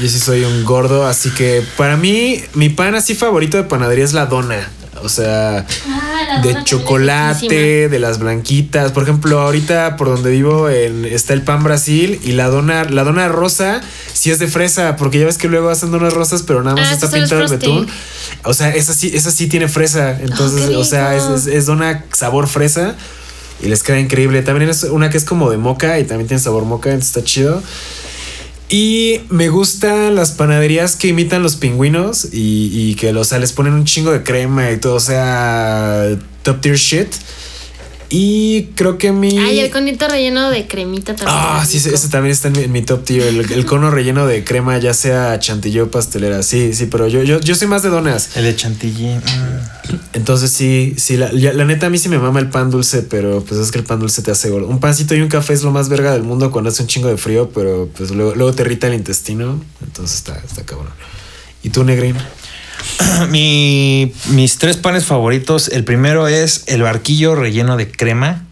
[0.00, 4.04] Yo sí soy un gordo, así que para mí, mi pan así favorito de panadería
[4.04, 4.70] es la dona.
[5.04, 8.90] O sea, Ah, de chocolate, de las blanquitas.
[8.92, 13.04] Por ejemplo, ahorita por donde vivo en- está el pan Brasil y la dona, la
[13.04, 13.80] dona rosa
[14.12, 16.88] sí es de fresa, porque ya ves que luego hacen donas rosas, pero nada más
[16.90, 17.56] Ah, está el Frosty.
[17.56, 17.86] betún.
[18.44, 20.18] O sea, esa sí, esa sí tiene fresa.
[20.20, 22.94] Entonces, o sea, es, es dona sabor fresa.
[23.62, 24.42] Y les queda increíble.
[24.42, 27.24] También es una que es como de moca y también tiene sabor moca, entonces está
[27.24, 27.62] chido.
[28.68, 33.52] Y me gustan las panaderías que imitan los pingüinos y, y que o sea, les
[33.52, 36.08] ponen un chingo de crema y todo, o sea,
[36.42, 37.08] top tier shit.
[38.16, 39.38] Y creo que mi.
[39.38, 41.36] Ay, el conito relleno de cremita también.
[41.36, 41.96] Ah, sí, ese rico.
[41.98, 43.26] ese también está en mi, en mi top tier.
[43.26, 46.44] El, el cono relleno de crema, ya sea chantilly o pastelera.
[46.44, 48.36] Sí, sí, pero yo, yo, yo soy más de donas.
[48.36, 49.16] El de chantilly.
[49.16, 49.94] mm.
[50.12, 53.02] Entonces sí, sí, la, ya- la neta a mí sí me mama el pan dulce,
[53.02, 54.68] pero pues es que el pan dulce te hace gordo.
[54.68, 57.08] Un pancito y un café es lo más verga del mundo cuando hace un chingo
[57.08, 59.60] de frío, pero pues luego, luego te irrita el intestino.
[59.84, 60.92] Entonces está, está cabrón.
[61.64, 62.14] ¿Y tú, Negrín?
[63.30, 65.68] Mi, mis tres panes favoritos.
[65.68, 68.44] El primero es el barquillo relleno de crema.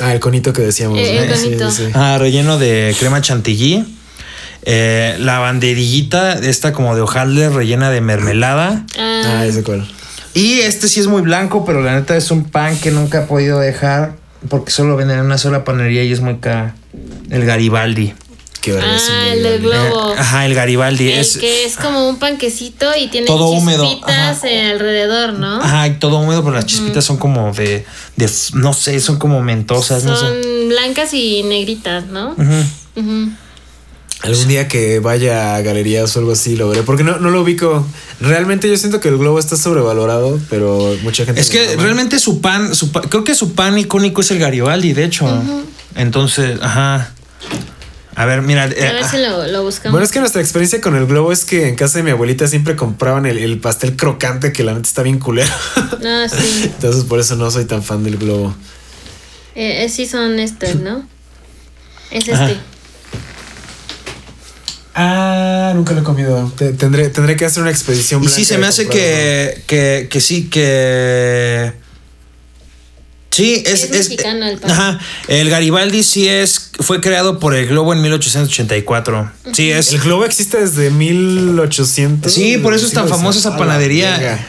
[0.00, 0.98] Ah, el conito que decíamos.
[0.98, 1.28] Eh.
[1.36, 1.70] Sí, conito.
[1.70, 1.92] sí, sí.
[1.94, 3.84] Ah, relleno de crema chantilly.
[4.62, 8.84] Eh, la banderillita, esta como de hojaldre rellena de mermelada.
[8.98, 9.88] Ah, Ah, ese cuál.
[10.34, 13.26] Y este sí es muy blanco, pero la neta es un pan que nunca he
[13.26, 14.14] podido dejar
[14.48, 16.72] porque solo lo venden en una sola panería y es muy caro.
[17.30, 18.14] El Garibaldi.
[18.66, 19.88] Qué verga es un Ah, el del Garibaldi.
[19.90, 20.10] globo.
[20.12, 21.12] Eh, ajá, el Garibaldi.
[21.12, 24.48] el es, que es como un panquecito y tiene Todo húmedo, chispitas ajá.
[24.48, 25.62] eh, alrededor, ¿no?
[25.62, 27.86] Ajá, y todo húmedo, pero las chispitas son como de,
[28.16, 30.66] de, no sé, son como mentosas, no Son sé.
[30.66, 32.30] blancas y negritas, ¿no?
[32.32, 33.00] Ujú.
[33.00, 33.30] Ujú.
[34.22, 36.82] Algún día que vaya a galerías o algo así lo veré.
[36.82, 37.86] Porque no, no lo ubico.
[38.20, 41.40] Realmente yo siento que el globo está sobrevalorado, pero mucha gente.
[41.40, 44.94] Es que realmente su pan, su pa- creo que su pan icónico es el Garibaldi,
[44.94, 45.28] de hecho.
[45.94, 47.12] Entonces, ajá.
[48.16, 48.62] A ver, mira.
[48.64, 49.92] A eh, ver si lo, lo buscamos.
[49.92, 52.48] Bueno, es que nuestra experiencia con el globo es que en casa de mi abuelita
[52.48, 55.52] siempre compraban el, el pastel crocante que la neta está bien culero.
[56.00, 56.62] No, sí.
[56.64, 58.56] Entonces por eso no soy tan fan del globo.
[59.54, 61.06] Eh, eh, sí son estos, ¿no?
[62.10, 62.50] Es Ajá.
[62.50, 62.60] este.
[64.94, 66.50] Ah, nunca lo he comido.
[66.56, 68.24] Te- tendré, tendré que hacer una expedición.
[68.24, 71.72] Y sí, se me hace que, que, que sí, que.
[73.30, 73.82] Sí, es.
[73.84, 74.58] Es mexicano el.
[74.64, 74.98] Ajá.
[75.28, 76.70] El Garibaldi sí es.
[76.80, 79.30] Fue creado por el Globo en 1884.
[79.52, 79.92] Sí, es.
[79.92, 82.32] El globo existe desde 1800.
[82.32, 84.16] Sí, por eso es tan Sí, famosa esa panadería.
[84.18, 84.46] verga.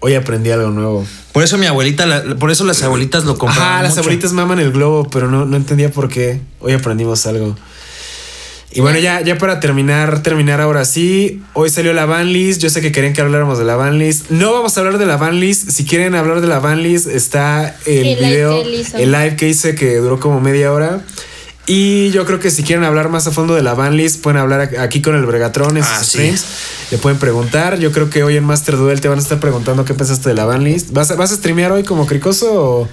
[0.00, 1.06] Hoy aprendí algo nuevo.
[1.32, 3.72] Por eso mi abuelita, la- por eso las abuelitas lo compraban.
[3.74, 4.00] Ajá, las mucho.
[4.00, 6.40] abuelitas maman el globo, pero no, no entendía por qué.
[6.60, 7.54] Hoy aprendimos algo.
[8.72, 11.42] Y bueno, ya, ya para terminar, terminar ahora sí.
[11.54, 12.60] Hoy salió la van list.
[12.62, 14.30] Yo sé que querían que habláramos de la van list.
[14.30, 15.70] No vamos a hablar de la van list.
[15.70, 19.74] Si quieren hablar de la van list, está el, El video, el live que hice
[19.74, 21.00] que duró como media hora.
[21.66, 24.38] Y yo creo que si quieren hablar más a fondo de la van list, pueden
[24.40, 26.10] hablar aquí con el Bregatron en sus Ah, sí.
[26.10, 26.44] streams.
[26.92, 27.78] Le pueden preguntar.
[27.80, 30.34] Yo creo que hoy en Master Duel te van a estar preguntando qué pensaste de
[30.36, 30.90] la van list.
[30.92, 32.88] ¿Vas a, vas a streamear hoy como cricoso o,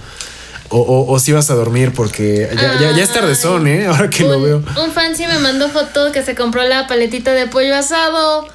[0.70, 1.92] o, o- o si vas a dormir?
[1.94, 3.86] Porque ya, ya, ya es tardezón, ¿eh?
[3.86, 4.56] Ahora que lo veo.
[4.84, 8.46] un fan sí me mandó foto que se compró la paletita de pollo asado.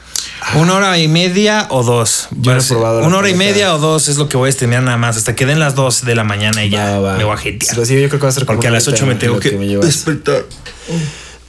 [0.56, 2.28] Una hora y media o dos.
[2.32, 4.50] Yo no he Pues, probado Una hora y media o dos es lo que voy
[4.50, 5.16] a streamear nada más.
[5.16, 7.18] Hasta que den las dos de la mañana y ya Va, va.
[7.18, 7.76] me voy a jetear.
[7.76, 9.40] Sí, sí, yo creo que va a ser Porque a las ocho me en tengo
[9.40, 10.44] que, me despertar.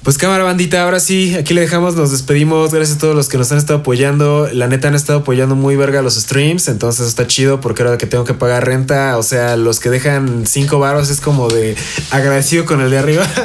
[0.04, 2.74] Pues cámara bandita, ahora sí, aquí le dejamos, nos despedimos.
[2.74, 4.50] Gracias a todos los que nos han estado apoyando.
[4.52, 8.04] La neta han estado apoyando muy verga los streams, entonces está chido porque ahora que
[8.04, 11.74] tengo que pagar renta, o sea, los que dejan cinco varos es como de
[12.10, 13.26] agradecido con el de arriba.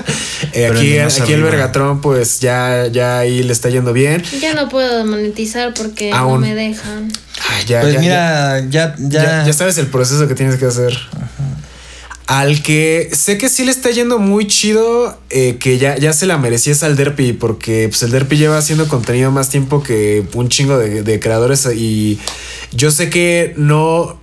[0.53, 4.23] Eh, aquí aquí el Vergatron, pues ya, ya ahí le está yendo bien.
[4.41, 7.11] Ya no puedo monetizar porque no me dejan.
[7.67, 10.97] ya, pues mira, ya, ya, ya, sabes el proceso que tienes que hacer.
[12.29, 16.27] Al que sé que sí le está yendo muy chido, eh, que ya, ya se
[16.27, 20.23] la merecía es al Derpy, porque pues, el Derpy lleva haciendo contenido más tiempo que
[20.35, 22.19] un chingo de, creadores y
[22.71, 24.19] yo sé que no,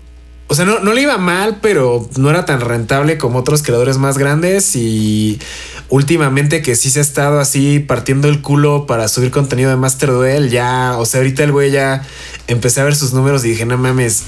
[0.46, 3.98] o sea, no, no, le iba mal, pero no era tan rentable como otros creadores
[3.98, 4.76] más grandes.
[4.76, 5.40] Y
[5.88, 10.10] últimamente que sí se ha estado así partiendo el culo para subir contenido de Master
[10.10, 12.06] Duel, ya, o sea, ahorita el güey ya
[12.46, 14.22] empecé a ver sus números y dije, no mames,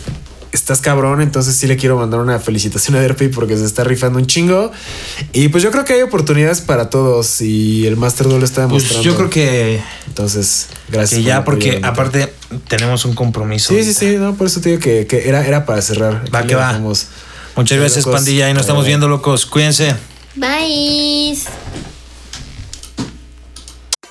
[0.53, 4.19] estás cabrón, entonces sí le quiero mandar una felicitación a Derpy porque se está rifando
[4.19, 4.73] un chingo.
[5.33, 8.69] Y pues yo creo que hay oportunidades para todos y el Master Duel lo está
[8.69, 9.03] pues demostrando.
[9.03, 9.81] yo creo que.
[10.07, 11.21] Entonces, gracias.
[11.21, 12.33] Que ya, porque aparte
[12.69, 13.75] tenemos un compromiso.
[13.75, 16.25] Sí, sí, sí, no, por eso te digo que, era, era para cerrar.
[16.35, 16.79] Va que va.
[17.57, 19.45] Muchas gracias, pandilla, y nos estamos viendo, locos.
[19.47, 19.95] Cuídense.
[20.37, 21.37] Bye.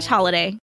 [0.00, 0.67] slash holiday.